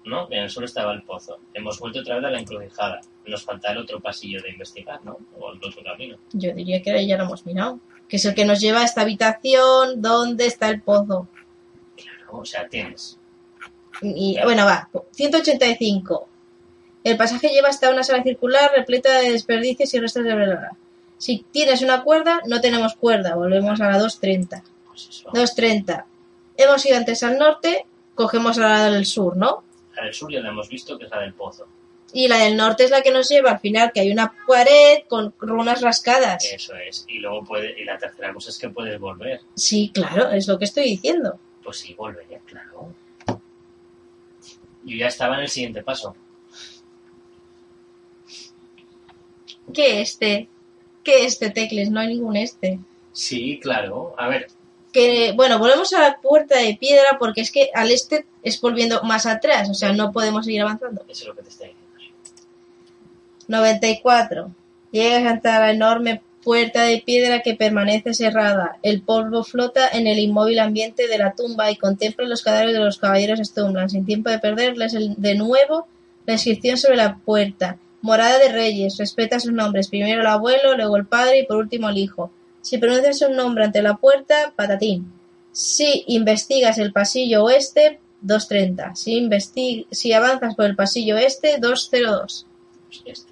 ¿No? 0.04 0.28
En 0.30 0.44
el 0.44 0.50
sur 0.50 0.62
estaba 0.62 0.92
el 0.92 1.02
pozo. 1.02 1.38
Hemos 1.52 1.80
vuelto 1.80 1.98
otra 2.00 2.16
vez 2.16 2.24
a 2.24 2.30
la 2.30 2.38
encrucijada. 2.38 3.00
Nos 3.26 3.42
falta 3.44 3.72
el 3.72 3.78
otro 3.78 3.98
pasillo 4.00 4.40
de 4.40 4.50
investigar, 4.50 5.04
¿no? 5.04 5.18
O 5.36 5.50
el 5.50 5.58
otro 5.58 5.82
camino. 5.82 6.16
Yo 6.32 6.52
diría 6.54 6.80
que 6.80 7.04
ya 7.06 7.16
lo 7.16 7.24
hemos 7.24 7.44
mirado. 7.44 7.80
Que 8.08 8.16
es 8.16 8.24
el 8.24 8.34
que 8.34 8.44
nos 8.44 8.60
lleva 8.60 8.80
a 8.80 8.84
esta 8.84 9.02
habitación 9.02 10.00
donde 10.00 10.46
está 10.46 10.68
el 10.68 10.80
pozo. 10.80 11.28
Claro, 11.96 12.38
o 12.38 12.44
sea, 12.44 12.68
tienes. 12.68 13.18
Y 14.02 14.38
bueno, 14.44 14.64
va. 14.64 14.88
185. 15.12 16.28
El 17.04 17.16
pasaje 17.16 17.48
lleva 17.48 17.68
hasta 17.68 17.90
una 17.90 18.02
sala 18.02 18.22
circular 18.22 18.70
repleta 18.74 19.20
de 19.20 19.32
desperdicios 19.32 19.94
y 19.94 20.00
restos 20.00 20.24
de 20.24 20.34
velada. 20.34 20.72
Si 21.18 21.44
tienes 21.50 21.82
una 21.82 22.02
cuerda, 22.02 22.40
no 22.46 22.60
tenemos 22.60 22.94
cuerda. 22.94 23.34
Volvemos 23.34 23.80
a 23.80 23.90
la 23.90 23.98
230. 23.98 24.62
Pues 24.88 25.08
eso. 25.08 25.24
230. 25.32 26.06
Hemos 26.56 26.84
ido 26.86 26.96
antes 26.96 27.22
al 27.22 27.38
norte, 27.38 27.86
cogemos 28.14 28.58
a 28.58 28.62
la 28.62 28.90
del 28.90 29.06
sur, 29.06 29.36
¿no? 29.36 29.62
La 29.96 30.04
del 30.04 30.14
sur 30.14 30.30
ya 30.32 30.40
la 30.40 30.48
hemos 30.48 30.68
visto, 30.68 30.98
que 30.98 31.04
es 31.04 31.10
la 31.10 31.20
del 31.20 31.34
pozo. 31.34 31.66
Y 32.12 32.28
la 32.28 32.38
del 32.38 32.56
norte 32.56 32.84
es 32.84 32.90
la 32.90 33.02
que 33.02 33.10
nos 33.10 33.28
lleva 33.28 33.50
al 33.50 33.60
final, 33.60 33.90
que 33.92 34.00
hay 34.00 34.10
una 34.10 34.32
pared 34.46 35.00
con 35.08 35.34
runas 35.38 35.82
rascadas. 35.82 36.44
Eso 36.44 36.74
es. 36.76 37.04
Y 37.08 37.18
luego 37.18 37.44
puede, 37.44 37.78
y 37.80 37.84
la 37.84 37.98
tercera 37.98 38.32
cosa 38.32 38.50
es 38.50 38.58
que 38.58 38.70
puedes 38.70 38.98
volver. 38.98 39.40
Sí, 39.54 39.90
claro, 39.92 40.30
es 40.30 40.46
lo 40.46 40.58
que 40.58 40.64
estoy 40.64 40.84
diciendo. 40.84 41.38
Pues 41.62 41.78
sí, 41.78 41.94
volvería, 41.94 42.38
claro. 42.46 42.94
Yo 44.84 44.96
ya 44.96 45.08
estaba 45.08 45.34
en 45.34 45.42
el 45.42 45.48
siguiente 45.48 45.82
paso. 45.82 46.14
¿Qué 49.74 50.00
este? 50.00 50.48
¿Qué 51.02 51.24
este, 51.24 51.50
Tecles? 51.50 51.90
No 51.90 52.00
hay 52.00 52.08
ningún 52.08 52.36
este. 52.36 52.78
Sí, 53.12 53.58
claro. 53.60 54.14
A 54.16 54.28
ver, 54.28 54.48
Que, 54.92 55.32
bueno, 55.32 55.58
volvemos 55.58 55.92
a 55.92 56.00
la 56.00 56.20
puerta 56.20 56.56
de 56.58 56.76
piedra 56.76 57.18
porque 57.18 57.40
es 57.40 57.50
que 57.50 57.70
al 57.74 57.90
este 57.90 58.26
es 58.42 58.60
volviendo 58.60 59.02
más 59.02 59.26
atrás, 59.26 59.68
o 59.68 59.74
sea, 59.74 59.92
no 59.92 60.12
podemos 60.12 60.44
seguir 60.44 60.62
avanzando. 60.62 61.02
eso 61.08 61.22
es 61.22 61.26
lo 61.26 61.34
que 61.34 61.42
te 61.42 61.48
está 61.48 61.64
diciendo. 61.64 61.86
94. 63.48 64.50
Llegas 64.90 65.32
hasta 65.32 65.61
la 65.61 65.72
enorme 65.72 66.22
puerta 66.46 66.82
de 66.85 67.02
piedra 67.04 67.40
que 67.42 67.54
permanece 67.54 68.14
cerrada. 68.14 68.78
El 68.82 69.02
polvo 69.02 69.42
flota 69.42 69.88
en 69.88 70.06
el 70.06 70.20
inmóvil 70.20 70.61
ambiente 70.61 71.09
de 71.09 71.18
la 71.18 71.35
tumba 71.35 71.70
y 71.72 71.76
contempla 71.76 72.28
los 72.28 72.42
cadáveres 72.42 72.74
de 72.74 72.85
los 72.85 72.98
caballeros 72.98 73.40
Stumland. 73.40 73.90
Sin 73.90 74.06
tiempo 74.06 74.30
de 74.30 74.38
perderles 74.38 74.94
de 74.94 75.35
nuevo 75.35 75.88
la 76.24 76.35
inscripción 76.35 76.76
sobre 76.76 76.96
la 76.96 77.16
puerta. 77.16 77.78
Morada 78.00 78.38
de 78.38 78.52
reyes. 78.52 78.96
Respeta 78.96 79.40
sus 79.40 79.52
nombres. 79.52 79.88
Primero 79.88 80.20
el 80.20 80.26
abuelo, 80.28 80.76
luego 80.76 80.96
el 80.96 81.06
padre 81.06 81.40
y 81.40 81.46
por 81.46 81.56
último 81.56 81.88
el 81.88 81.98
hijo. 81.98 82.30
Si 82.61 82.78
pronuncias 82.78 83.22
un 83.22 83.37
nombre 83.37 83.64
ante 83.64 83.82
la 83.82 83.96
puerta, 83.96 84.52
patatín. 84.54 85.12
Si 85.50 86.04
investigas 86.06 86.78
el 86.78 86.92
pasillo 86.92 87.44
oeste, 87.44 87.98
230. 88.20 88.94
Si, 88.94 89.87
si 89.90 90.12
avanzas 90.12 90.54
por 90.54 90.66
el 90.66 90.76
pasillo 90.76 91.16
este, 91.16 91.59
202. 91.59 92.46
Pues 92.87 93.02
este. 93.04 93.25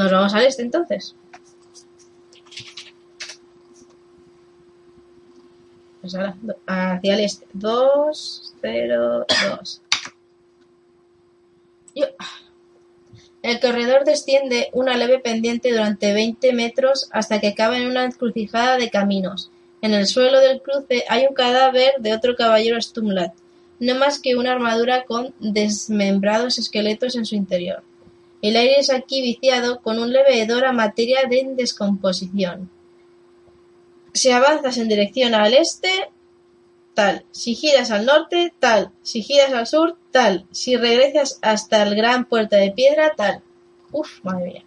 Nos 0.00 0.10
vamos 0.10 0.32
al 0.32 0.46
este 0.46 0.62
entonces. 0.62 1.14
Pues 6.00 6.14
ahora, 6.14 6.36
hacia 6.66 7.14
el 7.14 7.20
este. 7.20 7.46
2, 7.52 8.54
0, 8.62 9.26
2. 9.50 9.82
El 13.42 13.60
corredor 13.60 14.06
desciende 14.06 14.70
una 14.72 14.96
leve 14.96 15.18
pendiente 15.18 15.70
durante 15.70 16.14
20 16.14 16.54
metros 16.54 17.10
hasta 17.12 17.38
que 17.38 17.48
acaba 17.48 17.76
en 17.76 17.86
una 17.86 18.06
encrucijada 18.06 18.78
de 18.78 18.88
caminos. 18.88 19.50
En 19.82 19.92
el 19.92 20.06
suelo 20.06 20.40
del 20.40 20.62
cruce 20.62 21.04
hay 21.10 21.26
un 21.26 21.34
cadáver 21.34 21.92
de 21.98 22.14
otro 22.14 22.36
caballero 22.36 22.80
Stumlat, 22.80 23.34
no 23.80 23.94
más 23.96 24.18
que 24.18 24.34
una 24.34 24.52
armadura 24.52 25.04
con 25.04 25.34
desmembrados 25.40 26.58
esqueletos 26.58 27.16
en 27.16 27.26
su 27.26 27.34
interior. 27.34 27.82
El 28.42 28.56
aire 28.56 28.78
es 28.78 28.90
aquí 28.90 29.20
viciado 29.20 29.80
con 29.82 29.98
un 29.98 30.12
leve 30.12 30.42
a 30.42 30.72
materia 30.72 31.20
en 31.30 31.56
descomposición. 31.56 32.70
Si 34.14 34.30
avanzas 34.30 34.78
en 34.78 34.88
dirección 34.88 35.34
al 35.34 35.54
este, 35.54 36.10
tal. 36.94 37.24
Si 37.30 37.54
giras 37.54 37.90
al 37.90 38.06
norte, 38.06 38.52
tal. 38.58 38.92
Si 39.02 39.22
giras 39.22 39.52
al 39.52 39.66
sur, 39.66 39.96
tal. 40.10 40.46
Si 40.50 40.76
regresas 40.76 41.38
hasta 41.42 41.82
el 41.82 41.94
gran 41.94 42.24
puerta 42.24 42.56
de 42.56 42.72
piedra, 42.72 43.14
tal. 43.16 43.42
Uf, 43.92 44.24
madre 44.24 44.46
mía. 44.46 44.64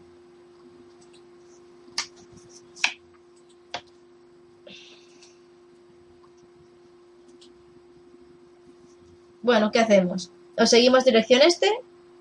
Bueno, 9.41 9.71
¿qué 9.71 9.79
hacemos? 9.79 10.31
¿O 10.57 10.65
seguimos 10.65 11.03
dirección 11.03 11.41
este? 11.41 11.69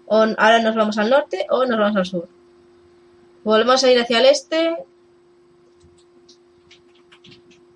¿O 0.07 0.17
ahora 0.17 0.61
nos 0.63 0.75
vamos 0.77 0.99
al 0.99 1.11
norte? 1.11 1.47
¿O 1.51 1.65
nos 1.65 1.79
vamos 1.79 1.97
al 1.97 2.07
sur? 2.07 2.29
Volvemos 3.45 3.83
a 3.83 3.91
ir 3.91 3.99
hacia 4.01 4.21
el 4.21 4.27
este. 4.27 4.75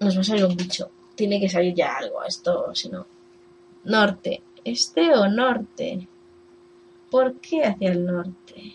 Nos 0.00 0.16
va 0.16 0.20
a 0.20 0.24
salir 0.24 0.44
un 0.44 0.56
bicho. 0.56 0.90
Tiene 1.14 1.40
que 1.40 1.48
salir 1.48 1.74
ya 1.74 1.96
algo 1.96 2.22
esto, 2.24 2.74
si 2.74 2.88
no. 2.90 3.06
Norte. 3.84 4.42
¿Este 4.64 5.14
o 5.14 5.28
norte? 5.28 6.06
¿Por 7.10 7.36
qué 7.40 7.64
hacia 7.64 7.92
el 7.92 8.04
norte? 8.04 8.74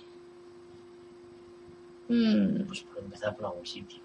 Hmm, 2.08 2.64
Pues 2.68 2.82
por 2.82 3.00
empezar 3.04 3.36
por 3.36 3.46
algún 3.48 3.66
sitio. 3.66 4.00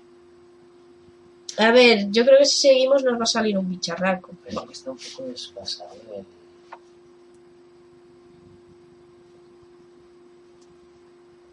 A 1.58 1.70
ver, 1.70 2.10
yo 2.10 2.24
creo 2.24 2.38
que 2.38 2.44
si 2.44 2.68
seguimos 2.68 3.02
nos 3.02 3.18
va 3.18 3.22
a 3.22 3.26
salir 3.26 3.56
un 3.56 3.68
bicharraco. 3.68 4.32
Pero 4.44 4.60
es 4.60 4.66
que 4.66 4.72
está 4.72 4.90
un 4.90 4.98
poco 4.98 5.28
desfasado. 5.28 5.90
el- 6.14 6.26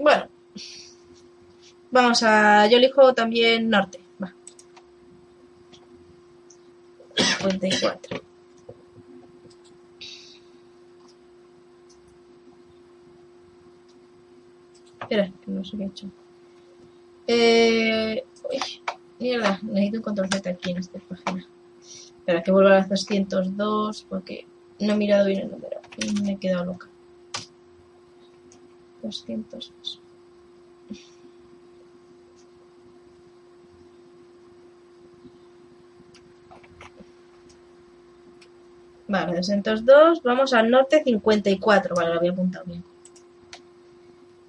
Bueno. 0.04 0.28
Vamos 1.92 2.24
a... 2.24 2.68
Yo 2.68 2.78
elijo 2.78 3.14
también 3.14 3.70
norte. 3.70 4.02
Va. 4.22 4.36
54. 7.16 8.22
Espera, 15.00 15.32
que 15.42 15.52
no 15.52 15.64
sé 15.64 15.78
qué 15.78 15.84
he 15.84 15.88
hecho. 15.88 16.08
Eh... 17.28 18.24
Uy, 18.52 18.60
mierda, 19.20 19.60
necesito 19.64 19.98
un 19.98 20.04
control 20.04 20.30
Z 20.30 20.50
aquí 20.50 20.72
en 20.72 20.78
esta 20.80 21.00
página. 21.00 21.48
Espera, 21.80 22.44
que 22.44 22.52
vuelva 22.52 22.72
a 22.72 22.80
las 22.80 22.90
202 22.90 24.06
porque 24.10 24.46
no 24.80 24.94
he 24.94 24.98
mirado 24.98 25.28
bien 25.28 25.44
el 25.44 25.52
número 25.52 25.80
me 26.22 26.34
he 26.34 26.38
quedado 26.38 26.66
loca. 26.66 26.90
202. 29.04 30.00
Vale, 39.08 39.36
202, 39.36 40.24
vamos 40.24 40.54
al 40.54 40.72
norte 40.72 41.04
54, 41.04 41.96
vale, 41.96 42.10
lo 42.10 42.20
había 42.20 42.32
apuntado 42.32 42.66
bien. 42.66 42.84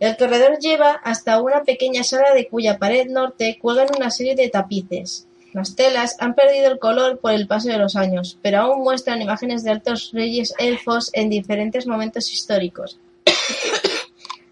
El 0.01 0.17
corredor 0.17 0.59
lleva 0.59 0.93
hasta 0.93 1.41
una 1.41 1.65
pequeña 1.65 2.05
sala 2.05 2.33
de 2.35 2.49
cuya 2.49 2.79
pared 2.79 3.09
norte 3.09 3.59
cuelgan 3.61 3.89
una 3.97 4.11
serie 4.11 4.35
de 4.35 4.49
tapices. 4.49 5.27
Las 5.53 5.77
telas 5.77 6.17
han 6.19 6.35
perdido 6.35 6.71
el 6.71 6.79
color 6.79 7.19
por 7.19 7.33
el 7.33 7.47
paso 7.47 7.69
de 7.69 7.79
los 7.79 7.95
años, 7.95 8.39
pero 8.43 8.61
aún 8.61 8.83
muestran 8.83 9.23
imágenes 9.23 9.65
de 9.65 9.71
altos 9.71 10.11
reyes 10.13 10.55
elfos 10.59 11.11
en 11.13 11.31
diferentes 11.31 11.87
momentos 11.87 12.33
históricos. 12.33 12.99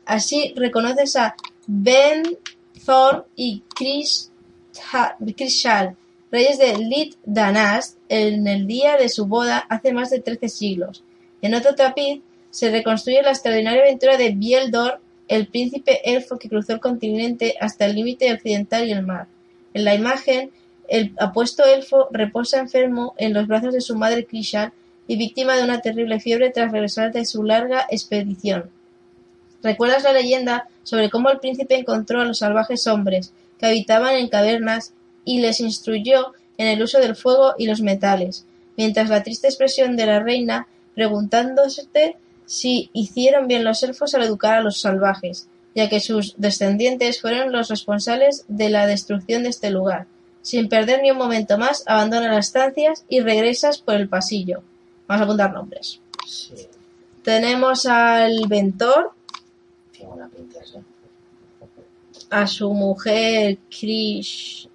Así 0.05 0.53
reconoces 0.57 1.17
a 1.17 1.35
Ben, 1.67 2.38
Thor 2.85 3.27
y 3.37 3.62
Chris, 3.75 4.31
Chris 5.37 5.53
Shal, 5.55 5.97
reyes 6.31 6.59
de 6.59 6.77
Lid 6.79 7.15
Danast, 7.25 7.99
en 8.09 8.47
el 8.47 8.67
día 8.67 8.97
de 8.97 9.09
su 9.09 9.27
boda 9.27 9.59
hace 9.69 9.93
más 9.93 10.11
de 10.11 10.21
13 10.21 10.49
siglos. 10.49 11.05
En 11.41 11.55
otro 11.55 11.75
tapiz 11.75 12.23
se 12.51 12.71
reconstruye 12.71 13.23
la 13.23 13.31
extraordinaria 13.31 13.83
aventura 13.83 14.17
de 14.17 14.31
Bieldor, 14.31 15.01
el 15.29 15.47
príncipe 15.47 16.01
elfo 16.15 16.38
que 16.38 16.49
cruzó 16.49 16.75
el 16.75 16.81
continente 16.81 17.55
hasta 17.61 17.87
el 17.87 17.95
límite 17.95 18.33
occidental 18.33 18.87
y 18.87 18.93
el 18.93 19.07
mar. 19.07 19.29
En 19.73 19.85
la 19.85 19.95
imagen, 19.95 20.51
el 20.88 21.15
apuesto 21.19 21.65
elfo 21.65 22.09
reposa 22.11 22.59
enfermo 22.59 23.15
en 23.17 23.33
los 23.33 23.47
brazos 23.47 23.73
de 23.73 23.81
su 23.81 23.97
madre 23.97 24.27
Krishal 24.27 24.73
y 25.07 25.17
víctima 25.17 25.57
de 25.57 25.65
una 25.65 25.81
terrible 25.81 26.21
fiebre 26.21 26.51
tras 26.51 26.73
regresar 26.73 27.12
de 27.12 27.25
su 27.25 27.43
larga 27.43 27.87
expedición. 27.91 28.71
¿Recuerdas 29.62 30.03
la 30.03 30.12
leyenda 30.12 30.68
sobre 30.83 31.11
cómo 31.11 31.31
el 31.31 31.38
príncipe 31.38 31.77
encontró 31.77 32.20
a 32.20 32.25
los 32.25 32.38
salvajes 32.38 32.87
hombres 32.87 33.33
que 33.59 33.66
habitaban 33.66 34.16
en 34.16 34.29
cavernas 34.29 34.92
y 35.25 35.40
les 35.40 35.61
instruyó 35.61 36.33
en 36.59 36.66
el 36.66 36.83
uso 36.83 36.98
del 36.98 37.16
fuego 37.16 37.55
y 37.59 37.66
los 37.66 37.81
metales, 37.81 38.44
mientras 38.77 39.09
la 39.09 39.22
triste 39.22 39.46
expresión 39.46 39.96
de 39.96 40.07
la 40.07 40.20
reina 40.20 40.66
preguntándose 40.94 41.87
si 42.44 42.90
hicieron 42.92 43.48
bien 43.48 43.64
los 43.64 43.83
elfos 43.83 44.14
al 44.14 44.22
educar 44.22 44.55
a 44.55 44.61
los 44.61 44.81
salvajes, 44.81 45.48
ya 45.75 45.88
que 45.88 46.01
sus 46.01 46.35
descendientes 46.37 47.20
fueron 47.20 47.53
los 47.53 47.68
responsables 47.68 48.44
de 48.48 48.68
la 48.68 48.87
destrucción 48.87 49.44
de 49.44 49.48
este 49.48 49.70
lugar. 49.70 50.07
Sin 50.42 50.68
perder 50.68 51.03
ni 51.03 51.11
un 51.11 51.18
momento 51.18 51.57
más, 51.57 51.85
abandona 51.87 52.29
las 52.29 52.46
estancias 52.46 53.05
y 53.09 53.20
regresas 53.20 53.79
por 53.79 53.94
el 53.94 54.09
pasillo. 54.09 54.62
Vamos 55.07 55.22
a 55.22 55.25
apuntar 55.25 55.53
nombres. 55.53 56.01
Sí, 56.27 56.55
Tenemos 57.22 57.87
al 57.87 58.46
Ventor, 58.48 59.12
tiene 59.92 60.12
una 60.12 60.29
pinta 60.29 60.61
esa. 60.61 60.83
A 62.33 62.47
su 62.47 62.73
mujer 62.73 63.59
Krish. 63.68 64.68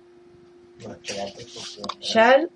Shal 1.99 2.49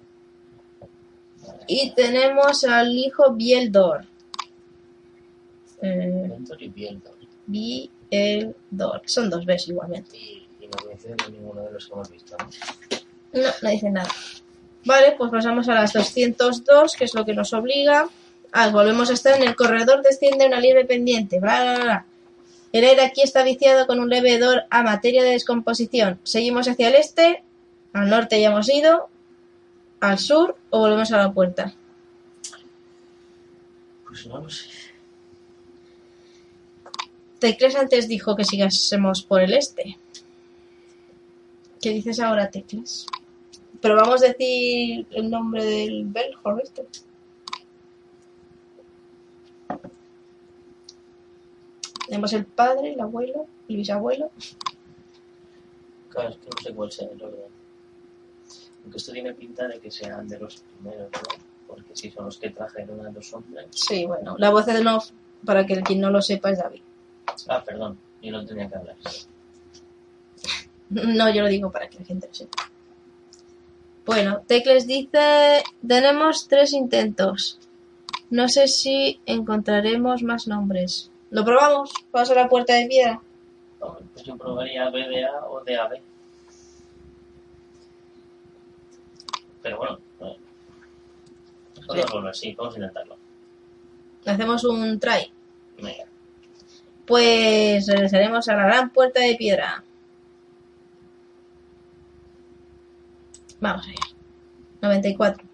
y 1.67 1.91
tenemos 1.91 2.63
al 2.63 2.91
hijo 2.91 3.33
Bieldor. 3.33 4.05
Eh, 5.81 6.37
Bieldor. 7.47 9.01
Son 9.05 9.29
dos 9.29 9.45
veces 9.45 9.69
igualmente. 9.69 10.17
Y, 10.17 10.47
no 10.61 11.17
con 11.17 11.33
ninguno 11.33 11.63
de 11.63 11.71
los 11.71 11.87
que 11.87 11.93
hemos 11.93 12.09
visto. 12.09 12.37
No, 13.33 13.49
no 13.61 13.69
dice 13.69 13.89
nada. 13.89 14.09
Vale, 14.85 15.15
pues 15.17 15.31
pasamos 15.31 15.67
a 15.67 15.73
las 15.73 15.93
202, 15.93 16.95
que 16.95 17.05
es 17.05 17.13
lo 17.15 17.25
que 17.25 17.33
nos 17.33 17.53
obliga. 17.53 18.07
Ah, 18.51 18.69
volvemos 18.69 19.09
a 19.09 19.13
estar 19.13 19.35
en 19.35 19.47
el 19.47 19.55
corredor, 19.55 20.03
desciende 20.03 20.45
una 20.45 20.59
libre 20.59 20.85
pendiente. 20.85 21.39
Bla, 21.39 21.63
bla, 21.63 21.83
bla. 21.83 22.05
El 22.71 22.86
aire 22.86 23.01
aquí 23.01 23.21
está 23.21 23.43
viciado 23.43 23.86
con 23.86 23.99
un 23.99 24.10
leve 24.10 24.34
hedor 24.34 24.63
a 24.69 24.81
materia 24.84 25.23
de 25.23 25.31
descomposición. 25.31 26.19
Seguimos 26.23 26.67
hacia 26.67 26.88
el 26.88 26.95
este, 26.95 27.43
al 27.93 28.10
norte 28.10 28.39
ya 28.39 28.49
hemos 28.49 28.69
ido, 28.69 29.10
al 29.99 30.17
sur 30.17 30.55
o 30.69 30.79
volvemos 30.79 31.12
a 31.12 31.17
la 31.17 31.34
puerta. 31.34 31.73
Pues 34.07 34.21
sé. 34.55 34.69
Tecles 37.39 37.75
antes 37.75 38.07
dijo 38.07 38.36
que 38.36 38.45
sigásemos 38.45 39.23
por 39.23 39.41
el 39.41 39.53
este. 39.53 39.97
¿Qué 41.81 41.89
dices 41.89 42.19
ahora, 42.19 42.51
Tecles? 42.51 43.07
Pero 43.81 43.95
vamos 43.95 44.21
a 44.21 44.27
decir 44.27 45.07
el 45.12 45.29
nombre 45.29 45.65
del 45.65 46.05
Belhor 46.05 46.62
este. 46.62 46.86
Tenemos 52.12 52.34
el 52.34 52.43
padre, 52.43 52.91
el 52.91 53.00
abuelo, 53.00 53.45
el 53.69 53.78
bisabuelo. 53.78 54.32
Claro, 56.10 56.28
es 56.32 56.36
que 56.36 56.45
no 56.45 56.62
sé 56.62 56.74
cuál 56.74 56.91
sea 56.91 57.08
el 57.08 57.24
orden. 57.24 57.39
Aunque 58.84 58.97
esto 58.97 59.13
tiene 59.13 59.34
pinta 59.34 59.65
de 59.69 59.80
que 59.80 59.89
sean 59.89 60.28
de 60.28 60.38
los 60.38 60.58
primeros, 60.58 61.10
¿no? 61.10 61.45
Porque 61.67 61.95
si 61.95 62.12
son 62.12 62.26
los 62.26 62.38
que 62.38 62.50
trajeron 62.50 63.06
a 63.06 63.12
los 63.12 63.34
hombres. 63.34 63.67
Sí, 63.69 64.06
bueno, 64.06 64.36
la 64.38 64.50
voz 64.50 64.65
de 64.65 64.84
Nof, 64.84 65.10
para 65.45 65.65
que 65.65 65.82
quien 65.84 66.02
no 66.02 66.10
lo 66.10 66.21
sepa, 66.21 66.52
es 66.52 66.58
David. 66.58 66.82
Ah, 67.47 67.63
perdón, 67.63 67.97
yo 68.21 68.34
no 68.34 68.45
tenía 68.45 68.67
que 68.67 68.76
hablar. 68.76 68.97
No, 70.89 71.34
yo 71.34 71.43
lo 71.43 71.47
digo 71.47 71.71
para 71.71 71.88
que 71.88 72.00
la 72.00 72.04
gente 72.04 72.28
lo 72.28 72.34
sepa. 72.34 72.69
Bueno, 74.06 74.41
Tecles 74.47 74.86
dice, 74.86 75.63
tenemos 75.88 76.50
tres 76.50 76.74
intentos. 76.74 77.58
No 78.30 78.50
sé 78.50 78.67
si 78.67 79.21
encontraremos 79.26 80.24
más 80.24 80.45
nombres. 80.45 81.11
¿Lo 81.31 81.45
probamos? 81.45 81.91
¿Vamos 82.11 82.29
a 82.29 82.35
la 82.35 82.49
puerta 82.49 82.75
de 82.75 82.87
piedra? 82.87 83.21
Pues 83.79 84.25
yo 84.25 84.37
probaría 84.37 84.89
BDA 84.89 85.45
o 85.49 85.63
DAB. 85.63 86.01
Pero 89.61 89.77
bueno, 89.77 89.99
eh, 90.19 90.37
Podemos 91.87 92.11
volver, 92.11 92.31
Pues 92.31 92.37
sí, 92.37 92.53
vamos 92.53 92.75
a 92.75 92.77
intentarlo. 92.77 93.17
Hacemos 94.25 94.63
un 94.65 94.99
try. 94.99 95.31
Venga. 95.81 96.05
Pues 97.05 97.87
regresaremos 97.87 98.47
a 98.49 98.55
la 98.55 98.63
gran 98.65 98.89
puerta 98.91 99.21
de 99.21 99.35
piedra. 99.35 99.83
Vamos 103.61 103.85
a 103.85 103.89
ver. 103.89 103.97
94. 104.81 105.50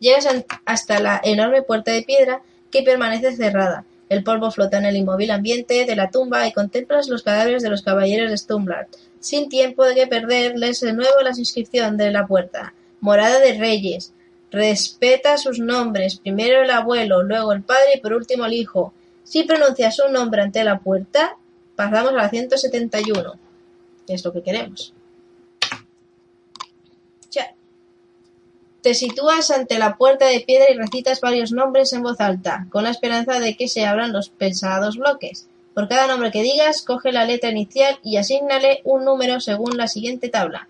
Llegas 0.00 0.28
hasta 0.64 1.00
la 1.00 1.20
enorme 1.22 1.62
puerta 1.62 1.92
de 1.92 2.02
piedra 2.02 2.42
que 2.70 2.82
permanece 2.82 3.36
cerrada. 3.36 3.84
El 4.08 4.24
polvo 4.24 4.50
flota 4.50 4.78
en 4.78 4.86
el 4.86 4.96
inmóvil 4.96 5.30
ambiente 5.30 5.84
de 5.84 5.96
la 5.96 6.10
tumba 6.10 6.46
y 6.46 6.52
contemplas 6.52 7.08
los 7.08 7.22
cadáveres 7.22 7.62
de 7.62 7.70
los 7.70 7.82
caballeros 7.82 8.30
de 8.30 8.38
Stumblard. 8.38 8.86
Sin 9.20 9.48
tiempo 9.48 9.84
de 9.84 9.94
que 9.94 10.06
perder, 10.06 10.56
lees 10.56 10.80
de 10.80 10.92
nuevo 10.92 11.20
la 11.22 11.30
inscripción 11.30 11.96
de 11.96 12.10
la 12.10 12.26
puerta. 12.26 12.72
Morada 13.00 13.38
de 13.40 13.54
Reyes. 13.54 14.12
Respeta 14.50 15.36
sus 15.36 15.58
nombres, 15.58 16.20
primero 16.20 16.62
el 16.62 16.70
abuelo, 16.70 17.22
luego 17.22 17.52
el 17.52 17.62
padre 17.62 17.96
y 17.96 18.00
por 18.00 18.14
último 18.14 18.46
el 18.46 18.54
hijo. 18.54 18.94
Si 19.24 19.42
pronuncias 19.42 19.98
un 19.98 20.12
nombre 20.14 20.40
ante 20.40 20.64
la 20.64 20.78
puerta, 20.78 21.36
pasamos 21.76 22.12
a 22.12 22.16
la 22.16 22.30
171. 22.30 23.34
que 24.06 24.14
Es 24.14 24.24
lo 24.24 24.32
que 24.32 24.42
queremos. 24.42 24.94
Ya. 27.30 27.54
Te 28.82 28.94
sitúas 28.94 29.50
ante 29.50 29.78
la 29.78 29.96
puerta 29.96 30.26
de 30.26 30.40
piedra 30.40 30.70
y 30.70 30.76
recitas 30.76 31.20
varios 31.20 31.52
nombres 31.52 31.92
en 31.92 32.02
voz 32.02 32.20
alta, 32.20 32.66
con 32.70 32.84
la 32.84 32.90
esperanza 32.90 33.40
de 33.40 33.56
que 33.56 33.68
se 33.68 33.84
abran 33.84 34.12
los 34.12 34.28
pesados 34.30 34.96
bloques. 34.96 35.48
Por 35.74 35.88
cada 35.88 36.06
nombre 36.06 36.30
que 36.30 36.42
digas, 36.42 36.82
coge 36.82 37.12
la 37.12 37.24
letra 37.24 37.50
inicial 37.50 37.98
y 38.02 38.16
asígnale 38.16 38.80
un 38.84 39.04
número 39.04 39.40
según 39.40 39.76
la 39.76 39.88
siguiente 39.88 40.28
tabla. 40.28 40.68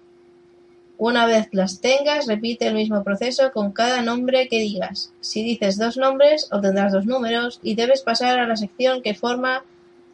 Una 0.97 1.27
vez 1.27 1.49
las 1.53 1.81
tengas, 1.81 2.27
repite 2.27 2.67
el 2.67 2.75
mismo 2.75 3.05
proceso 3.05 3.53
con 3.53 3.73
cada 3.73 4.03
nombre 4.03 4.49
que 4.49 4.59
digas. 4.59 5.13
Si 5.21 5.43
dices 5.45 5.79
dos 5.79 5.97
nombres, 5.97 6.49
obtendrás 6.51 6.93
dos 6.93 7.07
números 7.07 7.61
y 7.63 7.75
debes 7.75 8.03
pasar 8.03 8.39
a 8.41 8.47
la 8.49 8.57
sección 8.57 9.03
que 9.03 9.15
forma 9.15 9.63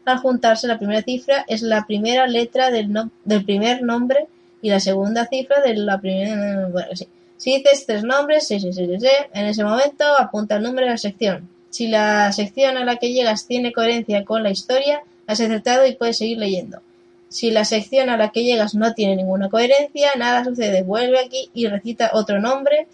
al 0.05 0.19
juntarse 0.19 0.67
la 0.67 0.77
primera 0.79 1.01
cifra 1.03 1.47
es 1.49 1.63
la 1.63 1.87
primera 1.87 2.27
letra 2.27 2.71
del, 2.71 2.93
no- 2.93 3.11
del 3.25 3.45
primer 3.45 3.83
nombre 3.83 4.27
y 4.61 4.69
la 4.69 4.81
segunda 4.81 5.27
cifra 5.27 5.63
de 5.63 5.75
la 5.75 5.99
primera... 5.99 6.69
Bueno, 6.69 6.89
sí. 6.95 7.09
Si 7.45 7.59
dices 7.59 7.85
tres 7.85 8.05
nombres, 8.05 8.49
sí, 8.49 8.59
sí, 8.59 8.73
sí, 8.73 8.81
en 8.81 9.45
ese 9.45 9.65
momento 9.65 10.03
apunta 10.19 10.57
el 10.57 10.63
número 10.63 10.87
de 10.87 10.93
la 10.93 10.97
sección. 10.97 11.47
Si 11.69 11.89
la 11.89 12.33
sección 12.33 12.79
a 12.79 12.87
la 12.87 12.97
que 12.97 13.13
llegas 13.13 13.47
tiene 13.47 13.75
coherencia 13.75 14.25
con 14.25 14.43
la 14.43 14.51
historia, 14.51 15.03
has 15.27 15.43
acertado 15.43 15.87
y 15.87 15.95
puedes 15.95 16.17
seguir 16.17 16.39
leyendo. 16.39 16.81
Si 17.29 17.51
la 17.51 17.67
sección 17.67 18.09
a 18.09 18.17
la 18.17 18.31
que 18.31 18.45
llegas 18.45 18.75
no 18.75 18.95
tiene 18.95 19.17
ninguna 19.17 19.51
coherencia, 19.51 20.13
nada 20.17 20.43
sucede. 20.43 20.85
Vuelve 20.85 21.21
aquí 21.21 21.51
y 21.53 21.67
recita 21.67 22.13
otro 22.15 22.41
nombre. 22.41 22.87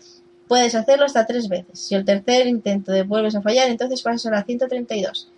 Puedes 0.48 0.74
hacerlo 0.74 1.04
hasta 1.04 1.26
tres 1.26 1.48
veces. 1.48 1.78
Si 1.78 1.94
el 1.94 2.04
tercer 2.04 2.48
intento 2.48 2.90
de 2.90 3.04
vuelves 3.04 3.36
a 3.36 3.42
fallar, 3.42 3.68
entonces 3.68 4.02
pasas 4.02 4.26
a 4.26 4.30
la 4.32 4.42
132. 4.42 5.28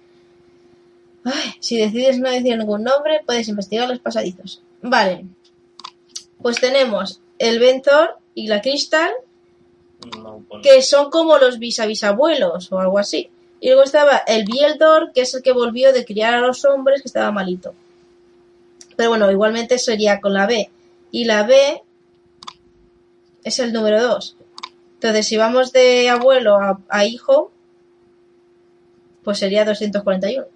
Ay, 1.25 1.51
si 1.61 1.77
decides 1.77 2.19
no 2.19 2.31
decir 2.31 2.57
ningún 2.57 2.83
nombre, 2.83 3.21
puedes 3.27 3.47
investigar 3.49 3.91
los 3.91 3.99
pasadizos. 3.99 4.63
Vale. 4.81 5.27
Pues 6.41 6.59
tenemos 6.59 7.21
el 7.39 7.59
Ventor 7.59 8.22
y 8.35 8.47
la 8.49 8.61
Crystal, 8.61 9.11
No 10.19 10.43
pone- 10.49 10.63
que 10.63 10.83
son 10.83 11.11
como 11.11 11.39
los 11.39 11.59
bisabisabuelos 11.59 12.71
o 12.73 12.79
algo 12.79 12.99
así. 12.99 13.31
Y 13.61 13.69
luego 13.69 13.85
estaba 13.85 14.17
el 14.27 14.45
Bieldor, 14.45 15.13
que 15.13 15.21
es 15.23 15.35
el 15.35 15.43
que 15.43 15.53
volvió 15.53 15.93
de 15.93 16.05
criar 16.05 16.35
a 16.35 16.41
los 16.41 16.65
hombres, 16.65 17.03
que 17.03 17.09
estaba 17.09 17.31
malito. 17.31 17.75
Pero 18.97 19.11
bueno, 19.11 19.31
igualmente 19.31 19.79
sería 19.79 20.21
con 20.21 20.35
la 20.35 20.47
B. 20.47 20.69
Y 21.13 21.25
la 21.25 21.45
B 21.45 21.83
es 23.45 23.59
el 23.61 23.73
número 23.73 24.03
2. 24.03 24.37
Entonces, 24.95 25.27
si 25.27 25.37
vamos 25.37 25.73
de 25.73 26.09
abuelo 26.11 26.57
a, 26.57 26.81
a 26.89 27.05
hijo, 27.05 27.53
pues 29.23 29.39
sería 29.39 29.65
241. 29.65 30.47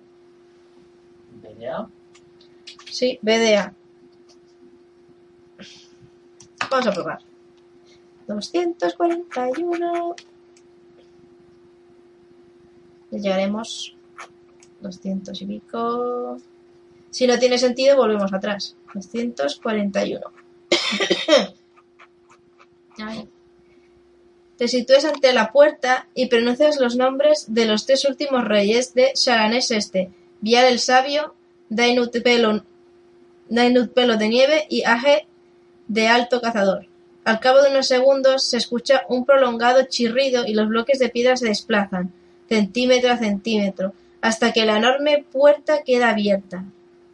¿Venía? 1.43 1.87
Sí, 2.91 3.19
BDA. 3.23 3.73
Vamos 6.71 6.87
a 6.87 6.93
probar. 6.93 7.19
241. 8.27 10.17
Ya 13.11 13.19
Llegaremos 13.19 13.95
200 14.81 15.43
y 15.43 15.47
pico. 15.47 16.39
Si 17.11 17.27
no 17.27 17.39
tiene 17.39 17.59
sentido, 17.59 17.97
volvemos 17.97 18.33
atrás. 18.33 18.77
241. 18.95 20.21
Ay. 22.99 23.29
Te 24.57 24.69
sitúes 24.69 25.05
ante 25.05 25.33
la 25.35 25.53
puerta 25.53 26.09
y 26.15 26.27
pronuncias 26.27 26.81
los 26.81 26.97
nombres 26.97 27.45
de 27.49 27.67
los 27.67 27.85
tres 27.85 28.07
últimos 28.07 28.45
reyes 28.45 28.95
de 28.95 29.13
Sharanés 29.15 29.71
Este, 29.71 30.11
Vial 30.41 30.65
el 30.65 30.79
Sabio, 30.79 31.35
Dainut 31.69 32.23
Pelo, 32.23 32.65
Dainut 33.51 33.93
Pelo 33.93 34.17
de 34.17 34.29
Nieve 34.29 34.67
y 34.71 34.85
Age 34.85 35.27
de 35.89 36.09
Alto 36.09 36.41
Cazador. 36.41 36.87
Al 37.27 37.41
cabo 37.41 37.61
de 37.61 37.71
unos 37.71 37.89
segundos 37.89 38.45
se 38.45 38.57
escucha 38.57 39.03
un 39.09 39.27
prolongado 39.27 39.83
chirrido 39.89 40.47
y 40.47 40.55
los 40.55 40.69
bloques 40.69 41.01
de 41.01 41.09
piedra 41.09 41.37
se 41.37 41.49
desplazan, 41.49 42.13
centímetro 42.49 43.11
a 43.11 43.17
centímetro, 43.17 43.95
hasta 44.21 44.53
que 44.53 44.65
la 44.65 44.77
enorme 44.77 45.25
puerta 45.33 45.83
queda 45.83 46.11
abierta. 46.11 46.63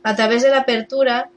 A 0.03 0.15
través 0.15 0.43
de 0.43 0.51
la 0.51 0.59
apertura 0.59 1.31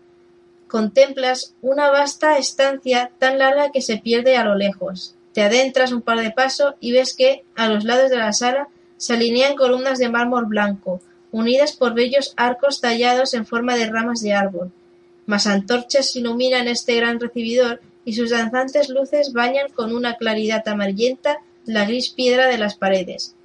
contemplas 0.68 1.54
una 1.62 1.90
vasta 1.90 2.38
estancia 2.38 3.12
tan 3.18 3.38
larga 3.38 3.72
que 3.72 3.82
se 3.82 3.96
pierde 3.96 4.36
a 4.36 4.44
lo 4.44 4.56
lejos. 4.56 5.16
Te 5.32 5.42
adentras 5.42 5.94
un 5.94 6.02
par 6.02 6.20
de 6.20 6.32
pasos 6.32 6.76
y 6.82 6.92
ves 6.92 7.16
que, 7.16 7.46
a 7.56 7.70
los 7.70 7.86
lados 7.86 8.10
de 8.10 8.18
la 8.18 8.34
sala, 8.34 8.68
se 8.98 9.14
alinean 9.14 9.56
columnas 9.56 10.00
de 10.00 10.10
mármol 10.10 10.48
blanco, 10.48 11.00
unidas 11.32 11.72
por 11.72 11.94
bellos 11.94 12.34
arcos 12.36 12.82
tallados 12.82 13.36
en 13.36 13.46
forma 13.46 13.78
de 13.78 13.90
ramas 13.90 14.20
de 14.20 14.34
árbol. 14.34 14.74
Más 15.28 15.48
antorchas 15.48 16.14
iluminan 16.18 16.68
este 16.68 16.98
gran 16.98 17.22
recibidor 17.22 17.80
y 18.06 18.14
sus 18.14 18.30
danzantes 18.30 18.90
luces 18.90 19.34
bañan 19.34 19.70
con 19.70 19.94
una 19.94 20.16
claridad 20.16 20.68
amarillenta 20.68 21.40
la 21.66 21.86
gris 21.86 22.10
piedra 22.10 22.48
de 22.48 22.58
las 22.60 22.76
paredes. 22.76 23.36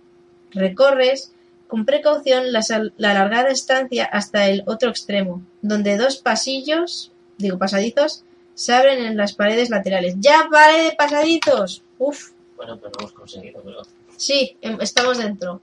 Recorres 0.52 1.32
con 1.66 1.86
precaución 1.86 2.52
la, 2.52 2.60
la 2.96 3.10
alargada 3.12 3.48
estancia 3.50 4.04
hasta 4.04 4.48
el 4.48 4.62
otro 4.66 4.90
extremo, 4.90 5.42
donde 5.62 5.96
dos 5.96 6.18
pasillos, 6.18 7.12
digo 7.38 7.58
pasadizos, 7.58 8.24
se 8.54 8.74
abren 8.74 9.04
en 9.04 9.16
las 9.16 9.32
paredes 9.32 9.70
laterales. 9.70 10.16
¡Ya 10.18 10.48
vale 10.48 10.82
de 10.84 10.92
pasadizos! 10.92 11.82
¡Uf! 11.98 12.32
Bueno, 12.56 12.78
pero 12.78 12.92
hemos 12.98 13.12
conseguido, 13.12 13.62
pero... 13.64 13.82
Sí, 14.16 14.56
em- 14.60 14.78
estamos 14.82 15.16
dentro. 15.16 15.62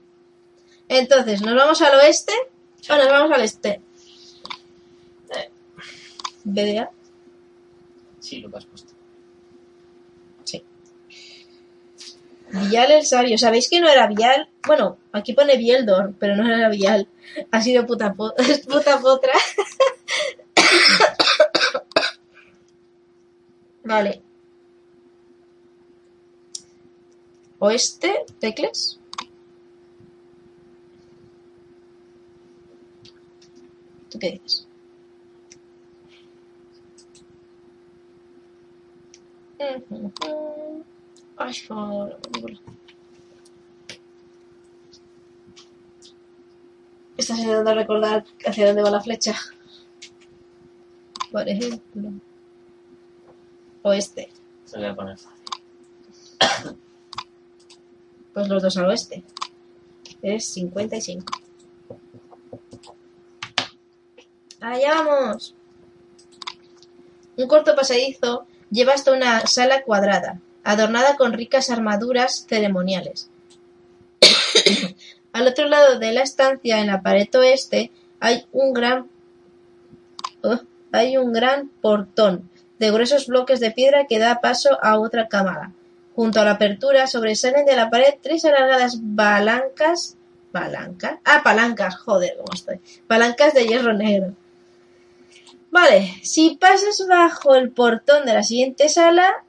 Entonces, 0.88 1.42
¿nos 1.42 1.54
vamos 1.54 1.80
al 1.82 1.94
oeste 2.00 2.32
o 2.90 2.96
nos 2.96 3.06
vamos 3.06 3.30
al 3.30 3.42
este? 3.42 3.80
Eh, 5.36 5.50
BDA. 6.42 6.90
Sí, 8.20 8.40
lo 8.40 8.50
que 8.50 8.58
has 8.58 8.66
puesto. 8.66 8.92
Vial 12.50 12.90
el 12.92 13.04
sabio. 13.04 13.36
¿Sabéis 13.38 13.68
que 13.68 13.80
no 13.80 13.88
era 13.88 14.06
Vial? 14.06 14.48
Bueno, 14.66 14.96
aquí 15.12 15.32
pone 15.34 15.56
Bieldor, 15.56 16.14
pero 16.18 16.34
no 16.36 16.46
era 16.46 16.68
Vial. 16.70 17.08
Ha 17.50 17.60
sido 17.60 17.86
puta, 17.86 18.14
po- 18.14 18.34
puta 18.68 18.98
potra. 19.00 19.32
vale. 23.84 24.22
Oeste, 27.60 28.24
tecles. 28.40 28.98
¿Tú 34.10 34.18
qué 34.18 34.30
dices? 34.42 34.67
Ay, 39.60 39.80
por 41.66 41.76
la 41.76 42.18
mandíbula. 42.22 42.60
Estás 47.16 47.38
intentando 47.40 47.74
recordar 47.74 48.24
hacia 48.46 48.66
dónde 48.66 48.82
va 48.82 48.90
la 48.90 49.00
flecha. 49.00 49.34
Por 51.32 51.48
ejemplo. 51.48 52.12
Oeste. 53.82 54.28
Se 54.64 54.76
lo 54.76 54.82
voy 54.82 54.92
a 54.92 54.96
poner 54.96 55.18
fácil. 55.18 56.78
Pues 58.34 58.48
los 58.48 58.62
dos 58.62 58.76
al 58.76 58.86
oeste. 58.86 59.24
Es 60.22 60.44
55. 60.44 61.24
Allá 64.60 65.02
vamos. 65.02 65.56
Un 67.36 67.48
corto 67.48 67.74
pasadizo 67.74 68.46
lleva 68.70 68.94
hasta 68.94 69.12
una 69.12 69.46
sala 69.46 69.82
cuadrada, 69.82 70.40
adornada 70.64 71.16
con 71.16 71.32
ricas 71.32 71.70
armaduras 71.70 72.46
ceremoniales. 72.48 73.30
Al 75.32 75.46
otro 75.46 75.66
lado 75.68 75.98
de 75.98 76.12
la 76.12 76.22
estancia, 76.22 76.80
en 76.80 76.88
la 76.88 77.02
pared 77.02 77.28
oeste, 77.34 77.90
hay 78.20 78.46
un 78.52 78.72
gran 78.72 79.08
uh, 80.42 80.58
hay 80.92 81.16
un 81.16 81.32
gran 81.32 81.68
portón 81.68 82.50
de 82.78 82.90
gruesos 82.90 83.26
bloques 83.26 83.60
de 83.60 83.70
piedra 83.70 84.06
que 84.06 84.18
da 84.18 84.40
paso 84.40 84.78
a 84.82 84.98
otra 84.98 85.28
cámara. 85.28 85.72
Junto 86.14 86.40
a 86.40 86.44
la 86.44 86.52
apertura 86.52 87.06
sobresalen 87.06 87.64
de 87.66 87.76
la 87.76 87.90
pared 87.90 88.14
tres 88.22 88.44
alargadas. 88.44 88.98
¿Palancas? 89.16 90.16
Ah, 91.24 91.42
joder, 92.04 92.36
cómo 92.36 92.52
estoy. 92.54 92.80
Palancas 93.06 93.54
de 93.54 93.66
hierro 93.66 93.92
negro. 93.92 94.34
Vale, 95.70 96.14
si 96.22 96.56
pasas 96.56 97.06
bajo 97.08 97.54
el 97.54 97.70
portón 97.70 98.24
de 98.24 98.34
la 98.34 98.42
siguiente 98.42 98.88
sala, 98.88 99.44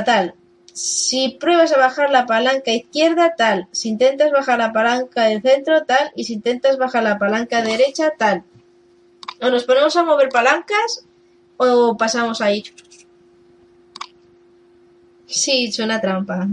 tal. 0.00 0.34
Si 0.72 1.36
pruebas 1.38 1.72
a 1.72 1.78
bajar 1.78 2.10
la 2.10 2.24
palanca 2.24 2.70
izquierda, 2.70 3.34
tal. 3.36 3.68
Si 3.72 3.90
intentas 3.90 4.32
bajar 4.32 4.58
la 4.58 4.72
palanca 4.72 5.24
del 5.24 5.42
centro, 5.42 5.84
tal. 5.84 6.10
Y 6.16 6.24
si 6.24 6.34
intentas 6.34 6.78
bajar 6.78 7.02
la 7.02 7.18
palanca 7.18 7.60
derecha, 7.60 8.12
tal. 8.16 8.44
O 9.42 9.50
nos 9.50 9.64
ponemos 9.64 9.94
a 9.96 10.02
mover 10.02 10.30
palancas 10.30 11.04
o 11.58 11.96
pasamos 11.98 12.40
ahí. 12.40 12.64
Sí, 15.26 15.70
suena 15.72 16.00
trampa. 16.00 16.48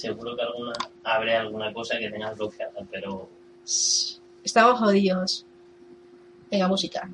Seguro 0.00 0.34
que 0.36 0.42
alguna 0.42 0.72
abre 1.04 1.36
alguna 1.36 1.72
cosa 1.72 1.98
que 1.98 2.10
tengas 2.10 2.36
bloqueada, 2.38 2.80
pero 2.90 3.28
Estamos 4.42 4.78
jodidos. 4.78 5.44
Venga, 6.50 6.66
música. 6.68 7.08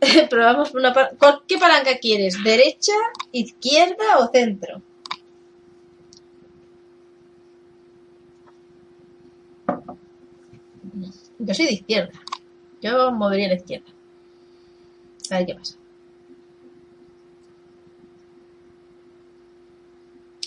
Probamos 0.30 0.70
por 0.70 0.80
una 0.80 0.92
pa- 0.92 1.10
¿Cuál- 1.18 1.42
¿Qué 1.46 1.58
palanca 1.58 1.98
quieres? 1.98 2.42
¿Derecha, 2.42 2.92
izquierda 3.32 4.18
o 4.20 4.28
centro? 4.30 4.82
Yo 11.38 11.54
soy 11.54 11.66
de 11.66 11.72
izquierda. 11.72 12.12
Yo 12.80 13.12
movería 13.12 13.46
a 13.46 13.50
la 13.50 13.56
izquierda. 13.56 13.86
A 15.30 15.38
ver 15.38 15.46
qué 15.46 15.54
pasa. 15.54 15.76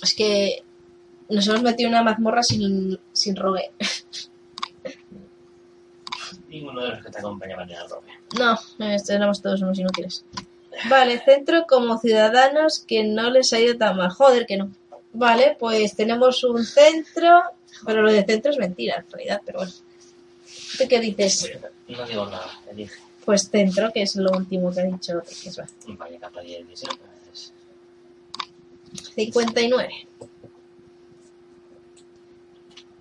Es 0.02 0.16
que 0.16 0.64
nos 1.30 1.48
hemos 1.48 1.62
metido 1.62 1.90
en 1.90 1.96
una 1.96 2.04
mazmorra 2.04 2.44
sin, 2.44 3.00
sin 3.14 3.36
rogue. 3.36 3.72
ninguno 6.50 6.82
de 6.82 6.90
los 6.90 7.04
que 7.04 7.10
te 7.10 7.20
acompañaban 7.20 7.70
era 7.70 7.88
Robin. 7.88 8.14
No, 8.38 8.58
éramos 9.10 9.42
todos 9.42 9.62
unos 9.62 9.80
inútiles. 9.80 10.26
Vale, 10.90 11.20
centro 11.20 11.66
como 11.68 11.98
ciudadanos 12.00 12.80
que 12.80 13.04
no 13.04 13.30
les 13.30 13.54
ha 13.54 13.60
ido 13.60 13.78
tan 13.78 13.98
mal. 13.98 14.10
Joder, 14.10 14.46
que 14.46 14.58
no. 14.58 14.72
Vale, 15.14 15.56
pues 15.60 15.96
tenemos 15.96 16.44
un 16.44 16.66
centro, 16.66 17.42
pero 17.86 18.02
lo 18.02 18.12
de 18.12 18.24
centro 18.26 18.52
es 18.52 18.58
mentira 18.58 18.98
en 18.98 19.12
realidad, 19.12 19.42
pero 19.46 19.60
bueno. 19.60 19.74
¿Tú 20.82 20.88
qué 20.88 21.00
dices? 21.00 21.52
No 21.88 22.06
digo 22.06 22.26
nada, 22.26 22.60
elige. 22.72 23.00
Pues 23.24 23.50
centro, 23.50 23.92
que 23.94 24.02
es 24.02 24.16
lo 24.16 24.32
último 24.32 24.74
que 24.74 24.82
ha 24.82 24.86
dicho. 24.86 25.22
Que 25.22 25.50
es, 25.50 25.56
de 25.56 26.66
diseño. 26.68 26.98
pues, 27.26 27.54
59. 29.16 29.94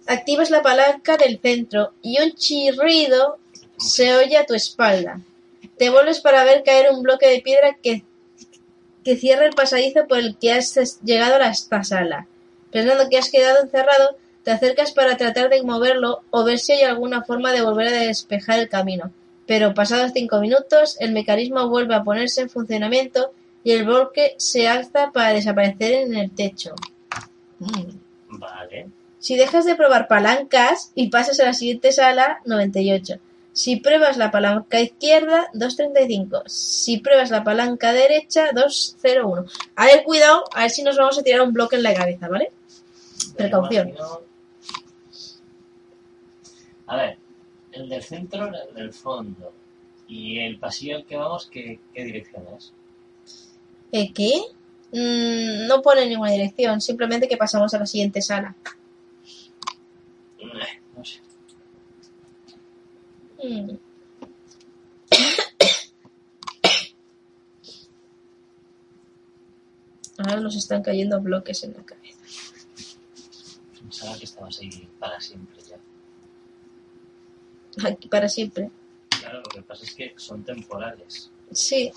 Activas 0.07 0.51
la 0.51 0.63
palanca 0.63 1.17
del 1.17 1.39
centro 1.41 1.93
y 2.03 2.21
un 2.21 2.35
chirrido 2.35 3.39
se 3.79 4.15
oye 4.15 4.37
a 4.37 4.45
tu 4.45 4.55
espalda. 4.55 5.21
Te 5.79 5.89
vuelves 5.89 6.21
para 6.21 6.45
ver 6.45 6.63
caer 6.65 6.91
un 6.93 7.03
bloque 7.03 7.29
de 7.29 7.41
piedra 7.41 7.79
que, 7.83 8.05
que 9.05 9.17
cierra 9.17 9.47
el 9.47 9.55
pasadizo 9.55 10.07
por 10.07 10.19
el 10.19 10.37
que 10.37 10.53
has 10.53 11.01
llegado 11.03 11.37
a 11.37 11.49
esta 11.49 11.83
sala. 11.85 12.27
Pensando 12.71 13.09
que 13.09 13.19
has 13.19 13.31
quedado 13.31 13.63
encerrado, 13.63 14.17
te 14.51 14.57
acercas 14.67 14.91
para 14.91 15.17
tratar 15.17 15.49
de 15.49 15.63
moverlo 15.63 16.23
o 16.31 16.43
ver 16.43 16.59
si 16.59 16.73
hay 16.73 16.83
alguna 16.83 17.23
forma 17.23 17.53
de 17.53 17.63
volver 17.63 17.87
a 17.87 17.93
despejar 18.03 18.59
el 18.59 18.69
camino. 18.69 19.13
Pero 19.47 19.75
pasados 19.75 20.11
cinco 20.13 20.41
minutos, 20.41 20.97
el 20.99 21.13
mecanismo 21.13 21.69
vuelve 21.69 21.95
a 21.95 22.03
ponerse 22.03 22.41
en 22.41 22.51
funcionamiento 22.51 23.33
y 23.63 23.71
el 23.71 23.85
bloque 23.85 24.35
se 24.39 24.67
alza 24.67 25.13
para 25.13 25.35
desaparecer 25.35 25.93
en 25.93 26.17
el 26.17 26.33
techo. 26.33 26.75
Mm. 27.61 28.39
Vale. 28.41 28.89
Si 29.21 29.37
dejas 29.37 29.67
de 29.67 29.77
probar 29.77 30.09
palancas 30.09 30.91
y 30.97 31.11
pasas 31.11 31.39
a 31.39 31.45
la 31.45 31.53
siguiente 31.55 31.93
sala, 31.93 32.41
98. 32.45 33.19
Si 33.53 33.77
pruebas 33.77 34.17
la 34.17 34.33
palanca 34.33 34.81
izquierda, 34.81 35.47
235. 35.53 36.43
Si 36.47 36.99
pruebas 36.99 37.31
la 37.31 37.45
palanca 37.45 37.93
derecha, 37.93 38.51
201. 38.53 39.45
A 39.77 39.87
ver, 39.87 40.03
cuidado, 40.03 40.43
a 40.53 40.63
ver 40.63 40.71
si 40.71 40.83
nos 40.83 40.97
vamos 40.97 41.17
a 41.19 41.23
tirar 41.23 41.43
un 41.43 41.53
bloque 41.53 41.77
en 41.77 41.85
la 41.85 41.95
cabeza, 41.95 42.27
¿vale? 42.27 42.51
Precaución. 43.37 43.91
Imagino- 43.91 44.30
A 46.91 46.97
ver, 46.97 47.19
el 47.71 47.89
del 47.89 48.03
centro, 48.03 48.47
el 48.49 48.75
del 48.75 48.93
fondo. 48.93 49.53
Y 50.09 50.41
el 50.41 50.59
pasillo 50.59 50.97
al 50.97 51.05
que 51.07 51.17
vamos, 51.17 51.47
¿qué, 51.47 51.79
qué 51.95 52.05
dirección 52.05 52.43
es? 52.57 52.73
¿Eh, 53.93 54.13
¿Qué? 54.13 54.41
Mm, 54.93 55.69
no 55.69 55.83
pone 55.83 56.07
ninguna 56.09 56.33
dirección, 56.33 56.81
simplemente 56.81 57.29
que 57.29 57.37
pasamos 57.37 57.73
a 57.75 57.79
la 57.79 57.87
siguiente 57.87 58.21
sala. 58.21 58.57
Eh, 60.39 60.81
No 60.97 61.05
sé. 61.05 61.21
Mm. 63.43 63.77
Ahora 70.19 70.41
nos 70.41 70.57
están 70.57 70.83
cayendo 70.83 71.21
bloques 71.21 71.63
en 71.65 71.73
la 71.73 71.85
cabeza. 71.85 72.19
Pensaba 73.81 74.19
que 74.19 74.25
estabas 74.25 74.59
ahí 74.61 74.89
para 74.99 75.21
siempre. 75.21 75.57
Aquí 77.85 78.09
para 78.09 78.29
siempre. 78.29 78.71
Claro, 79.21 79.39
lo 79.43 79.49
que 79.51 79.63
pasa 79.63 79.85
es 79.85 79.95
que 79.95 80.13
son 80.17 80.43
temporales. 80.45 81.31
Sí, 81.53 81.93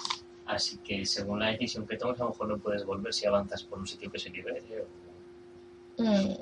Así 0.46 0.78
que 0.80 1.06
según 1.06 1.40
la 1.40 1.48
decisión 1.52 1.88
que 1.88 1.96
tomes, 1.96 2.20
a 2.20 2.26
lo 2.26 2.32
mejor 2.32 2.48
no 2.50 2.58
puedes 2.58 2.84
volver 2.86 3.14
si 3.14 3.26
avanzas 3.26 3.64
por 3.64 3.80
un 3.80 3.88
sitio 3.88 4.12
que 4.12 4.20
se 4.20 4.30
libere. 4.30 4.62
o- 4.82 5.04
Mm. 6.04 6.34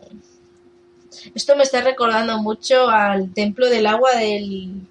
Esto 1.36 1.55
me 1.55 1.63
está 1.63 1.82
recordando 1.82 2.39
mucho 2.41 2.88
al 2.89 3.32
templo 3.34 3.69
del 3.69 3.86
agua 3.86 4.15
del, 4.15 4.88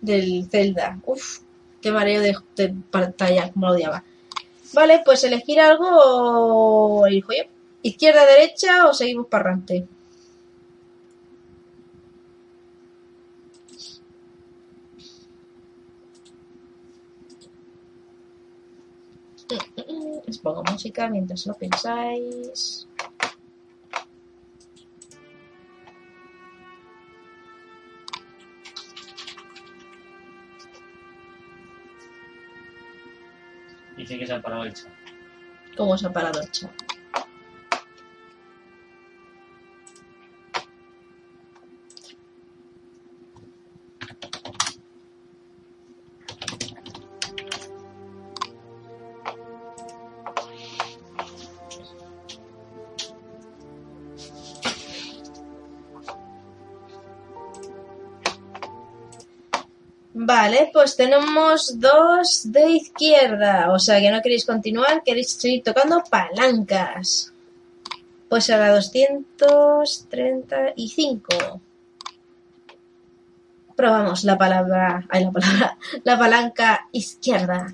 del 0.00 0.48
Zelda. 0.48 0.98
Uf, 1.04 1.40
qué 1.82 1.90
mareo 1.92 2.22
de, 2.22 2.36
de 2.56 2.74
pantalla, 2.90 3.50
como 3.52 3.66
lo 3.66 3.72
odiaba. 3.72 4.04
Vale, 4.72 5.02
pues 5.04 5.22
elegir 5.24 5.60
algo 5.60 5.86
o 5.90 7.06
elijo 7.06 7.32
yo. 7.32 7.44
Izquierda, 7.82 8.24
derecha 8.26 8.86
o 8.88 8.94
seguimos 8.94 9.26
para 9.26 9.50
adelante. 9.50 9.86
Mm, 19.50 19.82
mm, 19.82 20.15
mm. 20.15 20.15
Les 20.26 20.38
pongo 20.38 20.62
música 20.64 21.08
mientras 21.08 21.46
lo 21.46 21.54
pensáis. 21.54 22.88
Dice 33.96 34.18
que 34.18 34.26
se 34.26 34.32
ha 34.34 34.42
parado 34.42 34.64
el 34.64 34.74
chat. 34.74 34.92
¿Cómo 35.76 35.96
se 35.96 36.06
ha 36.06 36.12
parado 36.12 36.40
el 36.40 36.50
chat? 36.50 36.85
Pues 60.76 60.94
tenemos 60.94 61.80
dos 61.80 62.52
de 62.52 62.70
izquierda. 62.72 63.72
O 63.72 63.78
sea 63.78 63.98
que 63.98 64.10
no 64.10 64.20
queréis 64.20 64.44
continuar, 64.44 65.02
queréis 65.02 65.32
seguir 65.32 65.62
tocando 65.62 66.04
palancas. 66.10 67.32
Pues 68.28 68.50
a 68.50 68.58
la 68.58 68.74
235. 68.74 71.28
Probamos 73.74 74.24
la 74.24 74.36
palabra. 74.36 75.06
Ay, 75.08 75.24
la 75.24 75.30
palabra. 75.30 75.78
La 76.04 76.18
palanca 76.18 76.88
izquierda. 76.92 77.72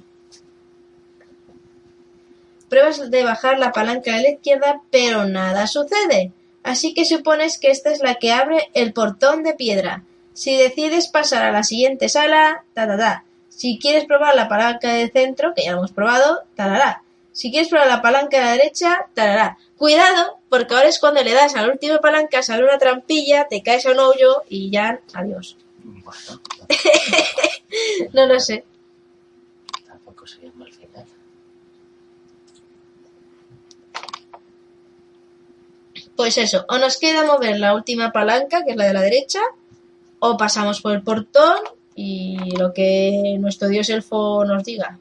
Pruebas 2.68 3.10
de 3.10 3.24
bajar 3.24 3.58
la 3.58 3.72
palanca 3.72 4.14
de 4.14 4.22
la 4.22 4.30
izquierda, 4.30 4.80
pero 4.92 5.24
nada 5.24 5.66
sucede. 5.66 6.30
Así 6.62 6.94
que 6.94 7.04
supones 7.04 7.58
que 7.58 7.72
esta 7.72 7.90
es 7.90 8.00
la 8.00 8.14
que 8.14 8.30
abre 8.30 8.70
el 8.74 8.92
portón 8.92 9.42
de 9.42 9.54
piedra. 9.54 10.04
Si 10.34 10.56
decides 10.56 11.08
pasar 11.08 11.42
a 11.44 11.52
la 11.52 11.62
siguiente 11.62 12.08
sala, 12.08 12.64
ta 12.74 12.86
ta 12.86 12.96
ta. 12.96 13.24
Si 13.48 13.78
quieres 13.78 14.06
probar 14.06 14.34
la 14.34 14.48
palanca 14.48 14.92
del 14.94 15.12
centro, 15.12 15.52
que 15.54 15.64
ya 15.64 15.72
lo 15.72 15.78
hemos 15.78 15.92
probado, 15.92 16.40
tarará. 16.56 17.02
Si 17.32 17.50
quieres 17.50 17.68
probar 17.68 17.86
la 17.88 18.02
palanca 18.02 18.38
de 18.38 18.44
la 18.44 18.52
derecha, 18.52 19.06
tarará. 19.14 19.58
Cuidado, 19.76 20.38
porque 20.48 20.74
ahora 20.74 20.88
es 20.88 20.98
cuando 20.98 21.22
le 21.22 21.32
das 21.32 21.54
a 21.56 21.62
la 21.62 21.72
última 21.72 21.98
palanca, 21.98 22.42
sale 22.42 22.64
una 22.64 22.78
trampilla, 22.78 23.46
te 23.48 23.62
caes 23.62 23.86
a 23.86 23.92
un 23.92 23.98
hoyo 24.00 24.42
y 24.48 24.70
ya, 24.70 25.00
adiós. 25.12 25.56
Bueno, 25.82 26.40
No 28.12 28.26
lo 28.26 28.38
sé. 28.40 28.64
tampoco 29.86 30.26
sería 30.26 30.50
un 30.50 30.58
mal 30.58 30.72
final. 30.72 31.04
Pues 36.16 36.36
eso, 36.38 36.64
o 36.68 36.78
nos 36.78 36.98
queda 36.98 37.24
mover 37.24 37.58
la 37.58 37.74
última 37.74 38.12
palanca, 38.12 38.64
que 38.64 38.72
es 38.72 38.76
la 38.76 38.86
de 38.86 38.92
la 38.94 39.00
derecha, 39.02 39.40
o 40.24 40.36
pasamos 40.36 40.80
por 40.80 40.92
el 40.92 41.02
portón 41.02 41.58
y 41.96 42.56
lo 42.56 42.72
que 42.72 43.36
nuestro 43.40 43.66
dios 43.68 43.88
elfo 43.90 44.44
nos 44.44 44.62
diga. 44.62 44.96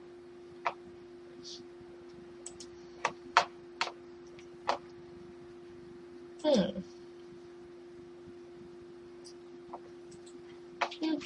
Hmm. 6.43 6.81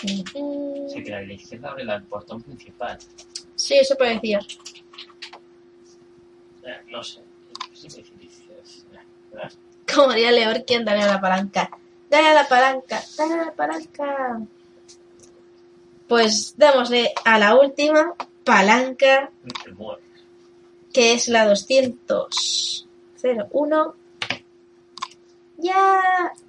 Sí, 0.02 1.04
que 1.04 1.10
la 1.10 1.20
de 1.20 1.28
la 1.28 1.34
izquierda 1.34 1.70
abre 1.70 1.84
el 1.84 2.04
portón 2.04 2.42
principal. 2.42 2.98
Sí, 3.56 3.76
eso 3.76 3.96
parecía. 3.96 4.40
Eh, 6.64 6.82
no 6.90 7.02
sé. 7.02 7.22
Sí, 7.72 7.88
¿verdad? 9.32 9.54
Como 9.94 10.12
diría 10.12 10.32
Leorquian, 10.32 10.84
dale 10.84 11.04
a 11.04 11.08
la 11.08 11.22
palanca. 11.22 11.70
Dale 12.16 12.34
la 12.34 12.48
palanca, 12.48 13.04
dale 13.18 13.36
la 13.36 13.52
palanca. 13.52 14.40
Pues 16.08 16.54
dámosle 16.56 17.12
a 17.26 17.38
la 17.38 17.56
última 17.56 18.16
palanca, 18.46 19.32
que 20.94 21.12
es 21.12 21.28
la 21.28 21.46
201. 21.46 23.96
Ya. 25.58 26.02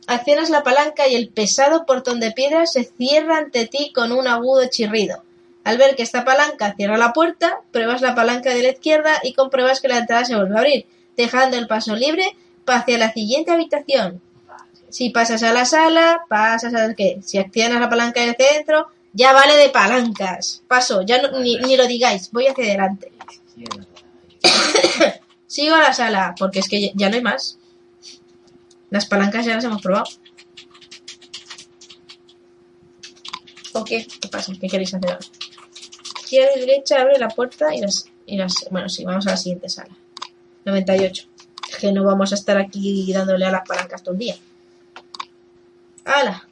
Accionas 0.07 0.51
la 0.51 0.63
palanca 0.63 1.09
y 1.09 1.17
el 1.17 1.31
pesado 1.31 1.85
portón 1.85 2.21
de 2.21 2.31
piedra 2.31 2.67
se 2.67 2.85
cierra 2.85 3.39
ante 3.39 3.67
ti 3.67 3.93
con 3.93 4.13
un 4.13 4.29
agudo 4.29 4.71
chirrido. 4.71 5.25
Al 5.65 5.79
ver 5.79 5.97
que 5.97 6.05
esta 6.05 6.25
palanca 6.25 6.75
cierra 6.77 6.97
la 6.97 7.13
puerta, 7.13 7.63
pruebas 7.73 8.03
la 8.03 8.15
palanca 8.15 8.51
de 8.51 8.63
la 8.63 8.71
izquierda 8.71 9.19
y 9.25 9.35
compruebas 9.35 9.81
que 9.81 9.89
la 9.89 9.99
entrada 9.99 10.25
se 10.25 10.37
vuelve 10.37 10.55
a 10.55 10.61
abrir, 10.61 10.87
dejando 11.17 11.57
el 11.57 11.67
paso 11.67 11.97
libre 11.97 12.37
hacia 12.69 12.99
la 12.99 13.13
siguiente 13.13 13.51
habitación. 13.51 14.23
Si 14.91 15.11
pasas 15.11 15.43
a 15.43 15.53
la 15.53 15.65
sala, 15.65 16.21
pasas 16.29 16.75
a 16.75 16.95
qué. 16.95 17.19
Si 17.23 17.39
accionas 17.39 17.81
la 17.81 17.89
palanca 17.89 18.21
del 18.21 18.37
centro, 18.37 18.89
ya 19.13 19.33
vale 19.33 19.55
de 19.57 19.69
palancas. 19.71 20.63
Paso, 20.69 21.03
ya 21.03 21.21
no- 21.21 21.39
ni, 21.41 21.77
lo 21.77 21.87
digáis, 21.87 22.31
voy 22.31 22.47
hacia 22.47 22.65
adelante. 22.65 23.13
Sigo 25.47 25.75
a 25.75 25.81
la 25.83 25.93
sala, 25.93 26.35
porque 26.39 26.61
es 26.61 26.69
que 26.69 26.81
ya- 26.81 26.91
ya 26.95 27.09
no 27.11 27.17
hay 27.17 27.23
más. 27.23 27.59
Las 28.91 29.07
palancas 29.07 29.45
ya 29.45 29.55
las 29.55 29.65
hemos 29.65 29.83
probado. 29.83 30.07
¿O 33.73 33.85
qué? 33.85 34.07
¿Qué 34.21 34.29
pasa? 34.29 34.53
¿Qué 34.59 34.69
queréis 34.69 34.95
hacer 34.95 35.11
ahora? 35.13 35.27
Izquierda 36.23 36.51
y 36.57 36.61
derecha, 36.61 37.01
abre 37.03 37.19
la 37.19 37.29
puerta 37.29 37.75
y 37.75 37.81
las, 37.81 38.07
y 38.25 38.37
las... 38.37 38.55
Bueno, 38.71 38.89
sí, 38.89 39.05
vamos 39.05 39.27
a 39.27 39.31
la 39.33 39.37
siguiente 39.37 39.69
sala. 39.69 39.95
98. 40.65 41.29
Es 41.71 41.77
que 41.77 41.93
no 41.93 42.05
vamos 42.05 42.33
a 42.33 42.37
estar 42.37 42.57
aquí 42.59 43.13
dándole 43.13 43.45
a 43.45 43.51
las 43.51 43.67
palancas 43.69 44.03
todo 44.03 44.15
el 44.15 44.19
día. 44.21 44.37
¡Hala! 46.07 46.49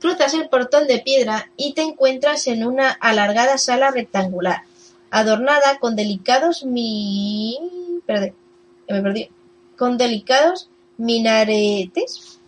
Cruzas 0.00 0.32
el 0.32 0.48
portón 0.48 0.86
de 0.86 1.00
piedra 1.00 1.50
y 1.58 1.74
te 1.74 1.82
encuentras 1.82 2.46
en 2.46 2.66
una 2.66 2.90
alargada 2.90 3.58
sala 3.58 3.90
rectangular, 3.90 4.62
adornada 5.10 5.78
con 5.78 5.94
delicados 5.94 6.64
mi... 6.64 8.00
Perdón, 8.06 8.34
me 8.88 9.02
perdí. 9.02 9.30
Con 9.76 9.98
delicados 9.98 10.70
minaretes. 10.96 12.38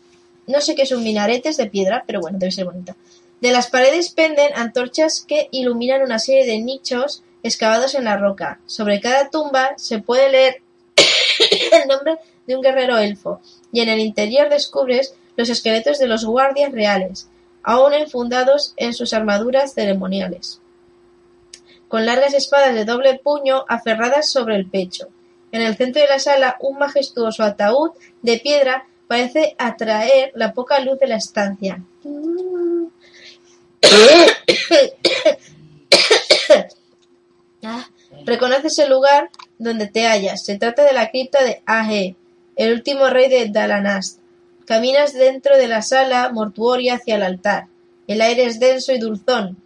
No 0.47 0.63
sé 0.63 0.75
qué 0.75 0.87
son 0.87 1.05
minaretes 1.05 1.59
de 1.59 1.67
piedra, 1.67 2.05
pero 2.07 2.21
bueno, 2.21 2.39
debe 2.39 2.53
ser 2.53 2.65
bonita. 2.65 2.97
De 3.43 3.53
las 3.53 3.69
paredes 3.69 4.13
penden 4.13 4.55
antorchas 4.55 5.23
que 5.29 5.49
iluminan 5.51 6.01
una 6.01 6.19
serie 6.19 6.47
de 6.47 6.59
nichos 6.59 7.23
excavados 7.43 7.95
en 7.95 8.05
la 8.05 8.17
roca. 8.17 8.61
Sobre 8.65 9.01
cada 9.01 9.29
tumba 9.29 9.75
se 9.77 9.99
puede 9.99 10.31
leer 10.31 10.63
el 11.83 11.87
nombre 11.87 12.17
de 12.47 12.57
un 12.57 12.63
guerrero 12.63 12.97
elfo, 12.97 13.43
y 13.73 13.81
en 13.81 13.91
el 13.91 14.01
interior 14.01 14.49
descubres 14.49 15.15
los 15.37 15.49
esqueletos 15.49 15.99
de 15.99 16.07
los 16.07 16.25
guardias 16.25 16.73
reales, 16.73 17.29
aún 17.63 17.95
enfundados 17.95 18.75
en 18.77 18.95
sus 18.95 19.13
armaduras 19.13 19.75
ceremoniales, 19.75 20.61
con 21.89 22.07
largas 22.07 22.35
espadas 22.35 22.75
de 22.75 22.85
doble 22.85 23.19
puño 23.19 23.65
aferradas 23.69 24.31
sobre 24.31 24.57
el 24.57 24.69
pecho. 24.69 25.09
En 25.53 25.61
el 25.63 25.77
centro 25.77 26.01
de 26.01 26.09
la 26.09 26.19
sala, 26.19 26.57
un 26.61 26.79
majestuoso 26.79 27.43
ataúd 27.43 27.91
de 28.23 28.39
piedra 28.39 28.87
parece 29.07 29.55
atraer 29.59 30.33
la 30.35 30.55
poca 30.55 30.81
luz 30.81 30.99
de 30.99 31.07
la 31.07 31.17
estancia. 31.17 31.83
Ah, 37.65 37.87
Reconoces 38.25 38.79
el 38.79 38.91
lugar 38.91 39.31
donde 39.59 39.87
te 39.87 40.07
hallas. 40.07 40.45
Se 40.45 40.59
trata 40.59 40.85
de 40.85 40.93
la 40.93 41.11
cripta 41.11 41.43
de 41.45 41.63
Aje, 41.67 42.17
el 42.57 42.73
último 42.73 43.09
rey 43.09 43.29
de 43.29 43.49
Dalanast. 43.49 44.19
Caminas 44.73 45.13
dentro 45.13 45.59
de 45.59 45.69
la 45.69 45.83
sala 45.83 46.31
mortuoria 46.33 46.95
hacia 46.95 47.17
el 47.17 47.23
altar. 47.23 47.67
El 48.07 48.23
aire 48.23 48.45
es 48.45 48.59
denso 48.59 48.91
y 48.93 48.99
dulzón, 48.99 49.59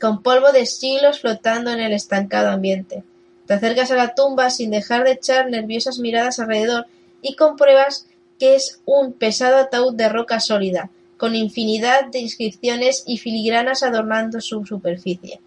con 0.00 0.22
polvo 0.22 0.50
de 0.50 0.64
siglos 0.64 1.20
flotando 1.20 1.70
en 1.70 1.80
el 1.80 1.92
estancado 1.92 2.48
ambiente. 2.48 3.04
Te 3.46 3.52
acercas 3.52 3.90
a 3.90 3.96
la 3.96 4.14
tumba 4.14 4.48
sin 4.48 4.70
dejar 4.70 5.04
de 5.04 5.12
echar 5.12 5.50
nerviosas 5.50 5.98
miradas 5.98 6.38
alrededor 6.38 6.86
y 7.20 7.36
compruebas 7.36 8.06
que 8.38 8.54
es 8.54 8.80
un 8.86 9.12
pesado 9.12 9.58
ataúd 9.58 9.94
de 9.94 10.08
roca 10.08 10.40
sólida, 10.40 10.88
con 11.18 11.34
infinidad 11.34 12.06
de 12.06 12.20
inscripciones 12.20 13.04
y 13.06 13.18
filigranas 13.18 13.82
adornando 13.82 14.40
su 14.40 14.64
superficie. 14.64 15.38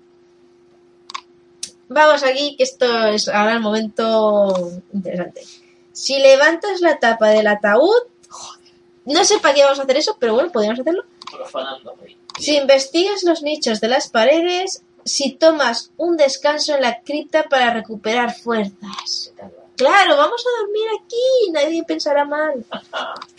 Vamos 1.90 2.22
aquí, 2.22 2.56
que 2.56 2.64
esto 2.64 3.08
es 3.08 3.28
ahora 3.28 3.54
el 3.54 3.60
momento 3.60 4.72
interesante. 4.94 5.42
Si 5.94 6.20
levantas 6.20 6.80
la 6.82 7.00
tapa 7.00 7.30
del 7.30 7.48
ataúd, 7.48 8.04
no 9.14 9.24
sé 9.26 9.40
para 9.40 9.54
qué 9.54 9.64
vamos 9.64 9.80
a 9.80 9.84
hacer 9.84 9.98
eso, 9.98 10.18
pero 10.20 10.34
bueno, 10.34 10.52
podríamos 10.52 10.80
hacerlo. 10.80 11.04
Si 12.40 12.56
investigas 12.56 13.24
los 13.24 13.42
nichos 13.42 13.80
de 13.82 13.88
las 13.88 14.10
paredes, 14.10 14.84
si 15.06 15.34
tomas 15.34 15.92
un 15.98 16.18
descanso 16.18 16.76
en 16.76 16.82
la 16.82 17.02
cripta 17.02 17.44
para 17.44 17.74
recuperar 17.74 18.36
fuerzas. 18.36 19.34
Claro, 19.76 20.18
vamos 20.18 20.44
a 20.46 20.62
dormir 20.62 20.88
aquí, 21.00 21.52
nadie 21.52 21.84
pensará 21.84 22.26
mal. 22.26 22.66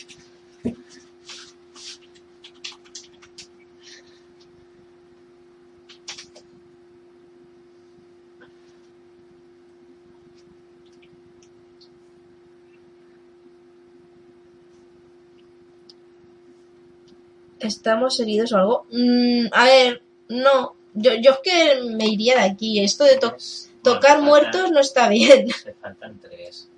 ¿Estamos 17.61 18.19
heridos 18.21 18.53
o 18.53 18.57
algo? 18.59 18.87
Mm, 18.91 19.47
a 19.53 19.65
ver, 19.65 20.03
no. 20.29 20.75
Yo, 20.95 21.15
yo 21.15 21.33
es 21.33 21.39
que 21.43 21.81
me 21.95 22.07
iría 22.07 22.35
de 22.37 22.43
aquí. 22.51 22.81
Esto 22.83 23.05
de 23.05 23.19
to- 23.19 23.31
Pues, 23.33 23.71
tocar 23.83 24.17
bueno, 24.19 24.27
muertos 24.29 24.61
faltan- 24.63 24.73
no 24.73 24.81
está 24.81 25.09
bien. 25.09 25.51
Se 25.51 25.75
faltan 25.75 26.19
tres. 26.21 26.69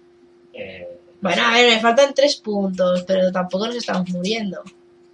Eh, 0.52 0.98
Bueno, 1.20 1.42
a 1.44 1.52
ver, 1.52 1.74
me 1.74 1.80
faltan 1.80 2.14
tres 2.14 2.36
puntos, 2.36 3.02
pero 3.06 3.30
tampoco 3.30 3.66
nos 3.66 3.76
estamos 3.76 4.08
muriendo. 4.10 4.62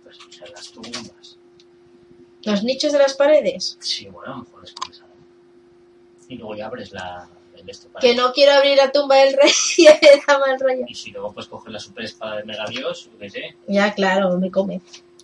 Pues, 0.04 0.16
o 0.20 0.30
sea, 0.32 0.46
las 0.48 0.70
tumbas. 0.70 1.36
Los 2.44 2.62
nichos 2.62 2.92
de 2.92 2.98
las 2.98 3.14
paredes. 3.14 3.76
Sí, 3.80 4.06
bueno, 4.06 4.32
a 4.32 4.36
lo 4.36 4.42
mejor 4.44 4.64
es 4.64 4.74
esa. 4.92 5.04
Y 6.28 6.36
luego 6.36 6.54
ya 6.56 6.66
abres 6.66 6.92
la, 6.92 7.28
para 7.92 8.00
Que 8.00 8.14
no 8.14 8.32
quiero 8.32 8.52
abrir 8.52 8.76
la 8.76 8.90
tumba 8.92 9.16
del 9.16 9.34
rey 9.34 9.50
y 9.78 9.84
me 9.84 10.22
da 10.26 10.38
mal 10.38 10.58
rollo. 10.60 10.84
Y 10.88 10.94
si 10.94 11.10
luego 11.10 11.32
puedes 11.32 11.48
coger 11.48 11.72
la 11.72 11.80
super 11.80 12.04
espada 12.04 12.36
de 12.36 12.44
Megadios, 12.44 13.10
qué 13.18 13.30
sé. 13.30 13.56
Ya, 13.66 13.92
claro, 13.94 14.36
me 14.38 14.50
come. 14.50 14.80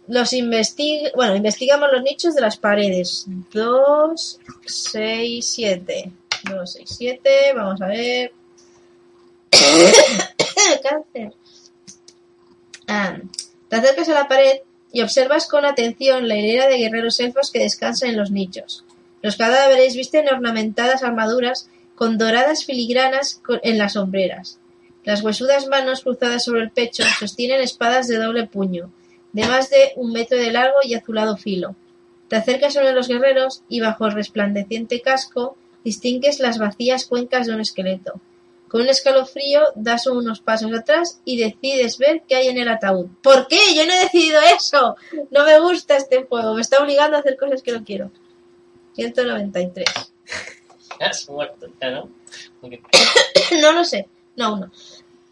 Los 0.09 0.33
investigamos 0.33 1.89
los 1.93 2.03
nichos 2.03 2.35
de 2.35 2.41
las 2.41 2.57
paredes. 2.57 3.27
2, 3.53 4.41
6, 4.67 5.47
7. 5.47 6.13
2, 6.51 6.73
6, 6.73 6.95
7. 6.99 7.31
Vamos 7.55 7.81
a 7.81 7.87
ver. 7.87 8.33
Cáncer. 10.83 11.33
Ah, 12.89 13.19
te 13.69 13.77
acercas 13.77 14.09
a 14.09 14.15
la 14.15 14.29
pared 14.29 14.61
y 14.93 15.03
observas 15.03 15.47
con 15.47 15.65
atención 15.65 16.29
la 16.29 16.37
hilera 16.37 16.69
de 16.69 16.79
guerreros 16.79 17.21
elfos 17.21 17.51
que 17.51 17.61
descansan 17.61 18.11
en 18.11 18.17
los 18.17 18.31
nichos. 18.31 18.85
Los 19.23 19.37
cadáveres 19.37 19.97
visten 19.97 20.29
ornamentadas 20.29 21.03
armaduras 21.03 21.69
con 21.95 22.19
doradas 22.19 22.65
filigranas 22.65 23.41
en 23.63 23.79
las 23.79 23.93
sombreras. 23.93 24.59
Las 25.05 25.23
huesudas 25.23 25.67
manos 25.69 26.03
cruzadas 26.03 26.45
sobre 26.45 26.63
el 26.63 26.71
pecho 26.71 27.05
sostienen 27.19 27.61
espadas 27.61 28.09
de 28.09 28.19
doble 28.19 28.47
puño, 28.47 28.91
de 29.33 29.47
más 29.47 29.71
de 29.71 29.93
un 29.97 30.13
metro 30.13 30.39
de 30.39 30.53
largo 30.53 30.79
y 30.83 30.95
azulado 30.95 31.37
filo. 31.37 31.75
Te 32.29 32.37
acercas 32.37 32.77
a 32.77 32.81
uno 32.81 32.89
de 32.89 32.95
los 32.95 33.09
guerreros 33.09 33.63
y 33.69 33.81
bajo 33.81 34.07
el 34.07 34.13
resplandeciente 34.13 35.01
casco 35.01 35.57
distingues 35.85 36.41
las 36.41 36.59
vacías 36.59 37.07
cuencas 37.07 37.47
de 37.47 37.55
un 37.55 37.61
esqueleto. 37.61 38.21
Con 38.69 38.83
un 38.83 38.89
escalofrío 38.89 39.65
das 39.75 40.07
unos 40.07 40.41
pasos 40.41 40.73
atrás 40.73 41.21
y 41.27 41.37
decides 41.37 41.99
ver 41.99 42.23
qué 42.27 42.37
hay 42.37 42.49
en 42.49 42.57
el 42.57 42.69
ataúd. 42.69 43.09
¿Por 43.23 43.47
qué? 43.49 43.59
Yo 43.75 43.87
no 43.87 43.93
he 43.93 44.05
decidido 44.05 44.41
eso. 44.57 44.97
No 45.31 45.45
me 45.45 45.61
gusta 45.61 45.97
este 45.97 46.25
juego. 46.25 46.55
Me 46.55 46.63
está 46.63 46.83
obligando 46.83 47.17
a 47.17 47.21
hacer 47.21 47.37
cosas 47.37 47.63
que 47.63 47.73
no 47.73 47.85
quiero. 47.85 48.11
193. 48.95 49.85
Has 51.01 51.29
muerto 51.29 51.67
ya, 51.81 51.91
¿no? 51.91 52.11
No 53.61 53.73
lo 53.73 53.85
sé. 53.85 54.09
No, 54.37 54.55
uno. 54.55 54.73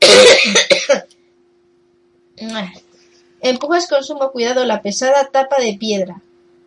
Empujas 3.42 3.88
con 3.88 4.04
sumo 4.04 4.32
cuidado 4.32 4.66
la 4.66 4.82
pesada 4.82 5.30
tapa 5.32 5.56
de 5.60 5.72
piedra. 5.72 6.20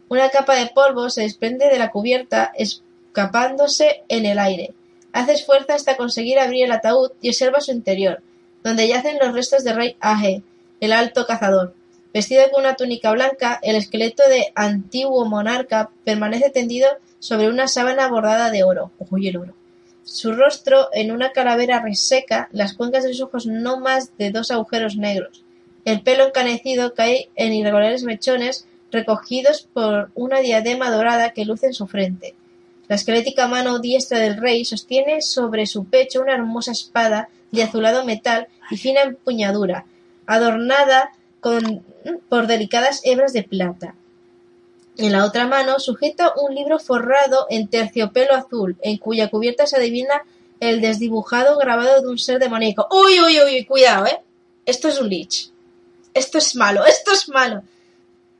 Una 0.09 0.29
capa 0.29 0.55
de 0.55 0.71
polvo 0.73 1.11
se 1.11 1.21
desprende 1.21 1.69
de 1.69 1.77
la 1.77 1.91
cubierta, 1.91 2.51
escapándose 2.57 4.03
en 4.07 4.25
el 4.25 4.39
aire. 4.39 4.73
Haces 5.11 5.45
fuerza 5.45 5.75
hasta 5.75 5.97
conseguir 5.97 6.39
abrir 6.39 6.65
el 6.65 6.71
ataúd 6.71 7.11
y 7.21 7.29
observas 7.29 7.65
su 7.65 7.71
interior, 7.71 8.23
donde 8.63 8.87
yacen 8.87 9.19
los 9.19 9.33
restos 9.33 9.63
de 9.63 9.73
Rey 9.73 9.97
Age, 9.99 10.41
el 10.79 10.93
alto 10.93 11.27
cazador. 11.27 11.75
Vestido 12.11 12.43
con 12.51 12.61
una 12.61 12.75
túnica 12.75 13.11
blanca, 13.11 13.59
el 13.61 13.75
esqueleto 13.75 14.23
de 14.27 14.51
antiguo 14.55 15.25
monarca 15.25 15.91
permanece 16.03 16.49
tendido 16.49 16.87
sobre 17.19 17.49
una 17.49 17.67
sábana 17.67 18.07
bordada 18.07 18.49
de 18.49 18.63
oro. 18.63 18.91
Uy, 19.11 19.27
el 19.27 19.37
oro. 19.37 19.53
Su 20.03 20.33
rostro 20.33 20.89
en 20.91 21.11
una 21.11 21.33
calavera 21.33 21.81
reseca, 21.81 22.49
las 22.51 22.73
cuencas 22.73 23.03
de 23.03 23.13
sus 23.13 23.21
ojos 23.21 23.45
no 23.45 23.79
más 23.79 24.17
de 24.17 24.31
dos 24.31 24.49
agujeros 24.49 24.97
negros. 24.97 25.42
El 25.85 26.01
pelo 26.01 26.27
encanecido 26.27 26.93
cae 26.93 27.29
en 27.35 27.53
irregulares 27.53 28.03
mechones 28.03 28.67
recogidos 28.91 29.67
por 29.73 30.11
una 30.15 30.39
diadema 30.39 30.89
dorada 30.91 31.31
que 31.31 31.45
luce 31.45 31.67
en 31.67 31.73
su 31.73 31.87
frente. 31.87 32.35
La 32.87 32.95
esquelética 32.95 33.47
mano 33.47 33.79
diestra 33.79 34.19
del 34.19 34.37
rey 34.37 34.65
sostiene 34.65 35.21
sobre 35.21 35.65
su 35.65 35.85
pecho 35.85 36.21
una 36.21 36.33
hermosa 36.33 36.71
espada 36.71 37.29
de 37.51 37.63
azulado 37.63 38.05
metal 38.05 38.47
y 38.69 38.77
fina 38.77 39.01
empuñadura, 39.01 39.85
adornada 40.25 41.11
con, 41.39 41.83
por 42.29 42.47
delicadas 42.47 43.01
hebras 43.03 43.33
de 43.33 43.43
plata. 43.43 43.95
En 44.97 45.11
la 45.11 45.25
otra 45.25 45.47
mano 45.47 45.79
sujeta 45.79 46.33
un 46.39 46.53
libro 46.53 46.77
forrado 46.79 47.47
en 47.49 47.67
terciopelo 47.67 48.35
azul, 48.35 48.77
en 48.81 48.97
cuya 48.97 49.29
cubierta 49.29 49.65
se 49.65 49.77
adivina 49.77 50.23
el 50.59 50.81
desdibujado 50.81 51.57
grabado 51.57 52.01
de 52.01 52.07
un 52.07 52.19
ser 52.19 52.39
demoníaco. 52.39 52.87
¡Uy, 52.91 53.19
uy, 53.19 53.39
uy! 53.41 53.65
Cuidado, 53.65 54.05
¿eh? 54.05 54.19
Esto 54.65 54.87
es 54.87 54.99
un 54.99 55.09
lich. 55.09 55.52
Esto 56.13 56.37
es 56.37 56.55
malo, 56.55 56.85
esto 56.85 57.11
es 57.11 57.29
malo. 57.29 57.63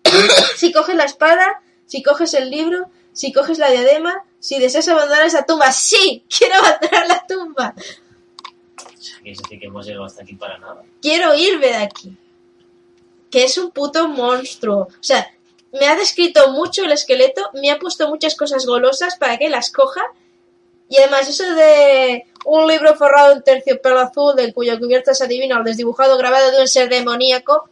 si 0.58 0.72
coges 0.72 0.96
la 0.96 1.06
espada, 1.06 1.62
si 1.86 2.04
coges 2.04 2.34
el 2.34 2.50
libro, 2.50 2.90
si 3.14 3.32
coges 3.32 3.58
la 3.58 3.70
diadema, 3.70 4.24
si 4.40 4.60
deseas 4.60 4.88
abandonar 4.88 5.26
esa 5.26 5.46
tumba. 5.46 5.72
¡Sí! 5.72 6.26
¡Quiero 6.30 6.56
abandonar 6.56 7.08
la 7.08 7.26
tumba! 7.28 7.76
O 7.78 9.02
sea, 9.02 9.20
¿quieres 9.22 9.42
decir 9.42 9.60
que 9.60 9.68
hemos 9.68 9.86
llegado 9.86 10.06
hasta 10.06 10.24
aquí 10.24 10.36
para 10.36 10.58
nada? 10.58 10.84
quiero 11.02 11.36
irme 11.36 11.68
de 11.68 11.76
aquí. 11.76 12.18
Que 13.30 13.44
es 13.46 13.58
un 13.58 13.72
puto 13.72 14.08
monstruo. 14.08 14.84
O 14.84 15.04
sea, 15.04 15.32
me 15.72 15.88
ha 15.88 15.96
descrito 15.96 16.52
mucho 16.52 16.86
el 16.86 16.92
esqueleto, 16.92 17.50
me 17.54 17.72
ha 17.72 17.80
puesto 17.80 18.08
muchas 18.08 18.36
cosas 18.36 18.66
golosas 18.66 19.18
para 19.18 19.38
que 19.38 19.50
las 19.50 19.72
coja. 19.72 20.02
Y 20.90 20.98
además, 20.98 21.28
eso 21.28 21.44
de 21.56 22.26
un 22.46 22.68
libro 22.68 22.96
forrado 22.96 23.34
en 23.34 23.42
terciopelo 23.44 24.00
azul, 24.00 24.36
del 24.36 24.54
cuya 24.54 24.78
cubierta 24.78 25.14
se 25.14 25.24
adivina 25.24 25.58
el 25.58 25.64
desdibujado 25.64 26.18
grabado 26.18 26.52
de 26.52 26.62
un 26.62 26.68
ser 26.68 26.90
demoníaco, 26.90 27.70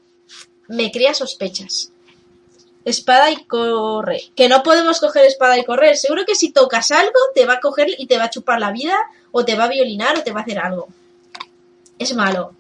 me 0.70 0.92
crea 0.92 1.14
sospechas. 1.14 1.92
Espada 2.84 3.30
y 3.30 3.44
corre. 3.46 4.22
Que 4.36 4.48
no 4.50 4.64
podemos 4.64 5.00
coger 5.00 5.26
espada 5.26 5.58
y 5.60 5.66
correr. 5.66 5.98
Seguro 5.98 6.24
que 6.26 6.34
si 6.36 6.52
tocas 6.52 6.90
algo, 6.92 7.12
te 7.36 7.46
va 7.46 7.54
a 7.56 7.60
coger 7.60 7.90
y 7.98 8.08
te 8.08 8.18
va 8.18 8.24
a 8.26 8.30
chupar 8.30 8.60
la 8.60 8.72
vida, 8.72 8.98
o 9.32 9.46
te 9.46 9.56
va 9.56 9.66
a 9.66 9.70
violinar, 9.70 10.18
o 10.18 10.24
te 10.24 10.32
va 10.32 10.40
a 10.40 10.44
hacer 10.44 10.58
algo. 10.58 10.88
Es 12.00 12.16
malo. 12.16 12.56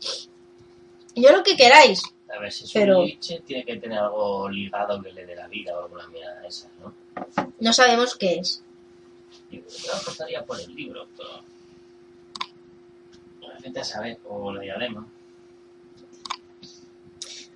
Yo 1.15 1.31
lo 1.31 1.41
que 1.43 1.57
queráis. 1.57 2.03
A 2.33 2.39
ver, 2.39 2.51
si 2.51 2.65
es 2.65 2.71
Pero- 2.71 2.99
un 2.99 3.05
liche, 3.05 3.41
tiene 3.45 3.65
que 3.65 3.77
tener 3.77 3.97
algo 3.97 4.47
ligado 4.47 5.01
que 5.01 5.11
le 5.11 5.25
dé 5.25 5.35
la 5.35 5.47
vida 5.47 5.75
o 5.77 5.83
alguna 5.83 6.07
mierda 6.07 6.39
de 6.41 6.47
esas, 6.47 6.69
¿no? 6.81 6.93
No 7.59 7.73
sabemos 7.73 8.15
qué 8.15 8.35
es. 8.35 8.63
Y 9.51 9.57
yo 9.57 9.93
apostaría 9.95 10.45
por 10.45 10.59
el 10.59 10.73
libro, 10.73 11.07
pero... 11.17 11.29
Vete 13.63 13.79
a 13.79 13.83
saber, 13.83 14.17
o 14.27 14.51
la 14.53 14.61
diadema. 14.61 15.07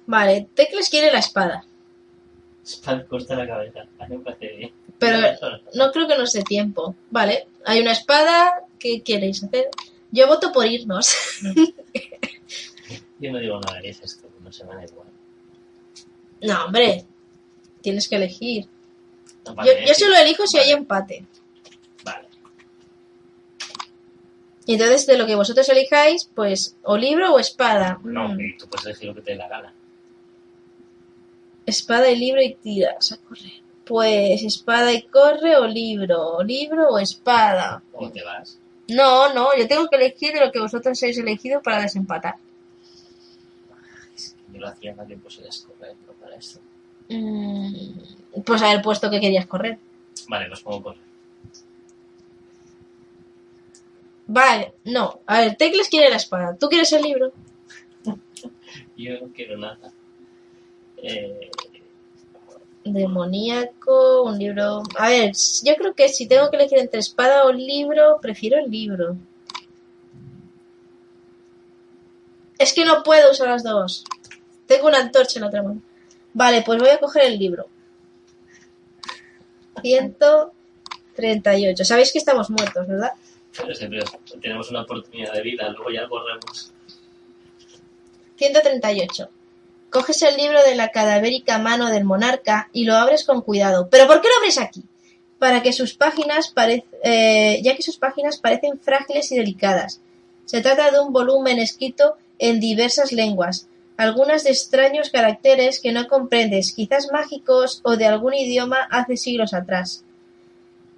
Vale, 0.05 0.47
Tecles 0.53 0.89
quiere 0.89 1.11
la 1.11 1.19
espada. 1.19 1.65
Espada 2.63 3.05
corta 3.07 3.35
la 3.35 3.47
cabeza. 3.47 3.87
A 3.97 4.07
mí 4.07 4.17
me 4.17 4.23
parece 4.23 4.55
bien. 4.55 4.71
Pero 4.99 5.17
no 5.73 5.91
creo 5.91 6.07
que 6.07 6.17
nos 6.17 6.31
dé 6.31 6.43
tiempo. 6.43 6.95
Vale, 7.09 7.47
hay 7.65 7.79
una 7.81 7.91
espada. 7.93 8.65
¿Qué 8.77 9.01
queréis 9.01 9.43
hacer? 9.43 9.69
Yo 10.11 10.27
voto 10.27 10.51
por 10.51 10.65
irnos. 10.67 11.15
Yo 13.19 13.31
no 13.31 13.39
digo 13.39 13.59
nada 13.61 13.79
de 13.81 13.89
esto, 13.89 14.27
no 14.43 14.51
se 14.51 14.63
me 14.65 14.75
da 14.75 14.85
igual. 14.85 15.07
no, 16.41 16.65
hombre. 16.65 17.05
Tienes 17.81 18.07
que 18.07 18.15
elegir. 18.17 18.67
No, 19.45 19.51
Yo, 19.51 19.55
vale, 19.55 19.85
yo 19.87 19.93
sí. 19.93 20.01
solo 20.03 20.15
elijo 20.17 20.45
si 20.45 20.57
Vale, 20.57 20.69
hay 20.69 20.73
empate. 20.77 21.25
Vale. 22.03 22.27
Y 24.67 24.73
entonces, 24.73 25.05
de 25.05 25.17
lo 25.17 25.25
que 25.27 25.35
vosotros 25.35 25.67
elijáis, 25.69 26.29
pues, 26.33 26.75
o 26.83 26.97
libro 26.97 27.33
o 27.35 27.39
espada. 27.39 27.99
No, 28.03 28.29
Mm. 28.29 28.57
tú 28.57 28.67
puedes 28.67 28.85
elegir 28.87 29.07
lo 29.09 29.15
que 29.15 29.21
te 29.21 29.31
dé 29.31 29.37
la 29.37 29.47
gana. 29.47 29.73
Espada 31.65 32.09
y 32.09 32.15
libro 32.17 32.41
y 32.41 32.55
tiras 32.55 33.11
a 33.11 33.17
correr. 33.17 33.51
Pues, 33.85 34.41
espada 34.43 34.91
y 34.93 35.03
corre 35.03 35.55
o 35.57 35.67
libro. 35.67 36.41
Libro 36.43 36.89
o 36.89 36.99
espada. 36.99 37.83
O 37.93 38.09
te 38.09 38.23
vas. 38.23 38.57
No, 38.87 39.33
no, 39.33 39.49
yo 39.57 39.67
tengo 39.67 39.87
que 39.87 39.95
elegir 39.95 40.33
de 40.33 40.45
lo 40.45 40.51
que 40.51 40.59
vosotros 40.59 41.01
habéis 41.01 41.17
elegido 41.17 41.61
para 41.61 41.81
desempatar. 41.81 42.35
Es 44.15 44.35
que 44.47 44.53
yo 44.53 44.59
lo 44.59 44.67
hacía 44.67 44.95
para 44.95 45.07
que 45.07 45.17
pusieras 45.17 45.59
correr, 45.67 45.95
no 46.07 46.13
para 46.13 46.35
esto. 46.35 46.59
Mm, 47.09 48.41
pues 48.45 48.61
haber 48.61 48.81
puesto 48.81 49.09
que 49.09 49.19
querías 49.19 49.45
correr. 49.47 49.77
Vale, 50.27 50.47
pues 50.47 50.61
pongo 50.61 50.83
correr. 50.83 51.01
Vale, 54.27 54.73
no. 54.85 55.21
A 55.25 55.41
ver, 55.41 55.55
Tecles 55.55 55.89
quiere 55.89 56.09
la 56.09 56.17
espada. 56.17 56.57
¿Tú 56.57 56.67
quieres 56.67 56.91
el 56.93 57.03
libro? 57.03 57.31
Yo 58.97 59.19
no 59.21 59.27
quiero 59.33 59.57
nada. 59.57 59.91
Eh, 60.97 61.51
Demoníaco, 62.85 64.23
un 64.23 64.37
libro. 64.37 64.83
A 64.97 65.09
ver, 65.09 65.31
yo 65.63 65.75
creo 65.75 65.93
que 65.95 66.07
si 66.07 66.27
tengo 66.27 66.51
que 66.51 66.57
elegir 66.57 66.77
entre 66.77 66.99
espada 66.99 67.45
o 67.45 67.51
libro, 67.51 68.19
prefiero 68.21 68.59
el 68.59 68.69
libro. 68.69 69.17
Es 72.59 72.73
que 72.73 72.85
no 72.85 73.01
puedo 73.01 73.31
usar 73.31 73.49
las 73.49 73.63
dos. 73.63 74.03
Tengo 74.67 74.87
una 74.87 74.99
antorcha 74.99 75.39
en 75.39 75.41
la 75.41 75.47
otra 75.47 75.63
mano. 75.63 75.81
Vale, 76.33 76.61
pues 76.63 76.79
voy 76.79 76.89
a 76.89 76.99
coger 76.99 77.23
el 77.23 77.39
libro. 77.39 77.65
138. 79.81 81.85
Sabéis 81.85 82.11
que 82.11 82.19
estamos 82.19 82.51
muertos, 82.51 82.87
¿verdad? 82.87 83.13
Tenemos 84.41 84.69
una 84.69 84.81
oportunidad 84.81 85.33
de 85.33 85.41
vida, 85.41 85.69
luego 85.69 85.91
ya 85.91 86.07
corremos. 86.07 86.71
138. 88.37 89.29
Coges 89.89 90.21
el 90.23 90.35
libro 90.35 90.61
de 90.63 90.75
la 90.75 90.89
cadavérica 90.89 91.57
mano 91.57 91.89
del 91.89 92.03
monarca 92.03 92.69
y 92.73 92.85
lo 92.85 92.95
abres 92.95 93.23
con 93.23 93.41
cuidado. 93.41 93.89
¿Pero 93.89 94.07
por 94.07 94.21
qué 94.21 94.27
lo 94.27 94.35
abres 94.37 94.57
aquí? 94.57 94.83
Para 95.39 95.61
que 95.61 95.73
sus 95.73 95.93
páginas 95.93 96.53
eh, 97.03 97.61
ya 97.63 97.75
que 97.75 97.83
sus 97.83 97.97
páginas 97.97 98.37
parecen 98.37 98.79
frágiles 98.79 99.31
y 99.31 99.37
delicadas. 99.37 100.01
Se 100.45 100.61
trata 100.61 100.91
de 100.91 100.99
un 100.99 101.11
volumen 101.11 101.59
escrito 101.59 102.17
en 102.39 102.59
diversas 102.59 103.11
lenguas, 103.11 103.67
algunas 103.97 104.43
de 104.43 104.51
extraños 104.51 105.09
caracteres 105.09 105.79
que 105.79 105.91
no 105.91 106.07
comprendes, 106.07 106.73
quizás 106.73 107.11
mágicos 107.11 107.81
o 107.83 107.95
de 107.95 108.05
algún 108.05 108.33
idioma 108.33 108.87
hace 108.91 109.17
siglos 109.17 109.53
atrás. 109.53 110.04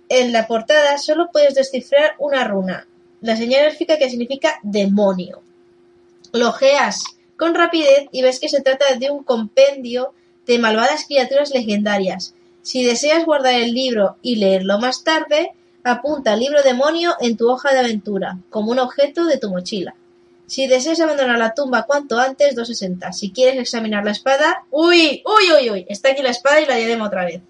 En 0.09 0.31
la 0.31 0.47
portada 0.47 0.97
solo 0.97 1.29
puedes 1.31 1.55
descifrar 1.55 2.15
una 2.17 2.43
runa, 2.45 2.87
la 3.21 3.35
señal 3.35 3.65
élfica 3.65 3.97
que 3.97 4.09
significa 4.09 4.59
demonio. 4.63 5.41
Lo 6.31 6.49
ojeas 6.49 7.03
con 7.37 7.55
rapidez 7.55 8.07
y 8.11 8.21
ves 8.21 8.39
que 8.39 8.49
se 8.49 8.61
trata 8.61 8.95
de 8.95 9.11
un 9.11 9.23
compendio 9.23 10.13
de 10.45 10.59
malvadas 10.59 11.05
criaturas 11.05 11.51
legendarias. 11.51 12.33
Si 12.61 12.83
deseas 12.83 13.25
guardar 13.25 13.55
el 13.55 13.73
libro 13.73 14.17
y 14.21 14.37
leerlo 14.37 14.79
más 14.79 15.03
tarde, 15.03 15.51
apunta 15.83 16.33
el 16.33 16.39
libro 16.39 16.63
demonio 16.63 17.15
en 17.19 17.37
tu 17.37 17.49
hoja 17.49 17.73
de 17.73 17.79
aventura, 17.79 18.37
como 18.49 18.71
un 18.71 18.79
objeto 18.79 19.25
de 19.25 19.37
tu 19.37 19.49
mochila. 19.49 19.95
Si 20.47 20.67
deseas 20.67 20.99
abandonar 21.01 21.37
la 21.37 21.53
tumba 21.53 21.83
cuanto 21.83 22.17
antes, 22.17 22.55
260. 22.55 23.11
Si 23.11 23.31
quieres 23.31 23.59
examinar 23.59 24.05
la 24.05 24.11
espada... 24.11 24.63
¡Uy! 24.71 25.21
¡Uy, 25.25 25.51
uy, 25.51 25.69
uy! 25.69 25.85
Está 25.89 26.11
aquí 26.11 26.21
la 26.21 26.29
espada 26.29 26.61
y 26.61 26.65
la 26.65 26.75
diadema 26.75 27.07
otra 27.07 27.25
vez. 27.25 27.41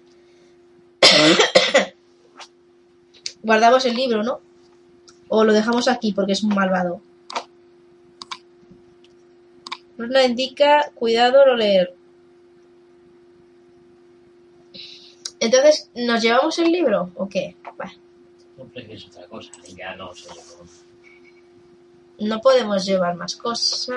Guardamos 3.42 3.84
el 3.86 3.94
libro, 3.94 4.22
¿no? 4.22 4.40
O 5.28 5.44
lo 5.44 5.52
dejamos 5.52 5.88
aquí 5.88 6.12
porque 6.12 6.32
es 6.32 6.42
un 6.42 6.54
malvado. 6.54 7.00
Runa 9.96 10.24
indica, 10.24 10.90
cuidado 10.94 11.44
no 11.44 11.54
leer. 11.54 11.94
Entonces, 15.40 15.90
¿nos 15.94 16.22
llevamos 16.22 16.58
el 16.58 16.70
libro 16.70 17.10
o 17.14 17.28
qué? 17.28 17.56
Otra 18.56 19.26
cosa. 19.28 19.50
Ya 19.76 19.94
no 19.96 20.12
yo. 20.12 20.30
no 22.18 22.40
podemos 22.40 22.84
llevar 22.84 23.14
más 23.14 23.36
cosas. 23.36 23.88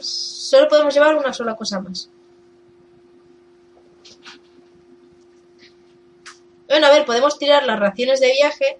Solo 0.00 0.68
podemos 0.68 0.92
llevar 0.94 1.16
una 1.16 1.32
sola 1.32 1.54
cosa 1.54 1.80
más. 1.80 2.10
Bueno, 6.70 6.86
a 6.86 6.90
ver, 6.90 7.04
podemos 7.04 7.36
tirar 7.36 7.66
las 7.66 7.80
raciones 7.80 8.20
de 8.20 8.30
viaje. 8.30 8.78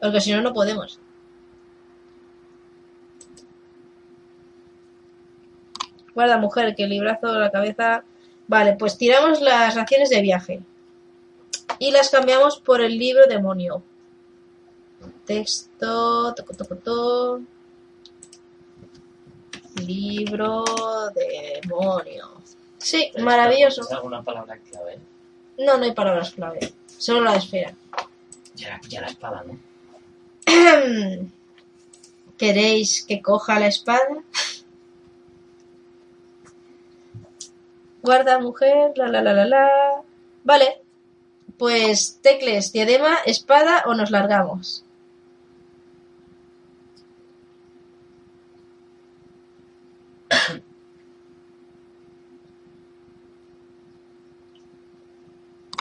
Porque 0.00 0.20
si 0.20 0.32
no, 0.32 0.40
no 0.42 0.52
podemos. 0.52 0.98
Guarda, 6.12 6.38
mujer, 6.38 6.74
que 6.74 6.82
el 6.82 6.90
librazo 6.90 7.32
de 7.32 7.38
la 7.38 7.52
cabeza. 7.52 8.02
Vale, 8.48 8.72
pues 8.72 8.98
tiramos 8.98 9.40
las 9.40 9.76
raciones 9.76 10.10
de 10.10 10.22
viaje. 10.22 10.60
Y 11.78 11.92
las 11.92 12.10
cambiamos 12.10 12.58
por 12.58 12.80
el 12.80 12.98
libro 12.98 13.26
demonio. 13.28 13.84
Texto. 15.24 16.34
Toco, 16.34 16.54
toco, 16.54 16.76
to. 16.78 17.40
Libro 19.86 20.64
demonio. 21.14 22.42
Sí, 22.76 23.12
maravilloso. 23.20 23.82
¿Es 23.82 23.92
alguna 23.92 24.24
palabra 24.24 24.58
clave? 24.58 24.98
No, 25.60 25.76
no 25.76 25.84
hay 25.84 25.92
palabras 25.92 26.30
clave. 26.30 26.72
Solo 26.96 27.20
la 27.20 27.36
esfera. 27.36 27.74
Ya, 28.54 28.80
ya 28.88 29.02
la 29.02 29.08
espada, 29.08 29.44
¿no? 29.46 29.58
¿Queréis 32.38 33.04
que 33.04 33.20
coja 33.20 33.60
la 33.60 33.66
espada? 33.66 34.24
Guarda, 38.00 38.38
mujer, 38.38 38.92
la 38.96 39.08
la 39.08 39.20
la 39.20 39.34
la 39.34 39.44
la. 39.44 40.02
Vale. 40.44 40.80
Pues 41.58 42.18
tecles, 42.22 42.72
diadema, 42.72 43.18
espada 43.26 43.82
o 43.84 43.92
nos 43.92 44.10
largamos. 44.10 44.86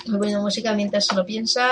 Muy 0.09 0.17
buena 0.17 0.39
música 0.39 0.73
mientras 0.73 1.05
se 1.05 1.13
lo 1.13 1.23
piensan. 1.23 1.69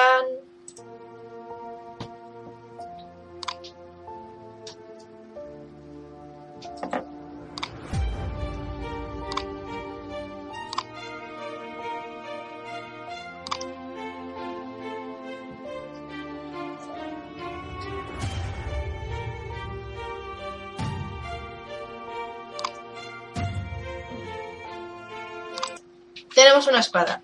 Tenemos 26.35 26.67
una 26.67 26.81
espada. 26.81 27.23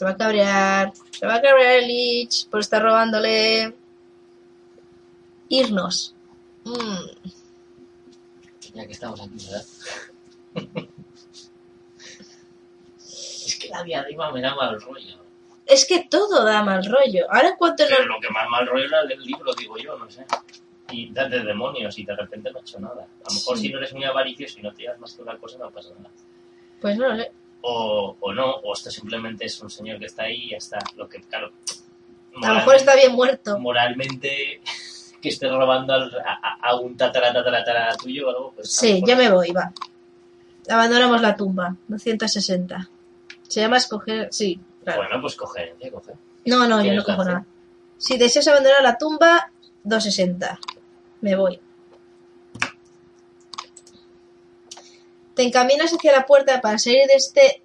Se 0.00 0.04
va 0.06 0.12
a 0.12 0.16
cabrear. 0.16 0.92
Se 1.10 1.26
va 1.26 1.34
a 1.34 1.42
cabrear 1.42 1.74
el 1.80 1.86
Lich 1.88 2.48
por 2.48 2.60
estar 2.60 2.82
robándole. 2.82 3.74
Irnos. 5.50 6.14
Mm, 6.64 7.04
Ya 8.72 8.86
que 8.86 8.92
estamos 8.92 9.20
aquí, 9.20 9.34
¿verdad? 9.44 9.66
es 13.46 13.58
que 13.60 13.68
la 13.68 13.82
diadema 13.82 14.30
me 14.32 14.40
da 14.40 14.54
mal 14.54 14.80
rollo. 14.80 15.18
Es 15.66 15.84
que 15.84 16.06
todo 16.08 16.46
da 16.46 16.62
mal 16.62 16.82
rollo. 16.82 17.26
Ahora 17.30 17.48
en 17.50 17.56
cuanto 17.56 17.84
Pero 17.86 17.98
nos... 18.06 18.14
lo 18.16 18.20
que 18.22 18.30
más 18.30 18.48
mal 18.48 18.66
rollo 18.66 18.86
era 18.86 19.04
del 19.04 19.20
libro, 19.22 19.52
digo 19.52 19.76
yo, 19.76 19.98
no 19.98 20.10
sé. 20.10 20.24
Y 20.92 21.12
da 21.12 21.28
de 21.28 21.40
demonios 21.40 21.98
y 21.98 22.04
de 22.06 22.16
repente 22.16 22.50
no 22.50 22.56
ha 22.58 22.62
hecho 22.62 22.80
nada. 22.80 23.02
A 23.02 23.28
lo 23.28 23.34
mejor 23.34 23.58
Sí. 23.58 23.66
si 23.66 23.68
no 23.72 23.76
eres 23.76 23.92
muy 23.92 24.04
avaricioso 24.04 24.60
y 24.60 24.62
no 24.62 24.72
te 24.72 24.80
llevas 24.84 24.98
más 24.98 25.12
que 25.12 25.20
una 25.20 25.36
cosa, 25.36 25.58
no 25.58 25.70
pasa 25.70 25.90
nada. 25.98 26.08
Pues 26.80 26.96
no 26.96 27.06
lo 27.08 27.16
sé. 27.16 27.32
O, 27.62 28.16
o 28.20 28.32
no, 28.32 28.50
o 28.56 28.72
esto 28.72 28.90
simplemente 28.90 29.44
es 29.44 29.60
un 29.60 29.68
señor 29.70 29.98
que 29.98 30.06
está 30.06 30.22
ahí 30.24 30.44
y 30.44 30.50
ya 30.50 30.56
está. 30.56 30.78
Lo 30.96 31.08
que, 31.08 31.20
claro. 31.20 31.52
A 32.42 32.48
lo 32.48 32.54
mejor 32.54 32.76
está 32.76 32.94
bien 32.94 33.12
muerto. 33.12 33.58
Moralmente, 33.58 34.60
que 35.20 35.28
esté 35.28 35.48
robando 35.48 35.92
al- 35.92 36.16
a, 36.24 36.56
a- 36.62 36.76
un 36.76 36.96
tatara, 36.96 37.32
tatara, 37.32 37.64
tatara 37.64 37.96
tuyo 37.96 38.26
o 38.28 38.30
algo, 38.30 38.52
pues. 38.54 38.70
Sí, 38.72 39.02
ya 39.06 39.14
me 39.16 39.30
voy, 39.30 39.50
va. 39.52 39.72
Abandonamos 40.68 41.20
la 41.20 41.36
tumba. 41.36 41.74
260. 41.88 42.88
Se 43.48 43.60
llama 43.60 43.76
escoger... 43.78 44.28
Sí, 44.30 44.60
claro. 44.84 45.02
Bueno, 45.02 45.20
pues 45.20 45.34
coge, 45.34 45.74
eh, 45.80 45.90
coge. 45.90 46.12
No, 46.46 46.66
no, 46.68 46.82
yo 46.84 46.94
no 46.94 47.02
cojo 47.04 47.24
nada. 47.24 47.44
Si 47.98 48.16
deseas 48.16 48.46
abandonar 48.48 48.82
la 48.82 48.96
tumba, 48.96 49.50
260. 49.84 50.58
Me 51.22 51.34
voy. 51.36 51.58
Te 55.34 55.42
encaminas 55.42 55.92
hacia 55.92 56.12
la 56.12 56.26
puerta 56.26 56.60
para 56.60 56.78
salir 56.78 57.06
de 57.06 57.14
este 57.14 57.62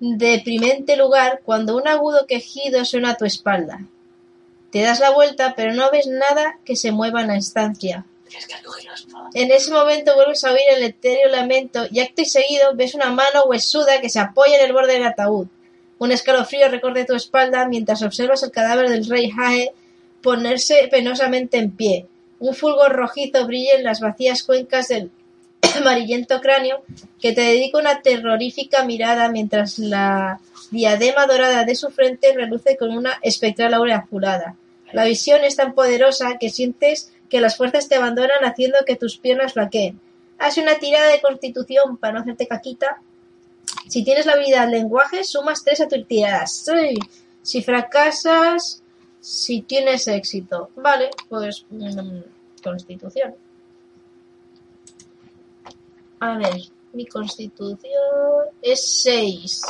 deprimente 0.00 0.96
lugar 0.96 1.40
cuando 1.44 1.76
un 1.76 1.88
agudo 1.88 2.26
quejido 2.26 2.84
suena 2.84 3.10
a 3.10 3.16
tu 3.16 3.24
espalda. 3.24 3.80
Te 4.70 4.82
das 4.82 5.00
la 5.00 5.10
vuelta, 5.10 5.54
pero 5.56 5.72
no 5.72 5.90
ves 5.90 6.06
nada 6.06 6.58
que 6.64 6.76
se 6.76 6.92
mueva 6.92 7.22
en 7.22 7.28
la 7.28 7.36
estancia. 7.36 8.04
En 9.34 9.52
ese 9.52 9.70
momento 9.70 10.14
vuelves 10.14 10.44
a 10.44 10.52
oír 10.52 10.62
el 10.76 10.82
etéreo 10.82 11.28
lamento 11.28 11.86
y 11.90 12.00
acto 12.00 12.22
y 12.22 12.26
seguido 12.26 12.74
ves 12.74 12.94
una 12.94 13.10
mano 13.10 13.44
huesuda 13.46 14.00
que 14.00 14.10
se 14.10 14.18
apoya 14.18 14.58
en 14.58 14.66
el 14.66 14.72
borde 14.72 14.94
del 14.94 15.06
ataúd. 15.06 15.46
Un 15.98 16.12
escalofrío 16.12 16.68
recorre 16.68 17.04
tu 17.04 17.14
espalda 17.14 17.66
mientras 17.68 18.02
observas 18.02 18.42
el 18.42 18.50
cadáver 18.50 18.90
del 18.90 19.08
rey 19.08 19.30
Jae 19.30 19.72
ponerse 20.22 20.88
penosamente 20.90 21.56
en 21.56 21.70
pie. 21.70 22.06
Un 22.38 22.54
fulgor 22.54 22.92
rojizo 22.92 23.46
brilla 23.46 23.76
en 23.76 23.84
las 23.84 24.00
vacías 24.00 24.42
cuencas 24.42 24.88
del 24.88 25.10
amarillento 25.76 26.40
cráneo 26.40 26.82
que 27.20 27.32
te 27.32 27.42
dedica 27.42 27.78
una 27.78 28.02
terrorífica 28.02 28.84
mirada 28.84 29.28
mientras 29.28 29.78
la 29.78 30.40
diadema 30.70 31.26
dorada 31.26 31.64
de 31.64 31.74
su 31.74 31.90
frente 31.90 32.32
reluce 32.34 32.76
con 32.76 32.90
una 32.96 33.18
espectral 33.22 33.74
aura 33.74 33.98
azulada. 33.98 34.56
La 34.92 35.04
visión 35.04 35.44
es 35.44 35.56
tan 35.56 35.74
poderosa 35.74 36.38
que 36.38 36.50
sientes 36.50 37.12
que 37.28 37.40
las 37.40 37.56
fuerzas 37.56 37.88
te 37.88 37.96
abandonan 37.96 38.44
haciendo 38.44 38.78
que 38.86 38.96
tus 38.96 39.18
piernas 39.18 39.54
flaqueen. 39.54 40.00
Haz 40.38 40.58
una 40.58 40.78
tirada 40.78 41.10
de 41.10 41.20
constitución 41.20 41.96
para 41.96 42.14
no 42.14 42.20
hacerte 42.20 42.46
caquita. 42.46 43.00
Si 43.88 44.04
tienes 44.04 44.26
la 44.26 44.34
habilidad 44.34 44.68
lenguaje, 44.68 45.24
sumas 45.24 45.64
3 45.64 45.82
a 45.82 45.88
tu 45.88 46.04
tirada. 46.04 46.46
Sí. 46.46 46.98
Si 47.42 47.62
fracasas, 47.62 48.82
si 49.20 49.62
tienes 49.62 50.06
éxito. 50.08 50.70
Vale, 50.76 51.10
pues 51.28 51.64
mm, 51.70 52.20
constitución. 52.62 53.34
A 56.26 56.36
ver, 56.38 56.60
mi 56.92 57.06
constitución 57.06 58.46
es 58.60 58.84
6. 58.84 59.62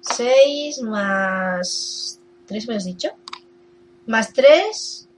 6 0.00 0.82
más... 0.82 2.18
¿3 2.48 2.66
me 2.66 2.74
has 2.74 2.84
dicho? 2.84 3.10
Más 4.06 4.32
3, 4.32 5.08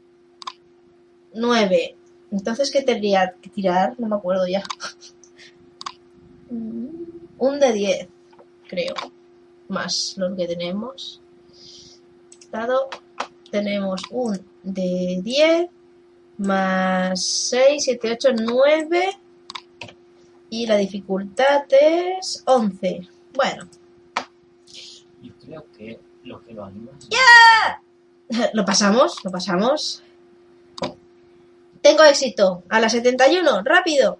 9. 1.32 1.96
Entonces, 2.32 2.70
¿qué 2.70 2.82
tendría 2.82 3.34
que 3.40 3.48
tirar? 3.48 3.98
No 3.98 4.08
me 4.08 4.16
acuerdo 4.16 4.46
ya. 4.46 4.62
Mm, 6.50 6.88
Un 7.38 7.60
de 7.60 7.72
10, 7.72 8.08
creo. 8.68 8.94
Más 9.68 10.14
lo 10.18 10.36
que 10.36 10.46
tenemos. 10.46 11.22
Dado, 12.52 12.90
tenemos 13.50 14.02
un 14.10 14.38
de 14.62 15.20
10 15.22 15.70
más 16.36 17.24
6, 17.24 17.84
7, 17.84 18.12
8, 18.12 18.28
9. 18.44 19.18
Y 20.56 20.66
la 20.66 20.76
dificultad 20.76 21.64
es 21.68 22.44
11. 22.46 23.08
Bueno, 23.32 23.68
Yo 25.20 25.32
creo 25.44 25.66
que 25.76 25.98
lo 26.22 26.40
que 26.44 26.52
lo 26.52 26.64
anima 26.64 26.92
es... 27.00 27.08
lo 28.52 28.64
pasamos, 28.64 29.16
lo 29.24 29.32
pasamos. 29.32 30.04
Tengo 31.82 32.04
éxito. 32.04 32.62
A 32.68 32.78
la 32.78 32.88
71, 32.88 33.62
rápido. 33.64 34.18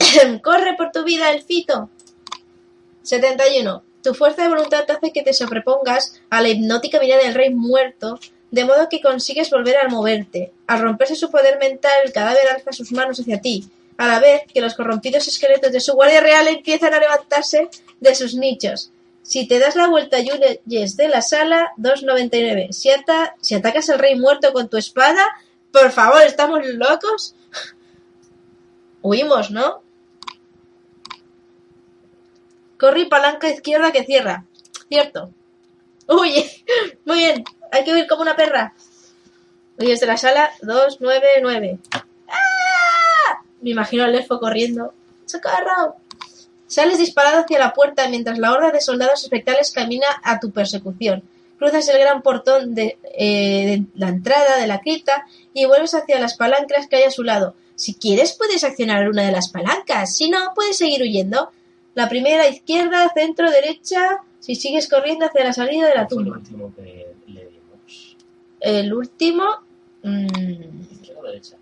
Corre 0.42 0.74
por 0.76 0.90
tu 0.90 1.04
vida, 1.04 1.30
elfito. 1.30 1.88
71. 3.02 3.84
Tu 4.02 4.12
fuerza 4.12 4.42
de 4.42 4.48
voluntad 4.48 4.90
hace 4.90 5.12
que 5.12 5.22
te 5.22 5.32
sobrepongas 5.32 6.20
a 6.30 6.42
la 6.42 6.48
hipnótica 6.48 6.98
mirada 6.98 7.22
del 7.22 7.34
rey 7.34 7.54
muerto, 7.54 8.18
de 8.50 8.64
modo 8.64 8.88
que 8.88 9.00
consigues 9.00 9.50
volver 9.50 9.76
a 9.76 9.88
moverte. 9.88 10.52
Al 10.66 10.80
romperse 10.80 11.14
su 11.14 11.30
poder 11.30 11.60
mental, 11.60 11.92
el 12.04 12.12
cadáver 12.12 12.48
alza 12.48 12.72
sus 12.72 12.90
manos 12.90 13.20
hacia 13.20 13.40
ti, 13.40 13.70
a 13.98 14.06
la 14.06 14.20
vez 14.20 14.42
que 14.52 14.60
los 14.60 14.74
corrompidos 14.74 15.26
esqueletos 15.28 15.72
de 15.72 15.80
su 15.80 15.94
guardia 15.94 16.20
real 16.20 16.46
empiezan 16.48 16.92
a 16.94 16.98
levantarse 16.98 17.68
de 18.00 18.14
sus 18.14 18.34
nichos. 18.34 18.90
Si 19.22 19.48
te 19.48 19.58
das 19.58 19.74
la 19.74 19.88
vuelta 19.88 20.20
y 20.20 20.28
huyes 20.30 20.96
de 20.96 21.08
la 21.08 21.20
sala, 21.22 21.72
2.99. 21.78 22.72
Si, 22.72 22.90
ata- 22.90 23.34
si 23.40 23.54
atacas 23.54 23.88
al 23.90 23.98
rey 23.98 24.14
muerto 24.16 24.52
con 24.52 24.68
tu 24.68 24.76
espada, 24.76 25.24
por 25.72 25.90
favor, 25.90 26.22
¿estamos 26.22 26.60
locos? 26.64 27.34
Huimos, 29.02 29.50
¿no? 29.50 29.82
Corre 32.78 33.06
palanca 33.06 33.48
izquierda 33.48 33.90
que 33.92 34.04
cierra. 34.04 34.44
Cierto. 34.88 35.30
Uy, 36.08 36.44
muy 37.04 37.16
bien. 37.18 37.44
Hay 37.72 37.84
que 37.84 37.92
huir 37.92 38.06
como 38.06 38.22
una 38.22 38.36
perra. 38.36 38.74
Y 39.78 39.86
desde 39.86 40.06
la 40.06 40.16
sala 40.16 40.50
299. 40.62 41.78
Me 43.60 43.70
imagino 43.70 44.04
al 44.04 44.14
elfo 44.14 44.38
corriendo. 44.38 44.92
¡Socorro! 45.24 45.96
Sales 46.66 46.98
disparado 46.98 47.40
hacia 47.40 47.58
la 47.58 47.72
puerta 47.72 48.08
mientras 48.08 48.38
la 48.38 48.52
horda 48.52 48.70
de 48.72 48.80
soldados 48.80 49.22
espectrales 49.22 49.70
camina 49.70 50.06
a 50.22 50.40
tu 50.40 50.50
persecución. 50.50 51.22
Cruzas 51.58 51.88
el 51.88 51.98
gran 51.98 52.22
portón 52.22 52.74
de, 52.74 52.98
eh, 53.16 53.66
de 53.66 53.82
la 53.94 54.08
entrada 54.08 54.58
de 54.58 54.66
la 54.66 54.80
cripta 54.80 55.26
y 55.54 55.64
vuelves 55.64 55.94
hacia 55.94 56.18
las 56.20 56.36
palancas 56.36 56.86
que 56.86 56.96
hay 56.96 57.04
a 57.04 57.10
su 57.10 57.22
lado. 57.22 57.54
Si 57.76 57.94
quieres 57.94 58.34
puedes 58.34 58.64
accionar 58.64 59.08
una 59.08 59.24
de 59.24 59.32
las 59.32 59.48
palancas, 59.50 60.16
si 60.16 60.28
no 60.28 60.52
puedes 60.54 60.76
seguir 60.76 61.02
huyendo. 61.02 61.50
La 61.94 62.08
primera 62.10 62.46
izquierda, 62.48 63.10
centro, 63.14 63.50
derecha, 63.50 64.18
si 64.40 64.54
sigues 64.54 64.88
corriendo 64.88 65.24
hacia 65.26 65.44
la 65.44 65.52
salida 65.52 65.88
de 65.88 65.94
la 65.94 66.02
el 66.02 66.08
tumba. 66.08 66.36
último 66.36 66.72
que 66.74 67.06
le 67.28 67.46
dimos. 67.46 68.16
El 68.60 68.92
último... 68.92 69.44
mm, 70.02 70.92
¿Izquierda 70.92 71.20
o 71.20 71.24
derecha? 71.24 71.56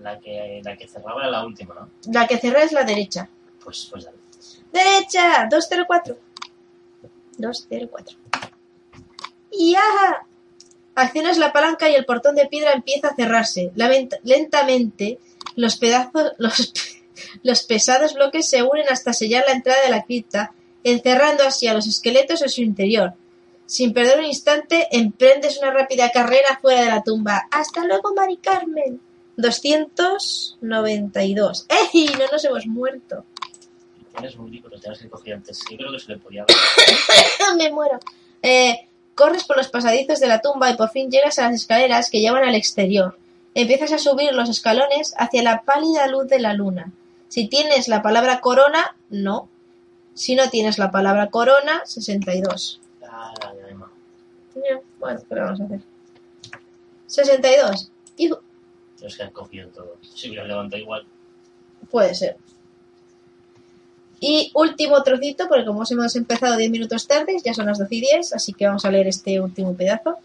La 0.00 0.18
que, 0.20 0.60
la 0.64 0.76
que 0.76 0.86
cerraba 0.88 1.20
era 1.22 1.30
la 1.30 1.44
última, 1.44 1.74
¿no? 1.74 1.90
la 2.12 2.26
que 2.26 2.38
cerra 2.38 2.62
es 2.62 2.72
la 2.72 2.84
derecha. 2.84 3.28
Pues, 3.62 3.88
pues 3.90 4.04
dale. 4.04 4.18
Derecha, 4.72 5.46
204. 5.50 6.16
204. 7.38 8.16
¡Ya! 9.58 9.80
Accionas 10.94 11.38
la 11.38 11.52
palanca 11.52 11.88
y 11.90 11.94
el 11.94 12.04
portón 12.06 12.34
de 12.36 12.46
piedra 12.46 12.72
empieza 12.72 13.08
a 13.08 13.14
cerrarse. 13.14 13.72
Lament- 13.76 14.18
lentamente, 14.22 15.18
los 15.54 15.76
pedazos, 15.76 16.32
los, 16.38 16.72
los 17.42 17.62
pesados 17.64 18.14
bloques 18.14 18.48
se 18.48 18.62
unen 18.62 18.86
hasta 18.88 19.12
sellar 19.12 19.44
la 19.46 19.54
entrada 19.54 19.82
de 19.82 19.90
la 19.90 20.04
cripta, 20.04 20.52
encerrando 20.84 21.44
así 21.44 21.66
a 21.66 21.74
los 21.74 21.86
esqueletos 21.86 22.42
en 22.42 22.48
su 22.48 22.62
interior. 22.62 23.14
Sin 23.66 23.92
perder 23.92 24.20
un 24.20 24.24
instante, 24.26 24.86
emprendes 24.92 25.58
una 25.58 25.72
rápida 25.72 26.10
carrera 26.10 26.58
fuera 26.62 26.82
de 26.82 26.86
la 26.86 27.02
tumba. 27.02 27.48
¡Hasta 27.50 27.84
luego, 27.84 28.14
Mari 28.14 28.36
Carmen! 28.36 29.00
292. 29.36 31.66
¡Ey! 31.68 32.06
No 32.18 32.24
nos 32.30 32.44
hemos 32.44 32.66
muerto. 32.66 33.24
Tienes 34.12 34.36
un 34.36 34.50
libro, 34.50 34.70
lo 34.70 34.80
tienes 34.80 34.98
que 34.98 35.08
coger 35.10 35.34
antes. 35.34 35.60
Yo 35.70 35.76
creo 35.76 35.92
que 35.92 36.00
se 36.00 36.12
le 36.12 36.18
podía 36.18 36.44
dar. 36.48 36.56
me 37.56 37.70
muero. 37.70 37.98
Eh, 38.42 38.88
corres 39.14 39.44
por 39.44 39.56
los 39.56 39.68
pasadizos 39.68 40.20
de 40.20 40.28
la 40.28 40.40
tumba 40.40 40.70
y 40.70 40.76
por 40.76 40.90
fin 40.90 41.10
llegas 41.10 41.38
a 41.38 41.50
las 41.50 41.60
escaleras 41.60 42.10
que 42.10 42.20
llevan 42.20 42.44
al 42.44 42.54
exterior. 42.54 43.18
Empiezas 43.54 43.92
a 43.92 43.98
subir 43.98 44.32
los 44.32 44.48
escalones 44.48 45.14
hacia 45.18 45.42
la 45.42 45.62
pálida 45.62 46.06
luz 46.06 46.28
de 46.28 46.38
la 46.38 46.54
luna. 46.54 46.92
Si 47.28 47.48
tienes 47.48 47.88
la 47.88 48.02
palabra 48.02 48.40
corona, 48.40 48.94
no. 49.10 49.48
Si 50.14 50.34
no 50.34 50.48
tienes 50.50 50.78
la 50.78 50.90
palabra 50.90 51.30
corona, 51.30 51.82
62. 51.84 52.80
Ah, 53.02 53.32
la 53.40 53.52
Bueno, 54.98 55.20
¿qué 55.28 55.34
le 55.34 55.40
vamos 55.40 55.60
a 55.60 55.64
hacer? 55.64 55.80
62. 57.06 57.90
Hijo, 58.18 58.40
Es 59.00 59.16
que 59.16 59.22
han 59.22 59.30
cogido 59.30 59.68
todo. 59.68 59.96
Si 60.00 60.28
hubiera 60.28 60.46
levantado 60.46 60.80
igual. 60.80 61.04
Puede 61.90 62.14
ser. 62.14 62.36
Y 64.20 64.50
último 64.54 65.02
trocito, 65.02 65.46
porque 65.48 65.66
como 65.66 65.84
hemos 65.88 66.16
empezado 66.16 66.56
10 66.56 66.70
minutos 66.70 67.06
tarde, 67.06 67.36
ya 67.44 67.52
son 67.52 67.66
las 67.66 67.78
12 67.78 67.94
y 67.94 68.00
10, 68.00 68.32
así 68.32 68.52
que 68.54 68.66
vamos 68.66 68.84
a 68.84 68.90
leer 68.90 69.08
este 69.08 69.40
último 69.40 69.74
pedazo. 69.74 70.16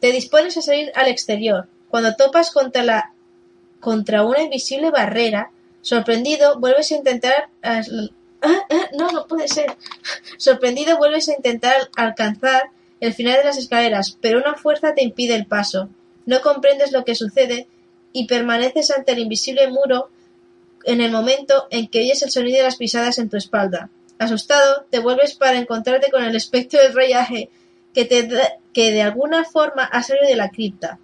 Te 0.00 0.12
dispones 0.12 0.56
a 0.56 0.62
salir 0.62 0.92
al 0.94 1.08
exterior. 1.08 1.66
Cuando 1.88 2.14
topas 2.14 2.50
contra, 2.50 2.82
la, 2.82 3.12
contra 3.80 4.22
una 4.24 4.42
invisible 4.42 4.90
barrera, 4.90 5.50
sorprendido, 5.80 6.58
vuelves 6.58 6.92
a 6.92 6.96
intentar... 6.96 7.48
Ah, 7.62 7.80
ah, 8.42 8.66
no, 8.98 9.10
no 9.12 9.26
puede 9.26 9.48
ser. 9.48 9.76
Sorprendido, 10.36 10.98
vuelves 10.98 11.28
a 11.30 11.34
intentar 11.34 11.88
alcanzar 11.96 12.70
el 13.00 13.14
final 13.14 13.38
de 13.38 13.44
las 13.44 13.56
escaleras, 13.56 14.18
pero 14.20 14.38
una 14.38 14.54
fuerza 14.54 14.94
te 14.94 15.02
impide 15.02 15.34
el 15.34 15.46
paso. 15.46 15.88
No 16.26 16.40
comprendes 16.42 16.92
lo 16.92 17.04
que 17.04 17.14
sucede 17.14 17.66
y 18.16 18.26
permaneces 18.26 18.90
ante 18.90 19.12
el 19.12 19.18
invisible 19.18 19.68
muro 19.68 20.08
en 20.84 21.02
el 21.02 21.12
momento 21.12 21.66
en 21.70 21.86
que 21.88 22.00
oyes 22.00 22.22
el 22.22 22.30
sonido 22.30 22.56
de 22.56 22.62
las 22.62 22.76
pisadas 22.76 23.18
en 23.18 23.28
tu 23.28 23.36
espalda. 23.36 23.90
Asustado, 24.18 24.86
te 24.88 25.00
vuelves 25.00 25.34
para 25.34 25.58
encontrarte 25.58 26.10
con 26.10 26.24
el 26.24 26.34
espectro 26.34 26.80
del 26.80 26.94
rey 26.94 27.12
Aje, 27.12 27.50
que, 27.92 28.06
te 28.06 28.26
que 28.72 28.90
de 28.90 29.02
alguna 29.02 29.44
forma 29.44 29.84
ha 29.84 30.02
salido 30.02 30.26
de 30.26 30.36
la 30.36 30.48
cripta. 30.48 30.98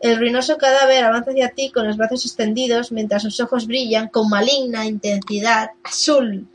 El 0.00 0.16
ruinoso 0.18 0.56
cadáver 0.56 1.04
avanza 1.04 1.32
hacia 1.32 1.50
ti 1.50 1.70
con 1.70 1.86
los 1.86 1.98
brazos 1.98 2.24
extendidos 2.24 2.90
mientras 2.90 3.22
sus 3.22 3.38
ojos 3.40 3.66
brillan 3.66 4.08
con 4.08 4.30
maligna 4.30 4.86
intensidad 4.86 5.72
azul. 5.82 6.46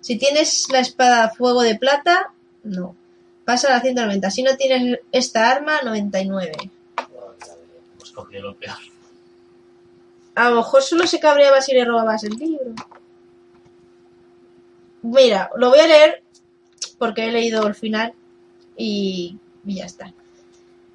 Si 0.00 0.18
tienes 0.18 0.68
la 0.70 0.78
espada 0.78 1.30
fuego 1.30 1.62
de 1.62 1.74
plata, 1.74 2.32
no. 2.62 2.94
Pasa 3.44 3.68
a 3.68 3.72
la 3.72 3.80
190. 3.80 4.30
Si 4.30 4.44
no 4.44 4.56
tienes 4.56 5.00
esta 5.10 5.50
arma, 5.50 5.80
99. 5.82 6.52
Ay, 6.60 6.68
madre, 6.96 7.62
Hemos 7.96 8.12
cogido 8.12 8.42
lo 8.42 8.56
peor. 8.56 8.76
A 10.38 10.50
lo 10.50 10.56
mejor 10.58 10.84
solo 10.84 11.04
se 11.08 11.18
cabreaba 11.18 11.60
si 11.60 11.74
le 11.74 11.84
robabas 11.84 12.22
el 12.22 12.36
libro. 12.36 12.72
Mira, 15.02 15.50
lo 15.56 15.70
voy 15.70 15.80
a 15.80 15.88
leer 15.88 16.22
porque 16.96 17.24
he 17.24 17.32
leído 17.32 17.66
el 17.66 17.74
final 17.74 18.12
y, 18.76 19.36
y 19.66 19.74
ya 19.74 19.86
está. 19.86 20.14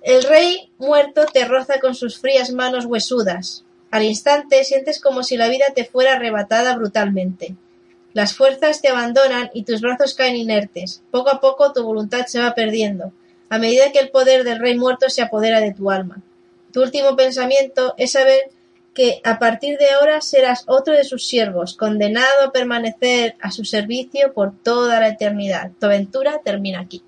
El 0.01 0.23
rey 0.23 0.71
muerto 0.77 1.25
te 1.25 1.43
roza 1.43 1.81
con 1.81 1.93
sus 1.93 2.17
frías 2.19 2.51
manos 2.51 2.85
huesudas. 2.85 3.65
Al 3.91 4.03
instante 4.03 4.63
sientes 4.63 5.01
como 5.01 5.23
si 5.23 5.35
la 5.35 5.49
vida 5.49 5.65
te 5.75 5.83
fuera 5.83 6.13
arrebatada 6.13 6.77
brutalmente. 6.77 7.57
Las 8.13 8.33
fuerzas 8.33 8.81
te 8.81 8.87
abandonan 8.87 9.49
y 9.53 9.63
tus 9.63 9.81
brazos 9.81 10.13
caen 10.13 10.37
inertes. 10.37 11.01
Poco 11.11 11.29
a 11.29 11.41
poco 11.41 11.73
tu 11.73 11.83
voluntad 11.83 12.27
se 12.27 12.39
va 12.39 12.55
perdiendo, 12.55 13.11
a 13.49 13.57
medida 13.57 13.91
que 13.91 13.99
el 13.99 14.09
poder 14.09 14.45
del 14.45 14.59
rey 14.59 14.77
muerto 14.77 15.09
se 15.09 15.21
apodera 15.21 15.59
de 15.59 15.73
tu 15.73 15.91
alma. 15.91 16.21
Tu 16.71 16.81
último 16.81 17.17
pensamiento 17.17 17.93
es 17.97 18.13
saber 18.13 18.39
que 18.93 19.21
a 19.23 19.39
partir 19.39 19.77
de 19.77 19.89
ahora 19.89 20.21
serás 20.21 20.65
otro 20.67 20.93
de 20.93 21.03
sus 21.03 21.25
siervos, 21.25 21.75
condenado 21.75 22.45
a 22.45 22.51
permanecer 22.51 23.35
a 23.41 23.51
su 23.51 23.65
servicio 23.65 24.33
por 24.33 24.53
toda 24.55 24.99
la 24.99 25.07
eternidad. 25.07 25.71
Tu 25.79 25.85
aventura 25.85 26.41
termina 26.43 26.79
aquí. 26.79 27.03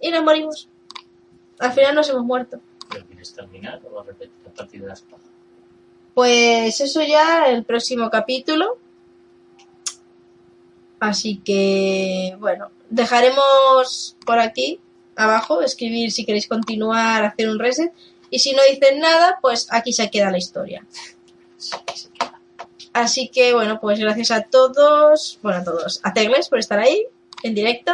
Y 0.00 0.10
nos 0.10 0.22
morimos. 0.22 0.68
Al 1.58 1.72
final 1.72 1.94
nos 1.94 2.08
hemos 2.08 2.24
muerto. 2.24 2.60
¿Pero 2.90 3.06
quieres 3.06 3.34
terminar 3.34 3.80
o 3.90 4.02
repetir 4.02 4.30
a 4.46 4.50
partir 4.50 4.80
de 4.82 4.86
la 4.88 4.92
espada? 4.94 5.22
Pues 6.14 6.80
eso 6.80 7.02
ya 7.02 7.48
el 7.48 7.64
próximo 7.64 8.10
capítulo. 8.10 8.78
Así 11.00 11.38
que, 11.38 12.36
bueno, 12.40 12.70
dejaremos 12.90 14.16
por 14.26 14.38
aquí 14.38 14.80
abajo 15.16 15.62
escribir 15.62 16.10
si 16.12 16.24
queréis 16.24 16.48
continuar, 16.48 17.24
hacer 17.24 17.48
un 17.48 17.58
reset. 17.58 17.92
Y 18.30 18.38
si 18.38 18.52
no 18.52 18.62
dicen 18.70 19.00
nada, 19.00 19.38
pues 19.40 19.68
aquí 19.70 19.92
se 19.92 20.10
queda 20.10 20.30
la 20.30 20.38
historia. 20.38 20.84
Así 22.92 23.28
que, 23.28 23.54
bueno, 23.54 23.80
pues 23.80 24.00
gracias 24.00 24.30
a 24.30 24.42
todos, 24.42 25.38
bueno, 25.42 25.60
a 25.60 25.64
todos, 25.64 26.00
a 26.02 26.12
Tegles 26.12 26.48
por 26.48 26.58
estar 26.58 26.78
ahí 26.78 27.06
en 27.42 27.54
directo. 27.54 27.92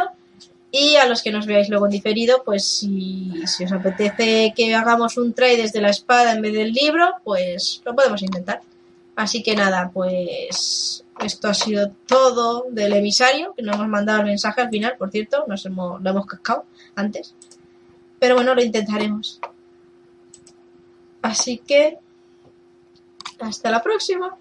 Y 0.71 0.97
a 0.97 1.05
los 1.05 1.21
que 1.21 1.31
nos 1.31 1.45
veáis 1.45 1.69
luego 1.69 1.85
en 1.85 1.91
diferido, 1.91 2.43
pues 2.43 2.65
si, 2.65 3.31
os 3.63 3.71
apetece 3.71 4.53
que 4.55 4.75
hagamos 4.75 5.17
un 5.17 5.33
try 5.33 5.55
desde 5.55 5.79
la 5.79 5.89
espada 5.89 6.33
en 6.33 6.41
vez 6.41 6.53
del 6.53 6.73
libro, 6.73 7.13
pues 7.23 7.81
lo 7.85 7.95
podemos 7.95 8.21
intentar. 8.21 8.61
Así 9.15 9.41
que 9.41 9.55
nada, 9.55 9.91
pues 9.93 11.05
esto 11.21 11.47
ha 11.47 11.53
sido 11.53 11.91
todo 12.07 12.65
del 12.71 12.91
emisario, 12.91 13.53
que 13.55 13.63
nos 13.63 13.75
hemos 13.75 13.87
mandado 13.87 14.19
el 14.19 14.25
mensaje 14.25 14.61
al 14.61 14.69
final, 14.69 14.95
por 14.97 15.11
cierto, 15.11 15.45
nos 15.47 15.65
hemos, 15.65 16.01
lo 16.01 16.09
hemos 16.09 16.25
cascado 16.25 16.65
antes. 16.95 17.33
Pero 18.19 18.35
bueno, 18.35 18.53
lo 18.53 18.61
intentaremos. 18.61 19.39
Así 21.25 21.57
que 21.57 21.97
hasta 23.39 23.71
la 23.71 23.81
próxima. 23.81 24.37